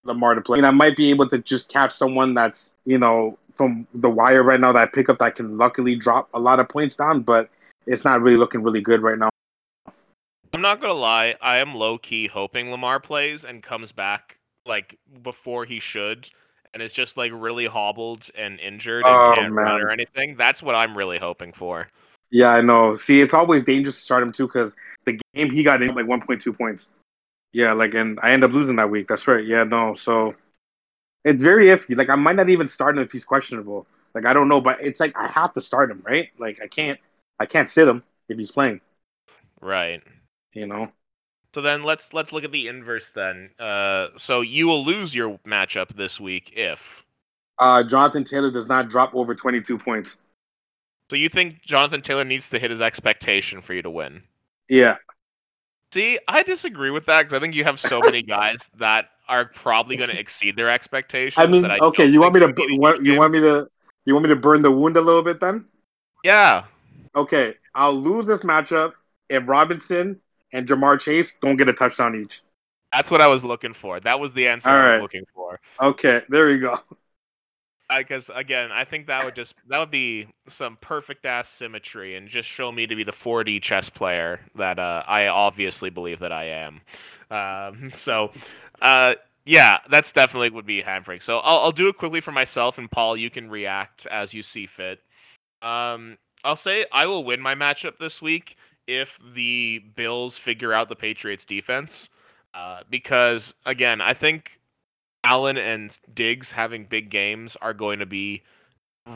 Lamar 0.03 0.35
to 0.35 0.41
play. 0.41 0.57
And 0.57 0.65
I 0.65 0.71
might 0.71 0.97
be 0.97 1.11
able 1.11 1.27
to 1.29 1.37
just 1.37 1.71
catch 1.71 1.93
someone 1.93 2.33
that's, 2.33 2.75
you 2.85 2.97
know, 2.97 3.37
from 3.53 3.85
the 3.93 4.09
wire 4.09 4.41
right 4.41 4.59
now 4.59 4.71
that 4.71 4.81
I 4.81 4.85
pick 4.91 5.09
up 5.09 5.19
that 5.19 5.35
can 5.35 5.57
luckily 5.57 5.95
drop 5.95 6.29
a 6.33 6.39
lot 6.39 6.59
of 6.59 6.67
points 6.67 6.95
down, 6.97 7.21
but 7.21 7.49
it's 7.85 8.03
not 8.03 8.21
really 8.21 8.37
looking 8.37 8.63
really 8.63 8.81
good 8.81 9.01
right 9.01 9.17
now. 9.17 9.29
I'm 10.53 10.61
not 10.61 10.81
gonna 10.81 10.93
lie, 10.93 11.35
I 11.41 11.57
am 11.57 11.73
low 11.75 11.97
key 11.97 12.27
hoping 12.27 12.69
Lamar 12.71 12.99
plays 12.99 13.43
and 13.43 13.63
comes 13.63 13.91
back 13.91 14.37
like 14.65 14.97
before 15.23 15.65
he 15.65 15.79
should, 15.79 16.29
and 16.73 16.81
is 16.81 16.93
just 16.93 17.17
like 17.17 17.31
really 17.33 17.65
hobbled 17.65 18.29
and 18.35 18.59
injured 18.59 19.05
and 19.05 19.15
Oh, 19.15 19.33
can't 19.35 19.53
run 19.53 19.81
or 19.81 19.89
anything. 19.89 20.35
That's 20.37 20.61
what 20.61 20.75
I'm 20.75 20.97
really 20.97 21.17
hoping 21.17 21.53
for. 21.53 21.87
Yeah, 22.29 22.49
I 22.49 22.61
know. 22.61 22.95
See, 22.95 23.21
it's 23.21 23.33
always 23.33 23.63
dangerous 23.63 23.97
to 23.97 24.01
start 24.01 24.23
him 24.23 24.31
too 24.31 24.47
because 24.47 24.75
the 25.05 25.19
game 25.35 25.51
he 25.51 25.63
got 25.63 25.81
in 25.81 25.93
like 25.93 26.05
1.2 26.05 26.57
points. 26.57 26.91
Yeah, 27.51 27.73
like, 27.73 27.93
and 27.93 28.19
I 28.23 28.31
end 28.31 28.43
up 28.43 28.51
losing 28.51 28.75
that 28.77 28.89
week. 28.89 29.07
That's 29.07 29.27
right. 29.27 29.45
Yeah, 29.45 29.63
no. 29.63 29.95
So 29.95 30.33
it's 31.23 31.43
very 31.43 31.67
iffy. 31.67 31.95
Like, 31.95 32.09
I 32.09 32.15
might 32.15 32.35
not 32.35 32.49
even 32.49 32.67
start 32.67 32.97
him 32.97 33.03
if 33.03 33.11
he's 33.11 33.23
questionable. 33.23 33.85
Like, 34.15 34.25
I 34.25 34.33
don't 34.33 34.49
know, 34.49 34.61
but 34.61 34.79
it's 34.81 34.99
like 34.99 35.15
I 35.15 35.27
have 35.27 35.53
to 35.53 35.61
start 35.61 35.91
him, 35.91 36.01
right? 36.03 36.29
Like, 36.39 36.59
I 36.61 36.67
can't, 36.67 36.99
I 37.39 37.45
can't 37.45 37.69
sit 37.69 37.87
him 37.87 38.03
if 38.29 38.37
he's 38.37 38.51
playing. 38.51 38.81
Right. 39.61 40.01
You 40.53 40.67
know. 40.67 40.91
So 41.53 41.61
then 41.61 41.83
let's 41.83 42.13
let's 42.13 42.31
look 42.31 42.43
at 42.43 42.51
the 42.51 42.67
inverse 42.67 43.11
then. 43.13 43.51
Uh, 43.59 44.07
so 44.17 44.41
you 44.41 44.67
will 44.67 44.83
lose 44.83 45.13
your 45.13 45.39
matchup 45.45 45.95
this 45.95 46.19
week 46.19 46.53
if. 46.55 46.79
Uh, 47.59 47.83
Jonathan 47.83 48.23
Taylor 48.23 48.49
does 48.49 48.67
not 48.67 48.89
drop 48.89 49.13
over 49.13 49.35
22 49.35 49.77
points. 49.77 50.17
So 51.09 51.15
you 51.15 51.29
think 51.29 51.61
Jonathan 51.61 52.01
Taylor 52.01 52.23
needs 52.23 52.49
to 52.49 52.57
hit 52.57 52.71
his 52.71 52.81
expectation 52.81 53.61
for 53.61 53.75
you 53.75 53.83
to 53.83 53.89
win? 53.89 54.23
Yeah. 54.67 54.95
See, 55.93 56.17
I 56.27 56.41
disagree 56.41 56.89
with 56.89 57.05
that 57.05 57.23
because 57.23 57.37
I 57.37 57.39
think 57.39 57.53
you 57.53 57.63
have 57.65 57.79
so 57.79 57.99
many 57.99 58.23
guys 58.23 58.67
that 58.79 59.09
are 59.29 59.45
probably 59.45 59.95
going 59.95 60.09
to 60.09 60.19
exceed 60.19 60.55
their 60.55 60.69
expectations. 60.69 61.37
I 61.37 61.45
mean, 61.45 61.61
that 61.61 61.71
I 61.71 61.77
okay, 61.79 62.05
you 62.05 62.21
want 62.21 62.33
me 62.33 62.39
to, 62.39 62.47
will 62.47 62.53
be 62.53 62.67
bu- 62.67 62.73
a 62.73 62.79
what, 62.79 62.95
huge 62.95 63.07
you 63.07 63.19
want 63.19 63.33
me 63.33 63.41
to, 63.41 63.67
you 64.05 64.15
want 64.15 64.23
me 64.23 64.29
to 64.29 64.35
burn 64.35 64.63
the 64.63 64.71
wound 64.71 64.97
a 64.97 65.01
little 65.01 65.21
bit 65.21 65.39
then? 65.39 65.65
Yeah. 66.23 66.63
Okay, 67.15 67.53
I'll 67.75 67.93
lose 67.93 68.25
this 68.25 68.41
matchup 68.41 68.93
if 69.29 69.47
Robinson 69.47 70.19
and 70.53 70.67
Ja'Marr 70.67 70.99
Chase 70.99 71.37
don't 71.41 71.57
get 71.57 71.67
a 71.67 71.73
touchdown 71.73 72.15
each. 72.15 72.41
That's 72.93 73.09
what 73.09 73.21
I 73.21 73.27
was 73.27 73.43
looking 73.43 73.73
for. 73.73 73.99
That 73.99 74.19
was 74.19 74.33
the 74.33 74.47
answer 74.47 74.69
All 74.69 74.75
I 74.75 74.85
was 74.85 74.93
right. 74.93 75.01
looking 75.01 75.23
for. 75.33 75.59
Okay, 75.81 76.21
there 76.29 76.51
you 76.51 76.61
go. 76.61 76.79
Because 77.95 78.29
again, 78.33 78.71
I 78.71 78.85
think 78.85 79.07
that 79.07 79.25
would 79.25 79.35
just 79.35 79.55
that 79.67 79.77
would 79.79 79.91
be 79.91 80.27
some 80.47 80.77
perfect 80.79 81.25
ass 81.25 81.49
symmetry 81.49 82.15
and 82.15 82.29
just 82.29 82.47
show 82.47 82.71
me 82.71 82.87
to 82.87 82.95
be 82.95 83.03
the 83.03 83.11
4D 83.11 83.61
chess 83.61 83.89
player 83.89 84.39
that 84.55 84.79
uh, 84.79 85.03
I 85.07 85.27
obviously 85.27 85.89
believe 85.89 86.19
that 86.19 86.31
I 86.31 86.45
am. 86.45 86.81
Um, 87.29 87.91
so, 87.93 88.31
uh, 88.81 89.15
yeah, 89.45 89.79
that's 89.89 90.11
definitely 90.11 90.51
would 90.51 90.65
be 90.65 90.81
hampering. 90.81 91.19
So 91.19 91.39
I'll, 91.39 91.59
I'll 91.59 91.71
do 91.71 91.87
it 91.87 91.97
quickly 91.97 92.21
for 92.21 92.31
myself, 92.31 92.77
and 92.77 92.89
Paul, 92.89 93.17
you 93.17 93.29
can 93.29 93.49
react 93.49 94.07
as 94.07 94.33
you 94.33 94.41
see 94.43 94.65
fit. 94.65 94.99
Um, 95.61 96.17
I'll 96.43 96.55
say 96.55 96.85
I 96.91 97.05
will 97.05 97.23
win 97.23 97.41
my 97.41 97.55
matchup 97.55 97.97
this 97.99 98.21
week 98.21 98.55
if 98.87 99.19
the 99.33 99.79
Bills 99.95 100.37
figure 100.37 100.73
out 100.73 100.89
the 100.89 100.95
Patriots 100.95 101.45
defense. 101.45 102.09
Uh, 102.53 102.81
because 102.89 103.53
again, 103.65 104.01
I 104.01 104.13
think 104.13 104.51
Allen 105.23 105.57
and 105.57 105.97
Diggs 106.13 106.51
having 106.51 106.85
big 106.85 107.09
games 107.09 107.55
are 107.61 107.73
going 107.73 107.99
to 107.99 108.05
be 108.05 108.43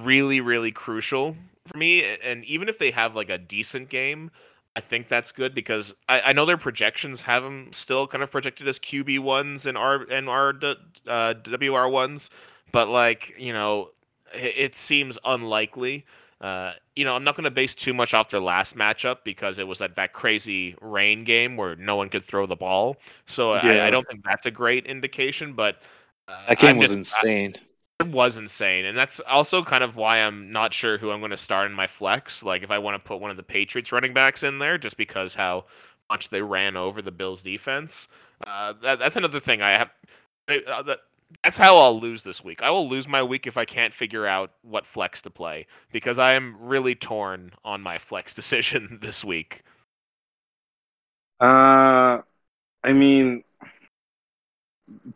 really, 0.04 0.42
really 0.42 0.72
crucial 0.72 1.36
for 1.68 1.78
me. 1.78 2.04
And 2.04 2.44
even 2.46 2.70
if 2.70 2.80
they 2.80 2.92
have 2.92 3.16
like 3.16 3.30
a 3.30 3.38
decent 3.38 3.90
game, 3.90 4.32
I 4.76 4.82
think 4.82 5.10
that's 5.10 5.32
good 5.32 5.56
because 5.56 5.94
I, 6.08 6.22
I 6.22 6.34
know 6.34 6.46
their 6.46 6.58
projections 6.58 7.22
have 7.24 7.44
them 7.44 7.70
still 7.74 8.08
kind 8.08 8.24
of 8.24 8.32
projected 8.32 8.68
as 8.68 8.78
QB 8.80 9.20
ones 9.20 9.66
and 9.66 9.78
R 9.78 10.04
and 10.12 10.30
R 10.30 10.54
uh, 11.08 11.34
WR 11.48 11.88
ones, 11.88 12.30
but 12.72 12.88
like 12.88 13.34
you 13.40 13.54
know, 13.54 13.90
it, 14.34 14.54
it 14.56 14.76
seems 14.76 15.18
unlikely. 15.26 16.06
Uh, 16.40 16.74
you 16.96 17.04
know, 17.04 17.16
I'm 17.16 17.24
not 17.24 17.36
going 17.36 17.46
to 17.46 17.52
base 17.52 17.74
too 17.74 17.94
much 17.94 18.14
off 18.14 18.30
their 18.30 18.40
last 18.40 18.76
matchup 18.76 19.18
because 19.24 19.58
it 19.58 19.68
was 19.68 19.80
that, 19.80 19.96
that 19.96 20.14
crazy 20.14 20.76
rain 20.82 21.24
game 21.24 21.58
where 21.58 21.76
no 21.76 21.96
one 21.96 22.10
could 22.10 22.24
throw 22.26 22.46
the 22.46 22.56
ball. 22.56 22.98
So 23.26 23.54
I, 23.54 23.74
Yeah. 23.74 23.86
I 23.86 23.90
don't 23.90 24.08
think 24.08 24.24
that's 24.24 24.46
a 24.46 24.52
great 24.52 24.86
indication. 24.86 25.54
But 25.54 25.78
uh, 26.28 26.46
That 26.48 26.60
game 26.60 26.70
I'm 26.72 26.78
was 26.78 26.88
just- 26.96 26.98
insane. 27.24 27.54
it 28.00 28.08
was 28.08 28.38
insane, 28.38 28.86
and 28.86 28.96
that's 28.96 29.20
also 29.22 29.64
kind 29.64 29.84
of 29.84 29.96
why 29.96 30.20
I'm 30.20 30.52
not 30.52 30.72
sure 30.74 31.00
who 31.00 31.10
I'm 31.10 31.20
going 31.22 31.32
to 31.32 31.38
start 31.38 31.72
in 31.72 31.76
my 31.76 31.88
flex. 31.88 32.44
Like, 32.44 32.62
if 32.62 32.70
I 32.70 32.78
want 32.78 33.02
to 33.02 33.08
put 33.08 33.20
one 33.20 33.32
of 33.32 33.38
the 33.38 33.44
Patriots 33.44 33.92
running 33.92 34.14
backs 34.14 34.44
in 34.44 34.60
there, 34.60 34.78
just 34.78 34.98
because 34.98 35.34
how 35.34 35.66
much 36.12 36.30
they 36.30 36.42
ran 36.42 36.78
over 36.78 37.02
the 37.02 37.12
Bills' 37.12 37.42
defense. 37.42 38.08
Uh, 38.46 38.74
that, 38.84 39.00
that's 39.00 39.16
another 39.16 39.40
thing 39.40 39.64
I 39.64 39.72
have. 39.72 39.90
Uh, 40.48 40.84
that, 40.84 41.00
that's 41.44 41.58
how 41.58 41.78
I'll 41.78 42.00
lose 42.00 42.24
this 42.24 42.44
week. 42.44 42.62
I 42.62 42.70
will 42.70 42.88
lose 42.88 43.08
my 43.08 43.22
week 43.22 43.48
if 43.48 43.58
I 43.58 43.66
can't 43.66 43.94
figure 43.94 44.26
out 44.26 44.52
what 44.62 44.86
flex 44.86 45.22
to 45.24 45.30
play 45.30 45.68
because 45.92 46.20
I 46.20 46.34
am 46.34 46.56
really 46.60 46.96
torn 46.96 47.52
on 47.64 47.82
my 47.82 47.98
flex 47.98 48.34
decision 48.34 49.00
this 49.02 49.24
week. 49.24 49.64
Uh, 51.40 52.22
I 52.84 52.94
mean, 52.94 53.44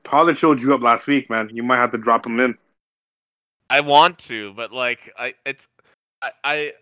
Pollard 0.04 0.38
showed 0.38 0.62
you 0.62 0.74
up 0.74 0.82
last 0.82 1.08
week, 1.08 1.30
man. 1.30 1.50
You 1.54 1.64
might 1.64 1.78
have 1.78 1.92
to 1.92 1.98
drop 1.98 2.26
him 2.26 2.40
in. 2.40 2.58
I 3.70 3.80
want 3.80 4.20
to, 4.20 4.54
but 4.54 4.74
like 4.74 5.12
I 5.18 5.34
it's 5.46 5.68
I, 6.22 6.32
I 6.44 6.74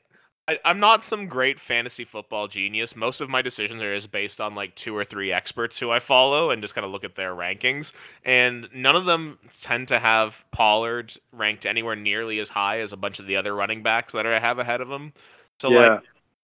I 0.50 0.60
I'm 0.66 0.80
not 0.80 1.04
some 1.04 1.28
great 1.28 1.60
fantasy 1.60 2.06
football 2.06 2.48
genius. 2.48 2.96
Most 2.96 3.22
of 3.22 3.30
my 3.30 3.42
decisions 3.42 3.82
are 3.84 3.96
just 3.96 4.12
based 4.12 4.42
on 4.42 4.56
like 4.56 4.76
two 4.76 4.96
or 4.96 5.06
three 5.06 5.32
experts 5.32 5.80
who 5.80 5.92
I 5.92 6.00
follow 6.00 6.52
and 6.52 6.62
just 6.62 6.76
kind 6.76 6.86
of 6.86 6.92
look 6.92 7.04
at 7.06 7.16
their 7.16 7.34
rankings. 7.36 7.94
And 8.26 8.70
none 8.74 8.96
of 8.96 9.06
them 9.06 9.40
tend 9.62 9.88
to 9.90 10.00
have 10.00 10.36
Pollard 10.52 11.14
ranked 11.34 11.66
anywhere 11.66 11.96
nearly 11.96 12.40
as 12.40 12.50
high 12.50 12.80
as 12.82 12.94
a 12.94 12.98
bunch 12.98 13.20
of 13.20 13.28
the 13.28 13.38
other 13.38 13.56
running 13.56 13.84
backs 13.84 14.14
that 14.14 14.26
I 14.28 14.40
have 14.40 14.60
ahead 14.60 14.82
of 14.82 14.90
him. 14.92 15.14
So 15.60 15.70
Yeah. 15.70 15.72
like 15.72 16.02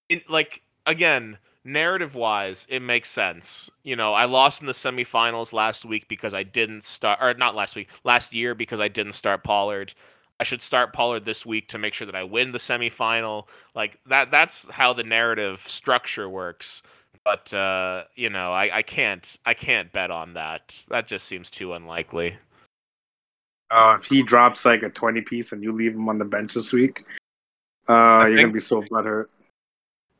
it, 0.09 0.29
like 0.29 0.61
again, 0.85 1.37
narrative 1.63 2.15
wise, 2.15 2.65
it 2.69 2.81
makes 2.81 3.09
sense. 3.11 3.69
You 3.83 3.95
know, 3.95 4.13
I 4.13 4.25
lost 4.25 4.61
in 4.61 4.67
the 4.67 4.73
semifinals 4.73 5.53
last 5.53 5.85
week 5.85 6.07
because 6.07 6.33
I 6.33 6.43
didn't 6.43 6.83
start, 6.85 7.19
or 7.21 7.33
not 7.33 7.55
last 7.55 7.75
week, 7.75 7.89
last 8.03 8.33
year 8.33 8.55
because 8.55 8.79
I 8.79 8.87
didn't 8.87 9.13
start 9.13 9.43
Pollard. 9.43 9.93
I 10.39 10.43
should 10.43 10.61
start 10.61 10.93
Pollard 10.93 11.25
this 11.25 11.45
week 11.45 11.69
to 11.69 11.77
make 11.77 11.93
sure 11.93 12.05
that 12.05 12.15
I 12.15 12.23
win 12.23 12.51
the 12.51 12.57
semifinal. 12.57 13.45
Like 13.73 13.99
that. 14.07 14.31
That's 14.31 14.65
how 14.69 14.93
the 14.93 15.03
narrative 15.03 15.61
structure 15.67 16.29
works. 16.29 16.81
But 17.23 17.51
uh, 17.53 18.03
you 18.15 18.29
know, 18.29 18.51
I, 18.51 18.77
I 18.77 18.81
can't 18.81 19.37
I 19.45 19.53
can't 19.53 19.91
bet 19.91 20.11
on 20.11 20.33
that. 20.33 20.83
That 20.89 21.07
just 21.07 21.25
seems 21.25 21.49
too 21.49 21.73
unlikely. 21.73 22.37
Uh, 23.71 23.97
if 23.99 24.07
he 24.07 24.21
drops 24.21 24.63
like 24.63 24.83
a 24.83 24.89
20 24.89 25.21
piece 25.21 25.51
and 25.51 25.63
you 25.63 25.71
leave 25.71 25.95
him 25.95 26.07
on 26.07 26.19
the 26.19 26.25
bench 26.25 26.53
this 26.53 26.71
week, 26.71 27.03
uh, 27.87 28.25
you're 28.27 28.35
gonna 28.35 28.51
be 28.51 28.59
so 28.59 28.81
butthurt. 28.83 29.25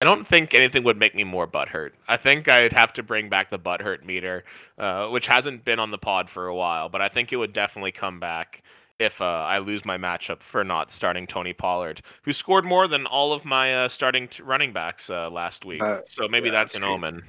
I 0.02 0.06
don't 0.06 0.28
think 0.28 0.54
anything 0.54 0.84
would 0.84 0.98
make 0.98 1.16
me 1.16 1.24
more 1.24 1.48
butthurt. 1.48 1.92
I 2.08 2.18
think 2.18 2.48
I'd 2.48 2.74
have 2.74 2.94
to 2.94 3.04
bring 3.04 3.30
back 3.30 3.50
the 3.50 3.60
butthurt 3.60 4.04
meter, 4.04 4.44
uh, 4.78 5.08
which 5.10 5.28
hasn't 5.28 5.64
been 5.64 5.80
on 5.80 5.92
the 5.92 5.98
pod 5.98 6.30
for 6.30 6.48
a 6.48 6.56
while, 6.56 6.90
but 6.90 7.02
I 7.02 7.10
think 7.10 7.32
it 7.32 7.38
would 7.38 7.54
definitely 7.54 7.92
come 7.92 8.20
back 8.20 8.62
if 9.00 9.20
uh, 9.20 9.26
I 9.26 9.60
lose 9.60 9.84
my 9.86 9.98
matchup 9.98 10.42
for 10.42 10.64
not 10.64 10.92
starting 10.92 11.28
Tony 11.28 11.54
Pollard, 11.54 12.02
who 12.24 12.34
scored 12.34 12.66
more 12.66 12.88
than 12.88 13.06
all 13.06 13.34
of 13.34 13.46
my 13.46 13.76
uh, 13.76 13.90
starting 13.90 14.28
t- 14.28 14.44
running 14.44 14.72
backs 14.74 15.10
uh, 15.10 15.30
last 15.30 15.66
week. 15.66 15.82
Uh, 15.82 16.02
so 16.08 16.28
maybe 16.28 16.48
yeah, 16.48 16.54
that's 16.54 16.76
an 16.76 16.82
that's 16.82 16.90
omen. 16.90 17.24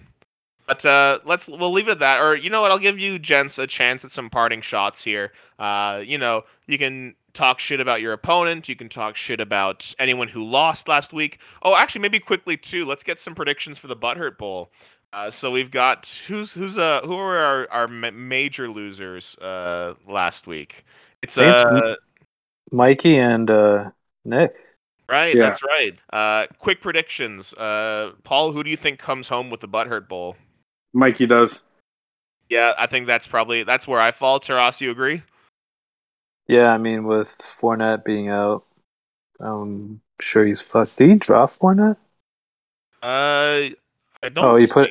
But 0.67 0.85
uh, 0.85 1.21
let's 1.25 1.49
we'll 1.49 1.73
leave 1.73 1.89
it 1.89 1.93
at 1.93 1.99
that. 2.01 2.21
Or 2.21 2.35
you 2.35 2.51
know 2.51 2.61
what? 2.61 2.71
I'll 2.71 2.79
give 2.79 2.99
you 2.99 3.19
gents 3.19 3.59
a 3.59 3.67
chance 3.67 4.05
at 4.05 4.11
some 4.11 4.31
parting 4.31 4.61
shots 4.61 5.03
here. 5.03 5.33
Uh, 5.59 6.03
you 6.05 6.19
know, 6.19 6.43
you 6.67 6.79
can 6.79 7.15
talk 7.35 7.61
shit 7.61 7.81
about 7.81 8.01
your 8.01 8.13
opponent. 8.13 8.69
You 8.69 8.77
can 8.77 8.89
talk 8.89 9.15
shit 9.15 9.41
about 9.41 9.95
anyone 9.99 10.29
who 10.29 10.45
lost 10.45 10.89
last 10.89 11.13
week. 11.13 11.39
Oh, 11.63 11.77
actually, 11.77 12.01
maybe 12.01 12.19
quickly 12.19 12.57
too. 12.57 12.85
Let's 12.85 13.03
get 13.03 13.21
some 13.21 13.35
predictions 13.35 13.79
for 13.79 13.87
the 13.87 13.97
Butthurt 13.97 14.39
Bowl. 14.39 14.71
Uh, 15.13 15.31
so 15.31 15.51
we've 15.51 15.71
got 15.71 16.07
who's 16.27 16.53
who's 16.53 16.77
uh 16.77 17.01
who 17.05 17.17
are 17.17 17.39
our 17.39 17.69
our 17.71 17.89
major 17.89 18.69
losers 18.69 19.37
uh 19.37 19.95
last 20.07 20.47
week? 20.47 20.85
It's 21.23 21.39
uh 21.39 21.97
Mikey 22.71 23.19
and 23.19 23.51
uh 23.51 23.91
Nick. 24.25 24.53
Right, 25.09 25.35
yeah. 25.35 25.43
that's 25.43 25.63
right. 25.63 26.03
Uh, 26.13 26.47
quick 26.59 26.81
predictions. 26.81 27.53
Uh, 27.55 28.13
Paul, 28.25 28.53
who 28.53 28.65
do 28.65 28.71
you 28.71 28.77
think 28.77 28.99
comes 28.99 29.29
home 29.29 29.51
with 29.51 29.61
the 29.61 29.69
Butthurt 29.69 30.09
Bowl? 30.09 30.35
Mikey 30.93 31.27
does. 31.27 31.63
Yeah, 32.49 32.73
I 32.77 32.87
think 32.87 33.07
that's 33.07 33.27
probably 33.27 33.63
that's 33.63 33.87
where 33.87 34.01
I 34.01 34.11
fall. 34.11 34.41
Taras, 34.41 34.81
you 34.81 34.91
agree? 34.91 35.23
Yeah, 36.49 36.69
I 36.69 36.79
mean, 36.79 37.05
with 37.05 37.29
Fournette 37.29 38.05
being 38.05 38.29
out, 38.29 38.65
I'm 39.41 40.01
sure 40.21 40.45
he's 40.45 40.63
fucked. 40.63 40.97
Did 40.97 41.11
he 41.11 41.15
drop 41.17 41.51
Fournette? 41.51 41.97
Uh, 43.03 43.71
I 44.23 44.29
don't. 44.33 44.45
Oh, 44.45 44.57
he 44.57 44.67
put 44.67 44.91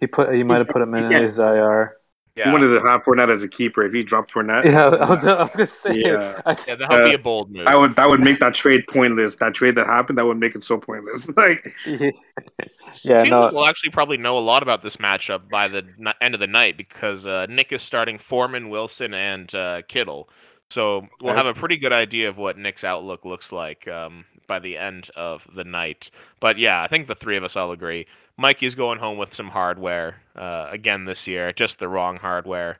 he 0.00 0.06
put 0.06 0.34
he 0.34 0.42
might 0.42 0.58
have 0.58 0.68
put 0.68 0.82
him 0.82 0.94
in 0.94 1.10
yeah. 1.10 1.20
his 1.20 1.38
IR. 1.38 1.96
Yeah. 2.36 2.44
He 2.44 2.50
wanted 2.52 2.68
to 2.68 2.86
have 2.86 3.02
Fournette 3.02 3.34
as 3.34 3.42
a 3.42 3.48
keeper. 3.48 3.82
If 3.82 3.94
he 3.94 4.02
dropped 4.02 4.30
Fournette, 4.32 4.66
yeah, 4.66 4.88
I 4.88 5.08
was, 5.08 5.26
I 5.26 5.40
was 5.40 5.56
gonna 5.56 5.64
say, 5.64 5.96
yeah, 5.96 6.42
yeah 6.66 6.74
that 6.76 6.88
would 6.90 7.00
uh, 7.00 7.04
be 7.04 7.14
a 7.14 7.18
bold 7.18 7.50
move. 7.50 7.64
That 7.64 7.78
would 7.78 7.96
that 7.96 8.08
would 8.10 8.20
make 8.20 8.40
that 8.40 8.52
trade 8.52 8.84
pointless. 8.88 9.38
That 9.38 9.54
trade 9.54 9.74
that 9.76 9.86
happened, 9.86 10.18
that 10.18 10.26
would 10.26 10.38
make 10.38 10.54
it 10.54 10.62
so 10.62 10.76
pointless. 10.76 11.26
like, 11.36 11.74
yeah, 11.86 13.22
no. 13.22 13.48
we'll 13.50 13.64
actually 13.64 13.90
probably 13.90 14.18
know 14.18 14.36
a 14.36 14.40
lot 14.40 14.62
about 14.62 14.82
this 14.82 14.96
matchup 14.96 15.48
by 15.48 15.66
the 15.66 15.82
end 16.20 16.34
of 16.34 16.40
the 16.40 16.46
night 16.46 16.76
because 16.76 17.24
uh, 17.24 17.46
Nick 17.48 17.72
is 17.72 17.82
starting 17.82 18.18
Foreman, 18.18 18.68
Wilson, 18.68 19.14
and 19.14 19.54
uh, 19.54 19.80
Kittle. 19.88 20.28
So 20.68 21.06
we'll 21.20 21.34
have 21.34 21.46
a 21.46 21.54
pretty 21.54 21.76
good 21.76 21.92
idea 21.92 22.28
of 22.28 22.36
what 22.36 22.58
Nick's 22.58 22.84
outlook 22.84 23.24
looks 23.24 23.52
like 23.52 23.86
um, 23.88 24.24
by 24.46 24.58
the 24.58 24.76
end 24.76 25.10
of 25.16 25.46
the 25.54 25.64
night. 25.64 26.10
But 26.40 26.58
yeah, 26.58 26.82
I 26.82 26.88
think 26.88 27.06
the 27.06 27.14
three 27.14 27.36
of 27.36 27.44
us 27.44 27.56
all 27.56 27.72
agree. 27.72 28.06
Mikey's 28.38 28.74
going 28.74 28.98
home 28.98 29.18
with 29.18 29.32
some 29.32 29.48
hardware 29.48 30.16
uh, 30.36 30.68
again 30.70 31.04
this 31.04 31.26
year, 31.26 31.52
just 31.52 31.78
the 31.78 31.88
wrong 31.88 32.16
hardware. 32.16 32.78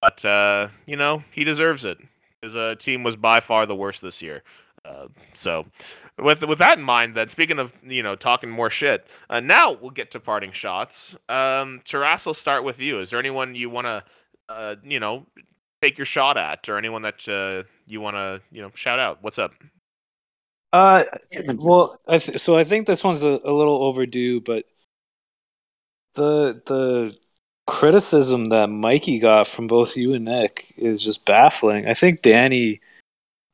But 0.00 0.24
uh, 0.24 0.68
you 0.86 0.96
know 0.96 1.22
he 1.32 1.44
deserves 1.44 1.84
it. 1.84 1.98
His 2.42 2.54
uh, 2.54 2.74
team 2.78 3.02
was 3.02 3.16
by 3.16 3.40
far 3.40 3.66
the 3.66 3.76
worst 3.76 4.02
this 4.02 4.20
year. 4.20 4.42
Uh, 4.84 5.08
so, 5.34 5.66
with 6.18 6.42
with 6.42 6.58
that 6.58 6.78
in 6.78 6.84
mind, 6.84 7.16
then 7.16 7.28
speaking 7.28 7.58
of 7.58 7.72
you 7.82 8.02
know 8.02 8.14
talking 8.14 8.50
more 8.50 8.70
shit, 8.70 9.06
uh, 9.30 9.40
now 9.40 9.72
we'll 9.72 9.90
get 9.90 10.10
to 10.12 10.20
parting 10.20 10.52
shots. 10.52 11.16
Um, 11.28 11.80
Taras, 11.84 12.26
will 12.26 12.34
start 12.34 12.64
with 12.64 12.78
you. 12.78 13.00
Is 13.00 13.10
there 13.10 13.18
anyone 13.18 13.54
you 13.54 13.70
want 13.70 13.86
to 13.86 14.04
uh, 14.48 14.74
you 14.84 15.00
know 15.00 15.26
take 15.82 15.98
your 15.98 16.04
shot 16.04 16.36
at, 16.36 16.68
or 16.68 16.78
anyone 16.78 17.02
that 17.02 17.28
uh, 17.28 17.66
you 17.86 18.00
want 18.00 18.16
to 18.16 18.40
you 18.50 18.62
know 18.62 18.70
shout 18.74 18.98
out? 18.98 19.18
What's 19.22 19.38
up? 19.38 19.52
Uh, 20.72 21.04
well, 21.58 21.98
I 22.06 22.18
th- 22.18 22.38
so 22.38 22.56
I 22.56 22.64
think 22.64 22.86
this 22.86 23.02
one's 23.02 23.22
a, 23.22 23.40
a 23.44 23.52
little 23.52 23.82
overdue, 23.82 24.40
but 24.40 24.66
the 26.16 26.60
the 26.66 27.16
criticism 27.66 28.46
that 28.46 28.68
Mikey 28.68 29.18
got 29.18 29.46
from 29.46 29.66
both 29.66 29.96
you 29.96 30.14
and 30.14 30.24
Nick 30.24 30.72
is 30.76 31.02
just 31.02 31.24
baffling. 31.24 31.86
I 31.86 31.94
think 31.94 32.22
Danny 32.22 32.80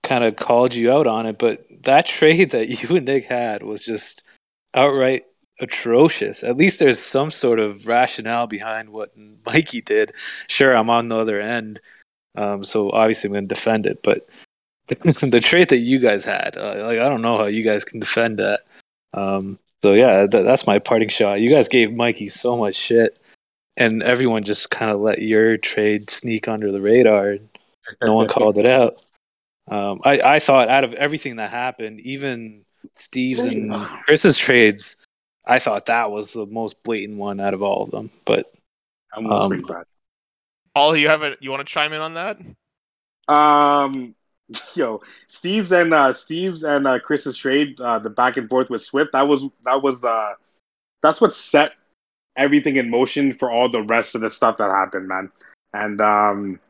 kind 0.03 0.25
of 0.25 0.37
called 0.37 0.75
you 0.75 0.91
out 0.91 1.07
on 1.07 1.27
it, 1.27 1.39
but 1.39 1.67
that 1.85 2.07
trade 2.19 2.51
that 2.51 2.69
you 2.69 2.97
and 2.97 3.07
Nick 3.07 3.27
had 3.27 3.63
was 3.63 3.85
just 3.85 4.27
outright 4.75 5.25
atrocious. 5.61 6.43
At 6.43 6.57
least 6.57 6.81
there's 6.81 6.99
some 6.99 7.31
sort 7.31 7.61
of 7.61 7.87
rationale 7.87 8.47
behind 8.47 8.91
what 8.91 9.13
Mikey 9.47 9.83
did. 9.83 10.13
Sure, 10.49 10.75
I'm 10.77 10.91
on 10.91 11.09
the 11.09 11.17
other 11.17 11.41
end 11.41 11.81
um, 12.35 12.65
so 12.65 12.91
obviously 12.91 13.29
I'm 13.29 13.33
going 13.33 13.49
to 13.49 13.55
defend 13.55 13.87
it, 13.87 14.03
but 14.03 14.29
the 14.89 15.41
trait 15.41 15.69
that 15.69 15.79
you 15.79 15.99
guys 15.99 16.25
had, 16.25 16.57
uh, 16.57 16.87
like 16.87 16.99
I 16.99 17.09
don't 17.09 17.23
know 17.23 17.39
how 17.39 17.47
you 17.47 17.63
guys 17.63 17.85
can 17.85 18.01
defend 18.01 18.39
that. 18.39 18.61
Um, 19.13 19.59
so 19.83 19.93
yeah, 19.93 20.27
th- 20.27 20.45
that's 20.45 20.67
my 20.67 20.79
parting 20.79 21.09
shot. 21.09 21.41
You 21.41 21.51
guys 21.51 21.69
gave 21.69 21.93
Mikey 21.93 22.29
so 22.29 22.57
much 22.57 22.75
shit, 22.75 23.19
and 23.77 24.03
everyone 24.03 24.45
just 24.45 24.71
kind 24.71 24.91
of 24.91 25.01
let 25.01 25.23
your 25.23 25.57
trade 25.57 26.11
sneak 26.11 26.47
under 26.49 26.71
the 26.71 26.81
radar. 26.81 27.39
no 28.01 28.15
one 28.15 28.27
called 28.29 28.59
it 28.59 28.67
out. 28.67 29.03
Um, 29.71 30.01
I 30.05 30.21
I 30.21 30.39
thought 30.39 30.69
out 30.69 30.85
of 30.85 30.95
everything 30.95 31.37
that 31.37 31.51
happened, 31.51 32.01
even 32.01 32.65
Steve's 32.95 33.45
and 33.45 33.73
Chris's 34.05 34.39
trades, 34.39 34.97
I 35.45 35.59
thought 35.59 35.87
that 35.87 36.11
was 36.11 36.33
the 36.33 36.47
most 36.47 36.83
blatant 36.85 37.19
one 37.19 37.41
out 37.41 37.55
of 37.55 37.63
all 37.63 37.85
of 37.85 37.91
them. 37.91 38.11
But 38.25 38.53
um, 39.17 39.65
Paul, 40.75 40.97
you 40.97 41.09
have 41.09 41.23
a 41.23 41.37
you 41.41 41.51
want 41.51 41.67
to 41.67 41.73
chime 41.73 41.93
in 41.93 42.01
on 42.01 42.15
that? 42.15 42.39
Um, 43.29 44.15
yo, 44.75 45.01
Steve's 45.27 45.73
and 45.73 45.95
uh, 45.95 46.13
Steve's 46.13 46.63
and 46.63 46.87
uh, 46.87 46.99
Chris's 46.99 47.37
trade, 47.37 47.81
uh, 47.81 47.99
the 47.99 48.11
back 48.11 48.37
and 48.37 48.49
forth 48.49 48.71
with 48.71 48.83
Swift, 48.83 49.13
that 49.13 49.29
was 49.29 49.47
that 49.65 49.83
was 49.83 50.05
uh, 50.05 50.35
that's 51.03 51.21
what 51.21 51.35
set 51.35 51.73
everything 52.37 52.77
in 52.77 52.91
motion 52.91 53.33
for 53.33 53.51
all 53.51 53.69
the 53.69 53.83
rest 53.83 54.15
of 54.15 54.21
the 54.21 54.31
stuff 54.31 54.57
that 54.59 54.71
happened, 54.71 55.09
man. 55.09 55.31
And 55.75 56.01
um, 56.01 56.61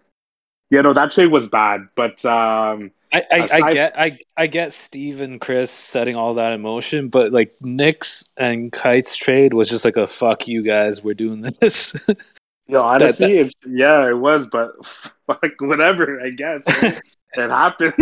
yeah, 0.70 0.82
no, 0.82 0.92
that 0.92 1.12
trade 1.12 1.26
was 1.26 1.48
bad, 1.48 1.88
but 1.94 2.24
um, 2.24 2.90
I, 3.12 3.24
I, 3.30 3.36
aside- 3.38 3.62
I 3.62 3.72
get 3.72 3.98
I 3.98 4.18
I 4.36 4.46
get 4.46 4.72
Steve 4.72 5.20
and 5.20 5.40
Chris 5.40 5.70
setting 5.70 6.16
all 6.16 6.34
that 6.34 6.52
in 6.52 6.62
motion, 6.62 7.08
but 7.08 7.32
like 7.32 7.54
Nick's 7.60 8.30
and 8.36 8.72
Kite's 8.72 9.16
trade 9.16 9.54
was 9.54 9.68
just 9.68 9.84
like 9.84 9.96
a 9.96 10.06
fuck 10.06 10.48
you 10.48 10.62
guys, 10.62 11.02
we're 11.02 11.14
doing 11.14 11.40
this. 11.60 11.96
Yo, 12.68 12.80
honestly, 12.80 13.26
that, 13.26 13.32
that, 13.32 13.40
it's 13.40 13.54
yeah, 13.66 14.08
it 14.08 14.16
was, 14.16 14.46
but 14.46 14.72
like 15.42 15.60
whatever, 15.60 16.20
I 16.20 16.30
guess 16.30 16.64
it 17.42 17.50
happened. 17.50 17.94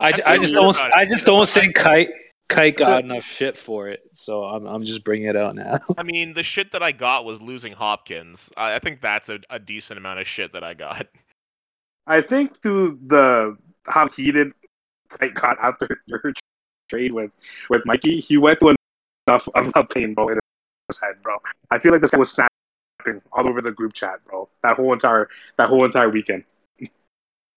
I, 0.00 0.12
I 0.26 0.36
just 0.36 0.54
don't 0.54 0.76
I 0.78 1.04
just 1.04 1.26
don't 1.26 1.48
think 1.48 1.74
Kite 1.74 2.10
Kite 2.48 2.76
got 2.76 3.04
enough 3.04 3.24
shit 3.24 3.56
for 3.56 3.88
it, 3.88 4.02
so 4.12 4.44
I'm 4.44 4.66
I'm 4.66 4.82
just 4.82 5.04
bringing 5.04 5.28
it 5.28 5.36
out 5.36 5.54
now. 5.54 5.78
I 5.96 6.02
mean, 6.02 6.34
the 6.34 6.42
shit 6.42 6.72
that 6.72 6.82
I 6.82 6.92
got 6.92 7.24
was 7.24 7.40
losing 7.40 7.72
Hopkins. 7.72 8.50
I, 8.56 8.74
I 8.74 8.78
think 8.78 9.00
that's 9.00 9.28
a, 9.28 9.38
a 9.48 9.58
decent 9.58 9.98
amount 9.98 10.20
of 10.20 10.26
shit 10.26 10.52
that 10.52 10.64
I 10.64 10.74
got. 10.74 11.06
I 12.06 12.20
think 12.20 12.60
through 12.60 12.98
the 13.06 13.56
how 13.86 14.08
heated 14.08 14.52
Kite 15.08 15.34
got 15.34 15.56
after 15.60 16.00
your 16.06 16.20
trade 16.88 17.12
with 17.12 17.30
with 17.70 17.82
Mikey, 17.86 18.20
he 18.20 18.36
went 18.36 18.60
to 18.60 18.74
enough 19.28 19.48
of 19.54 19.72
a 19.74 19.84
pain 19.84 20.14
bro 20.14 20.28
in 20.28 20.38
his 20.88 21.00
head, 21.00 21.14
bro. 21.22 21.36
I 21.70 21.78
feel 21.78 21.92
like 21.92 22.00
this 22.00 22.10
guy 22.10 22.18
was 22.18 22.32
snapping 22.32 23.22
all 23.32 23.48
over 23.48 23.62
the 23.62 23.70
group 23.70 23.92
chat, 23.92 24.24
bro. 24.24 24.48
That 24.62 24.76
whole 24.76 24.92
entire 24.92 25.28
that 25.58 25.68
whole 25.68 25.84
entire 25.84 26.10
weekend. 26.10 26.44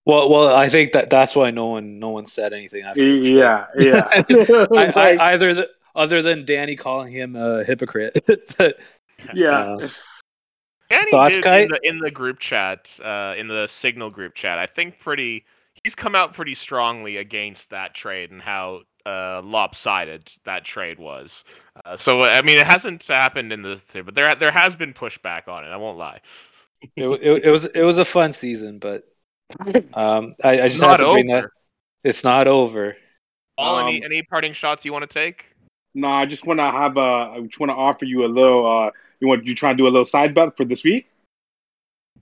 Well, 0.06 0.30
well, 0.30 0.56
I 0.56 0.70
think 0.70 0.92
that 0.94 1.10
that's 1.10 1.36
why 1.36 1.50
no 1.50 1.68
one 1.68 1.98
no 1.98 2.10
one 2.10 2.26
said 2.26 2.54
anything 2.54 2.84
after. 2.84 3.06
Yeah, 3.06 3.66
yeah. 3.80 4.04
I, 4.08 4.94
I, 4.96 5.34
either 5.34 5.54
the, 5.54 5.70
other 5.96 6.22
than 6.22 6.46
Danny 6.46 6.76
calling 6.76 7.12
him 7.12 7.36
a 7.36 7.64
hypocrite. 7.64 8.16
yeah. 9.34 9.50
Uh, 9.50 9.88
Danny 10.90 11.10
Thoughts, 11.10 11.40
did 11.40 11.64
in 11.64 11.68
the, 11.70 11.80
in 11.82 12.00
the, 12.00 12.12
group 12.12 12.40
chat, 12.40 12.92
uh, 13.04 13.34
in 13.36 13.48
the 13.48 13.68
Signal 13.68 14.12
group 14.12 14.36
chat. 14.36 14.60
I 14.60 14.68
think 14.68 15.00
pretty. 15.00 15.44
He's 15.84 15.96
come 15.96 16.16
out 16.16 16.34
pretty 16.34 16.54
strongly 16.54 17.18
against 17.18 17.70
that 17.72 17.96
trade 17.96 18.32
and 18.32 18.42
how 18.42 18.82
uh, 19.06 19.42
lopsided 19.44 20.32
that 20.46 20.66
trade 20.66 21.00
was. 21.00 21.44
Uh, 21.86 21.98
so 21.98 22.24
I 22.24 22.44
mean, 22.44 22.60
it 22.60 22.68
hasn't 22.68 23.04
happened 23.04 23.52
in 23.52 23.64
this, 23.64 23.82
but 23.94 24.14
there 24.14 24.36
there 24.36 24.52
has 24.52 24.76
been 24.76 24.94
pushback 24.94 25.48
on 25.48 25.66
it. 25.66 25.70
I 25.70 25.78
won't 25.78 25.98
lie. 25.98 26.22
It, 26.96 27.08
it, 27.08 27.46
it 27.46 27.50
was 27.50 27.66
it 27.66 27.84
was 27.84 27.98
a 27.98 28.06
fun 28.06 28.34
season, 28.34 28.78
but 28.78 29.04
um, 29.94 30.34
I, 30.44 30.62
I 30.62 30.68
just 30.68 30.82
had 30.82 30.98
to 30.98 31.12
bring 31.12 31.32
over. 31.32 31.42
that. 31.42 31.50
It's 32.04 32.24
not 32.24 32.48
over. 32.48 32.96
All 33.58 33.78
um, 33.78 33.88
any 33.88 34.04
any 34.04 34.22
parting 34.22 34.54
shots 34.54 34.86
you 34.86 34.94
want 34.94 35.10
to 35.10 35.14
take? 35.14 35.46
No, 35.94 36.10
I 36.10 36.26
just 36.26 36.46
want 36.46 36.60
to 36.60 36.70
have 36.70 36.98
a. 36.98 37.00
I 37.00 37.40
just 37.42 37.60
want 37.60 37.70
to 37.70 37.76
offer 37.76 38.06
you 38.06 38.26
a 38.26 38.28
little. 38.28 38.66
Uh, 38.66 38.92
you 39.20 39.28
want 39.28 39.46
you 39.46 39.56
try 39.56 39.72
to 39.72 39.78
do 39.78 39.86
a 39.86 39.90
little 39.90 40.06
side 40.06 40.36
bet 40.36 40.58
for 40.58 40.66
this 40.66 40.84
week? 40.84 41.08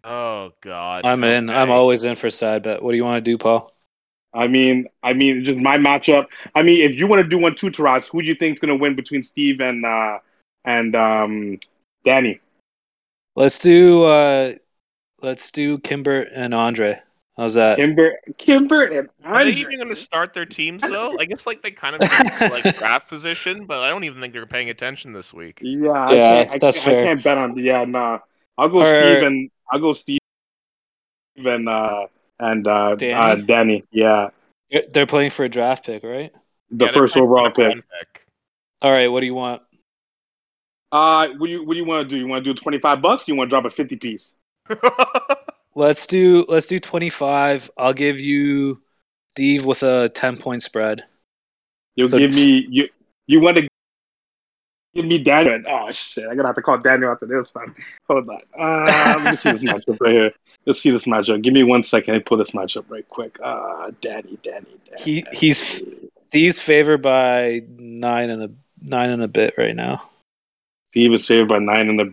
Oh 0.03 0.51
God, 0.61 1.05
I'm 1.05 1.24
in. 1.24 1.49
I'm 1.49 1.71
always 1.71 2.03
in 2.03 2.15
for 2.15 2.30
side 2.30 2.63
bet. 2.63 2.84
What 2.84 2.91
do 2.91 2.97
you 2.97 3.03
want 3.03 3.24
to 3.24 3.32
do, 3.32 3.38
Paul? 3.38 3.74
I 4.34 4.47
mean, 4.47 4.88
I 5.03 5.13
mean, 5.13 5.43
just 5.43 5.59
my 5.59 5.78
matchup. 5.78 6.28
I 6.55 6.63
mean, 6.63 6.89
if 6.89 6.95
you 6.95 7.07
want 7.07 7.21
to 7.21 7.28
do 7.28 7.38
one 7.38 7.55
too, 7.55 7.69
Taras, 7.69 8.07
who 8.07 8.21
do 8.21 8.28
you 8.28 8.36
think 8.36 8.55
is 8.55 8.59
going 8.59 8.76
to 8.76 8.82
win 8.82 8.95
between 8.95 9.21
Steve 9.21 9.61
and 9.61 9.86
uh, 9.86 10.19
and 10.65 10.95
um, 10.95 11.59
Danny? 12.03 12.39
Let's 13.36 13.59
do 13.59 14.03
uh, 14.03 14.53
let's 15.21 15.51
do 15.51 15.78
Kimber 15.80 16.21
and 16.21 16.53
Andre. 16.53 17.01
How's 17.38 17.56
that? 17.56 17.78
Kimber, 17.78 18.14
Kimber, 18.38 18.84
and 18.84 19.10
Andre. 19.24 19.42
Are 19.42 19.46
they 19.46 19.52
even 19.52 19.78
going 19.78 19.90
to 19.90 19.96
start 19.96 20.34
their 20.34 20.46
teams 20.46 20.82
though? 20.88 21.18
I 21.20 21.26
guess 21.26 21.48
like 21.48 21.64
they 21.64 21.72
kind 21.72 21.96
of 21.96 22.02
like 22.02 22.78
draft 22.78 23.10
position, 23.10 23.66
but 23.66 23.80
I 23.80 23.90
don't 23.90 24.04
even 24.04 24.22
think 24.22 24.34
they're 24.34 24.46
paying 24.46 24.70
attention 24.70 25.14
this 25.14 25.34
week. 25.34 25.60
Yeah, 25.62 26.12
yeah, 26.12 26.40
I 26.40 26.46
can't, 26.46 26.62
that's 26.62 26.78
I, 26.86 26.92
fair. 26.92 27.00
I 27.00 27.04
can't 27.04 27.24
bet 27.24 27.38
on. 27.38 27.58
Yeah, 27.58 27.86
nah. 27.86 28.20
I'll 28.58 28.70
go 28.70 28.82
or, 28.82 28.86
Steve 28.86 29.24
and 29.24 29.50
I'll 29.72 29.80
go 29.80 29.94
Steve 29.94 30.20
and 31.38 31.68
uh, 31.68 32.06
and 32.40 32.68
uh, 32.68 32.96
Danny? 32.96 33.14
Uh, 33.14 33.36
Danny. 33.36 33.84
Yeah, 33.92 34.30
they're 34.92 35.08
playing 35.08 35.32
for 35.32 35.44
a 35.44 35.50
draft 35.50 35.86
pick, 35.86 36.04
right? 36.04 36.32
The 36.70 36.86
yeah, 36.86 36.92
first 36.92 37.18
overall 37.18 37.50
pick. 37.50 37.74
pick. 37.76 38.28
All 38.84 38.92
right, 38.92 39.08
what 39.08 39.22
do 39.22 39.26
you 39.26 39.36
want? 39.36 39.64
Uh, 40.92 41.30
what 41.38 41.48
do 41.48 41.52
you 41.52 41.66
what 41.66 41.74
do 41.74 41.80
you 41.80 41.86
want 41.86 42.08
to 42.08 42.16
do? 42.16 42.20
You 42.20 42.28
want 42.28 42.46
to 42.46 42.54
do 42.54 42.60
twenty 42.60 42.78
five 42.78 43.02
bucks? 43.02 43.28
you 43.28 43.36
want 43.36 43.50
to 43.50 43.54
drop 43.54 43.66
a 43.66 43.72
fifty 43.72 43.96
piece? 43.96 44.36
Let's 45.76 46.05
do 46.05 46.45
let's 46.47 46.65
do 46.67 46.80
twenty 46.80 47.09
five. 47.09 47.69
I'll 47.78 47.93
give 47.93 48.19
you 48.19 48.82
Steve 49.36 49.65
with 49.65 49.82
a 49.84 50.09
ten 50.09 50.38
point 50.38 50.63
spread. 50.63 51.03
You'll 51.95 52.09
So 52.09 52.17
give 52.19 52.30
it's- 52.30 52.45
me 52.47 52.67
you 52.69 52.88
you 53.28 53.39
want 53.41 53.57
to 53.57 53.67
give 54.93 55.05
me 55.05 55.24
Daniel? 55.24 55.63
Oh 55.67 55.89
shit! 55.91 56.26
I'm 56.30 56.36
gonna 56.36 56.49
have 56.49 56.55
to 56.55 56.61
call 56.61 56.78
Daniel 56.78 57.11
after 57.11 57.26
this 57.26 57.53
man. 57.55 57.74
Hold 58.07 58.30
on. 58.30 58.39
Uh, 58.57 59.15
let 59.24 59.32
me 59.32 59.36
see 59.36 59.51
this 59.51 59.63
matchup 59.69 59.97
right 59.99 60.11
here. 60.13 60.32
Let's 60.65 60.80
see 60.80 60.91
this 60.91 61.05
matchup. 61.05 61.41
Give 61.41 61.53
me 61.53 61.63
one 61.63 61.84
second. 61.84 62.15
I 62.15 62.19
pull 62.19 62.38
this 62.38 62.51
matchup 62.51 62.86
right 62.89 63.07
quick. 63.09 63.38
Uh, 63.41 63.91
Danny, 64.01 64.38
Danny, 64.43 64.65
Danny. 64.86 65.01
He- 65.01 65.26
he's- 65.34 65.82
Steve's 66.28 66.59
favored 66.59 67.01
by 67.01 67.61
nine 67.78 68.30
and 68.30 68.41
a 68.43 68.51
nine 68.82 69.09
and 69.11 69.21
a 69.24 69.28
bit 69.28 69.53
right 69.57 69.76
now. 69.76 70.09
Steve 70.88 71.13
is 71.13 71.26
favored 71.28 71.47
by 71.49 71.59
nine 71.59 71.89
in 71.89 71.97
the 71.97 72.11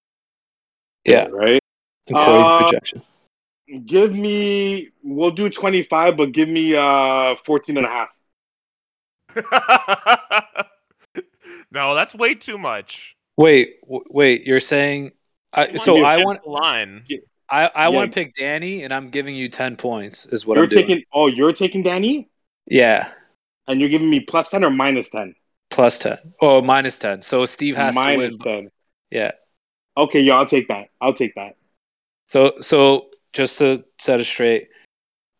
Yeah, 1.07 1.27
right. 1.29 1.61
according 2.09 2.43
Uh, 2.45 2.63
projection. 2.63 3.03
Give 3.87 4.13
me. 4.13 4.91
We'll 5.03 5.31
do 5.31 5.49
twenty 5.51 5.83
five, 5.85 6.17
but 6.17 6.33
give 6.33 6.49
me 6.49 6.75
uh 6.75 7.37
14 7.37 7.77
and 7.77 7.87
a 7.87 7.89
half. 7.89 8.09
no, 11.71 11.95
that's 11.95 12.15
way 12.15 12.35
too 12.35 12.59
much. 12.59 13.15
Wait, 13.37 13.81
w- 13.83 14.05
wait. 14.11 14.45
You're 14.47 14.61
saying 14.61 15.13
I, 15.53 15.77
so? 15.77 16.03
I 16.05 16.19
want 16.25 16.47
line. 16.47 17.05
I, 17.49 17.67
I 17.75 17.89
Yeah. 17.89 17.89
want 17.89 18.13
to 18.13 18.15
pick 18.15 18.35
Danny, 18.35 18.83
and 18.85 18.93
I'm 18.93 19.11
giving 19.11 19.35
you 19.35 19.49
ten 19.49 19.77
points. 19.77 20.27
Is 20.27 20.47
what 20.47 20.57
you're 20.57 20.65
I'm 20.65 20.69
doing. 20.69 20.87
taking. 20.87 21.05
Oh, 21.13 21.27
you're 21.29 21.53
taking 21.53 21.83
Danny, 21.83 22.29
yeah, 22.67 23.13
and 23.67 23.81
you're 23.81 23.89
giving 23.89 24.11
me 24.11 24.21
plus 24.21 24.51
ten 24.51 24.65
or 24.65 24.71
minus 24.71 25.11
ten. 25.11 25.35
plus 25.71 25.99
ten. 25.99 26.19
Oh, 26.41 26.61
minus 26.61 26.99
ten. 26.99 27.23
So 27.23 27.47
Steve 27.47 27.77
has 27.77 27.95
Minus 27.95 28.37
to 28.37 28.45
win. 28.45 28.63
ten. 28.63 28.71
Yeah. 29.11 29.31
Okay, 29.97 30.21
yeah, 30.21 30.35
I'll 30.35 30.47
take 30.47 30.69
that. 30.69 30.89
I'll 31.01 31.13
take 31.13 31.35
that. 31.35 31.57
So 32.29 32.55
so 32.61 33.10
just 33.33 33.59
to 33.59 33.85
set 33.99 34.21
it 34.21 34.25
straight, 34.25 34.69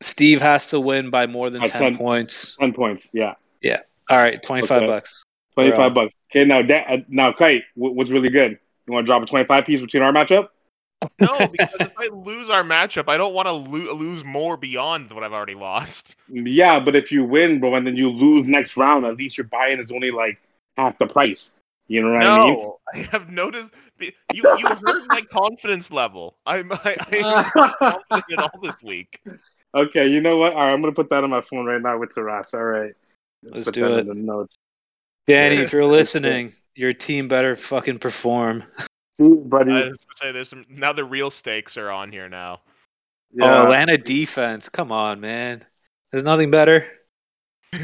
Steve 0.03 0.41
has 0.43 0.71
to 0.71 0.81
win 0.81 1.11
by 1.11 1.27
more 1.27 1.51
than 1.51 1.61
By 1.61 1.69
10, 1.69 1.81
10. 1.93 1.97
points. 1.97 2.57
Ten 2.57 2.73
points. 2.73 3.11
Yeah. 3.13 3.35
Yeah. 3.61 3.79
All 4.09 4.17
right, 4.19 4.43
25 4.43 4.83
Okay. 4.83 4.87
bucks. 4.87 5.25
Twenty-five 5.55 5.93
bucks. 5.93 6.15
Okay, 6.31 6.45
now 6.45 6.63
da- 6.63 6.85
uh, 6.89 6.97
now 7.09 7.33
Kite, 7.33 7.65
what's 7.75 8.09
really 8.11 8.31
good? 8.31 8.53
You 8.87 8.93
want 8.95 9.05
to 9.05 9.11
drop 9.11 9.23
a 9.23 9.27
twenty-five 9.27 9.65
piece 9.67 9.81
between 9.81 10.03
our 10.03 10.13
matchup? 10.13 10.49
No, 11.19 11.29
because 11.53 11.75
if 11.81 11.93
I 11.99 12.07
lose 12.07 12.49
our 12.49 12.63
matchup, 12.63 13.09
I 13.09 13.17
don't 13.17 13.35
want 13.35 13.47
to 13.47 13.53
lo- 13.53 13.95
lose 13.95 14.25
more 14.25 14.57
beyond 14.57 15.13
what 15.13 15.23
I've 15.25 15.33
already 15.33 15.57
lost. 15.57 16.15
Yeah, 16.29 16.79
but 16.81 16.95
if 16.97 17.11
you 17.13 17.25
win, 17.25 17.59
bro, 17.61 17.75
and 17.75 17.87
then 17.87 17.97
you 17.97 18.09
lose 18.11 18.47
next 18.49 18.77
round, 18.77 19.05
at 19.05 19.17
least 19.17 19.37
your 19.37 19.49
buy-in 19.49 19.81
is 19.81 19.91
only 19.93 20.13
like 20.13 20.41
half 20.77 20.97
the 20.99 21.07
price. 21.07 21.57
You 21.91 22.03
know 22.03 22.13
what 22.13 22.23
I 22.23 22.39
mean? 22.39 22.55
No, 22.55 22.79
I 22.95 22.99
have 23.11 23.31
noticed. 23.31 23.71
You 23.99 24.13
you 24.33 24.45
heard 24.69 25.03
my 25.09 25.23
confidence 25.23 25.91
level. 25.91 26.37
I'm 26.47 26.71
I, 26.71 26.97
I'm 27.01 27.45
confident 27.51 28.25
in 28.31 28.39
all 28.39 28.61
this 28.63 28.77
week. 28.81 29.21
okay, 29.75 30.07
you 30.07 30.21
know 30.21 30.37
what? 30.37 30.53
All 30.53 30.61
right, 30.61 30.73
I'm 30.73 30.81
gonna 30.81 30.93
put 30.95 31.11
that 31.11 31.25
on 31.25 31.31
my 31.31 31.41
phone 31.41 31.67
right 31.67 31.83
now 31.83 31.99
with 31.99 32.15
Taras. 32.15 32.55
All 32.55 32.63
right, 32.63 32.93
Let's 33.43 33.67
put 33.67 33.75
do 33.75 33.89
that 33.89 33.99
it. 33.99 33.99
in 34.03 34.07
the 34.07 34.15
notes. 34.15 34.55
Danny, 35.27 35.57
Yeah. 35.57 35.63
if 35.63 35.73
you're 35.73 35.85
listening, 35.85 36.53
your 36.77 36.93
team 36.93 37.27
better 37.27 37.57
fucking 37.57 37.99
perform. 37.99 38.63
See, 39.15 39.27
buddy. 39.29 39.73
I 39.73 39.89
was 39.89 39.99
gonna 39.99 40.17
say 40.21 40.31
there's 40.31 40.49
some 40.49 40.65
now 40.69 40.93
the 40.93 41.05
real 41.05 41.33
stakes 41.33 41.77
are 41.77 41.91
on 41.91 42.13
here 42.13 42.29
now. 42.29 42.61
Oh, 43.41 43.47
yeah. 43.47 43.63
Atlanta 43.65 43.99
defense. 43.99 44.69
Come 44.69 44.93
on, 44.93 45.21
man. 45.21 45.65
There's 46.13 46.23
nothing 46.25 46.53
better. 46.53 46.87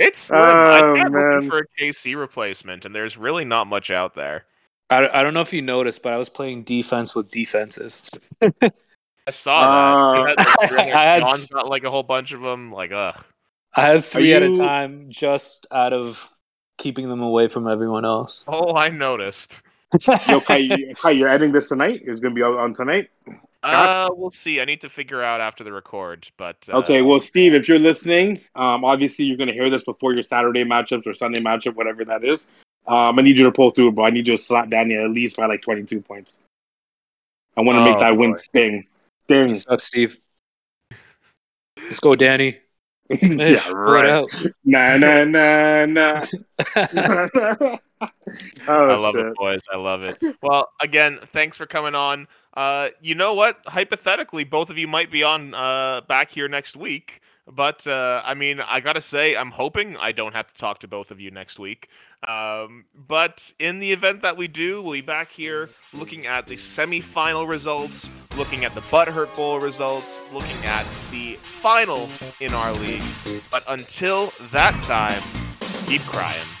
it's 0.00 0.18
slim. 0.18 0.40
Oh, 0.40 0.70
I 0.70 0.80
tried 0.80 1.12
man. 1.12 1.34
looking 1.34 1.50
for 1.50 1.58
a 1.58 1.66
KC 1.80 2.18
replacement, 2.18 2.84
and 2.84 2.94
there's 2.94 3.16
really 3.16 3.44
not 3.44 3.66
much 3.66 3.90
out 3.90 4.14
there. 4.14 4.44
I, 4.90 5.08
I 5.08 5.22
don't 5.22 5.34
know 5.34 5.40
if 5.40 5.52
you 5.52 5.62
noticed, 5.62 6.02
but 6.02 6.12
I 6.12 6.16
was 6.18 6.28
playing 6.28 6.62
defense 6.62 7.14
with 7.14 7.30
defenses. 7.30 8.10
I 8.40 9.30
saw 9.30 10.24
that. 10.24 10.38
Uh, 10.38 10.46
You 10.60 10.66
had, 10.68 10.70
like, 10.76 10.80
I 10.94 11.02
had- 11.04 11.20
John's 11.20 11.46
got 11.48 11.68
like 11.68 11.84
a 11.84 11.90
whole 11.90 12.02
bunch 12.04 12.32
of 12.32 12.40
them. 12.40 12.72
Like, 12.72 12.92
ugh. 12.92 13.22
I 13.74 13.82
had 13.86 14.04
three 14.04 14.32
at 14.32 14.42
a 14.42 14.56
time 14.56 15.06
just 15.10 15.66
out 15.70 15.92
of 15.92 16.30
keeping 16.78 17.08
them 17.08 17.20
away 17.20 17.48
from 17.48 17.66
everyone 17.68 18.04
else. 18.04 18.44
Oh, 18.48 18.74
I 18.76 18.88
noticed. 18.88 19.58
Yo, 20.28 20.40
Kai, 20.40 20.56
you- 20.58 20.94
Kai, 20.94 21.10
you're 21.10 21.28
editing 21.28 21.52
this 21.52 21.68
tonight? 21.68 22.02
It's 22.04 22.20
gonna 22.20 22.34
be 22.34 22.42
on 22.42 22.72
tonight. 22.72 23.10
Uh, 23.62 24.08
we'll 24.12 24.30
see. 24.30 24.60
I 24.60 24.64
need 24.64 24.80
to 24.82 24.88
figure 24.88 25.22
out 25.22 25.40
after 25.40 25.64
the 25.64 25.72
record, 25.72 26.28
but 26.36 26.56
uh, 26.68 26.76
Okay, 26.78 27.02
well, 27.02 27.18
Steve, 27.18 27.52
if 27.54 27.68
you're 27.68 27.78
listening, 27.78 28.40
um, 28.54 28.84
obviously 28.84 29.24
you're 29.24 29.36
gonna 29.36 29.52
hear 29.52 29.68
this 29.70 29.82
before 29.82 30.14
your 30.14 30.22
Saturday 30.22 30.64
matchups 30.64 31.06
or 31.06 31.14
Sunday 31.14 31.40
matchup, 31.40 31.74
whatever 31.74 32.04
that 32.04 32.24
is. 32.24 32.48
Um, 32.86 33.18
I 33.18 33.22
need 33.22 33.38
you 33.38 33.44
to 33.44 33.52
pull 33.52 33.70
through, 33.70 33.92
bro. 33.92 34.04
I 34.06 34.10
need 34.10 34.28
you 34.28 34.36
to 34.36 34.42
slap 34.42 34.70
Danny 34.70 34.94
at 34.94 35.10
least 35.10 35.36
by 35.36 35.46
like 35.46 35.62
22 35.62 36.00
points. 36.00 36.34
I 37.56 37.62
want 37.62 37.76
to 37.78 37.84
make 37.84 37.96
Oh, 37.96 38.00
that 38.00 38.16
win 38.16 38.30
boy. 38.32 38.36
sting. 38.36 38.86
Sting. 39.22 39.54
Sucks, 39.54 39.84
Steve. 39.84 40.16
Let's 41.82 41.98
go, 42.00 42.14
Danny. 42.14 42.58
yeah, 43.10 43.60
Pull 43.66 43.72
it 43.72 43.74
right. 43.74 44.08
out. 44.08 44.28
Nah, 44.64 44.96
nah, 44.96 45.24
nah, 45.24 45.86
nah. 45.86 46.24
oh, 48.68 48.90
I 48.90 48.96
love 48.96 49.14
shit. 49.14 49.26
it, 49.26 49.34
boys. 49.36 49.60
I 49.72 49.76
love 49.76 50.02
it. 50.02 50.18
Well, 50.42 50.68
again, 50.80 51.18
thanks 51.32 51.56
for 51.56 51.66
coming 51.66 51.94
on. 51.94 52.26
Uh, 52.56 52.88
you 53.00 53.14
know 53.14 53.34
what? 53.34 53.60
Hypothetically, 53.66 54.44
both 54.44 54.70
of 54.70 54.78
you 54.78 54.88
might 54.88 55.10
be 55.12 55.22
on 55.22 55.54
uh, 55.54 56.00
back 56.08 56.30
here 56.30 56.48
next 56.48 56.74
week. 56.76 57.20
But 57.48 57.86
uh, 57.86 58.22
I 58.24 58.34
mean, 58.34 58.60
I 58.60 58.80
gotta 58.80 59.00
say, 59.00 59.36
I'm 59.36 59.52
hoping 59.52 59.96
I 59.98 60.10
don't 60.10 60.32
have 60.32 60.52
to 60.52 60.58
talk 60.58 60.80
to 60.80 60.88
both 60.88 61.12
of 61.12 61.20
you 61.20 61.30
next 61.30 61.60
week. 61.60 61.88
Um, 62.26 62.86
but 63.06 63.52
in 63.60 63.78
the 63.78 63.92
event 63.92 64.22
that 64.22 64.36
we 64.36 64.48
do, 64.48 64.82
we'll 64.82 64.94
be 64.94 65.00
back 65.00 65.28
here 65.28 65.68
looking 65.92 66.26
at 66.26 66.48
the 66.48 66.56
semifinal 66.56 67.48
results, 67.48 68.10
looking 68.36 68.64
at 68.64 68.74
the 68.74 68.80
Butthurt 68.80 69.34
Bowl 69.36 69.60
results, 69.60 70.20
looking 70.32 70.64
at 70.64 70.86
the 71.12 71.34
final 71.34 72.08
in 72.40 72.52
our 72.52 72.72
league. 72.74 73.04
But 73.50 73.62
until 73.68 74.32
that 74.50 74.82
time, 74.82 75.22
keep 75.86 76.02
crying. 76.02 76.55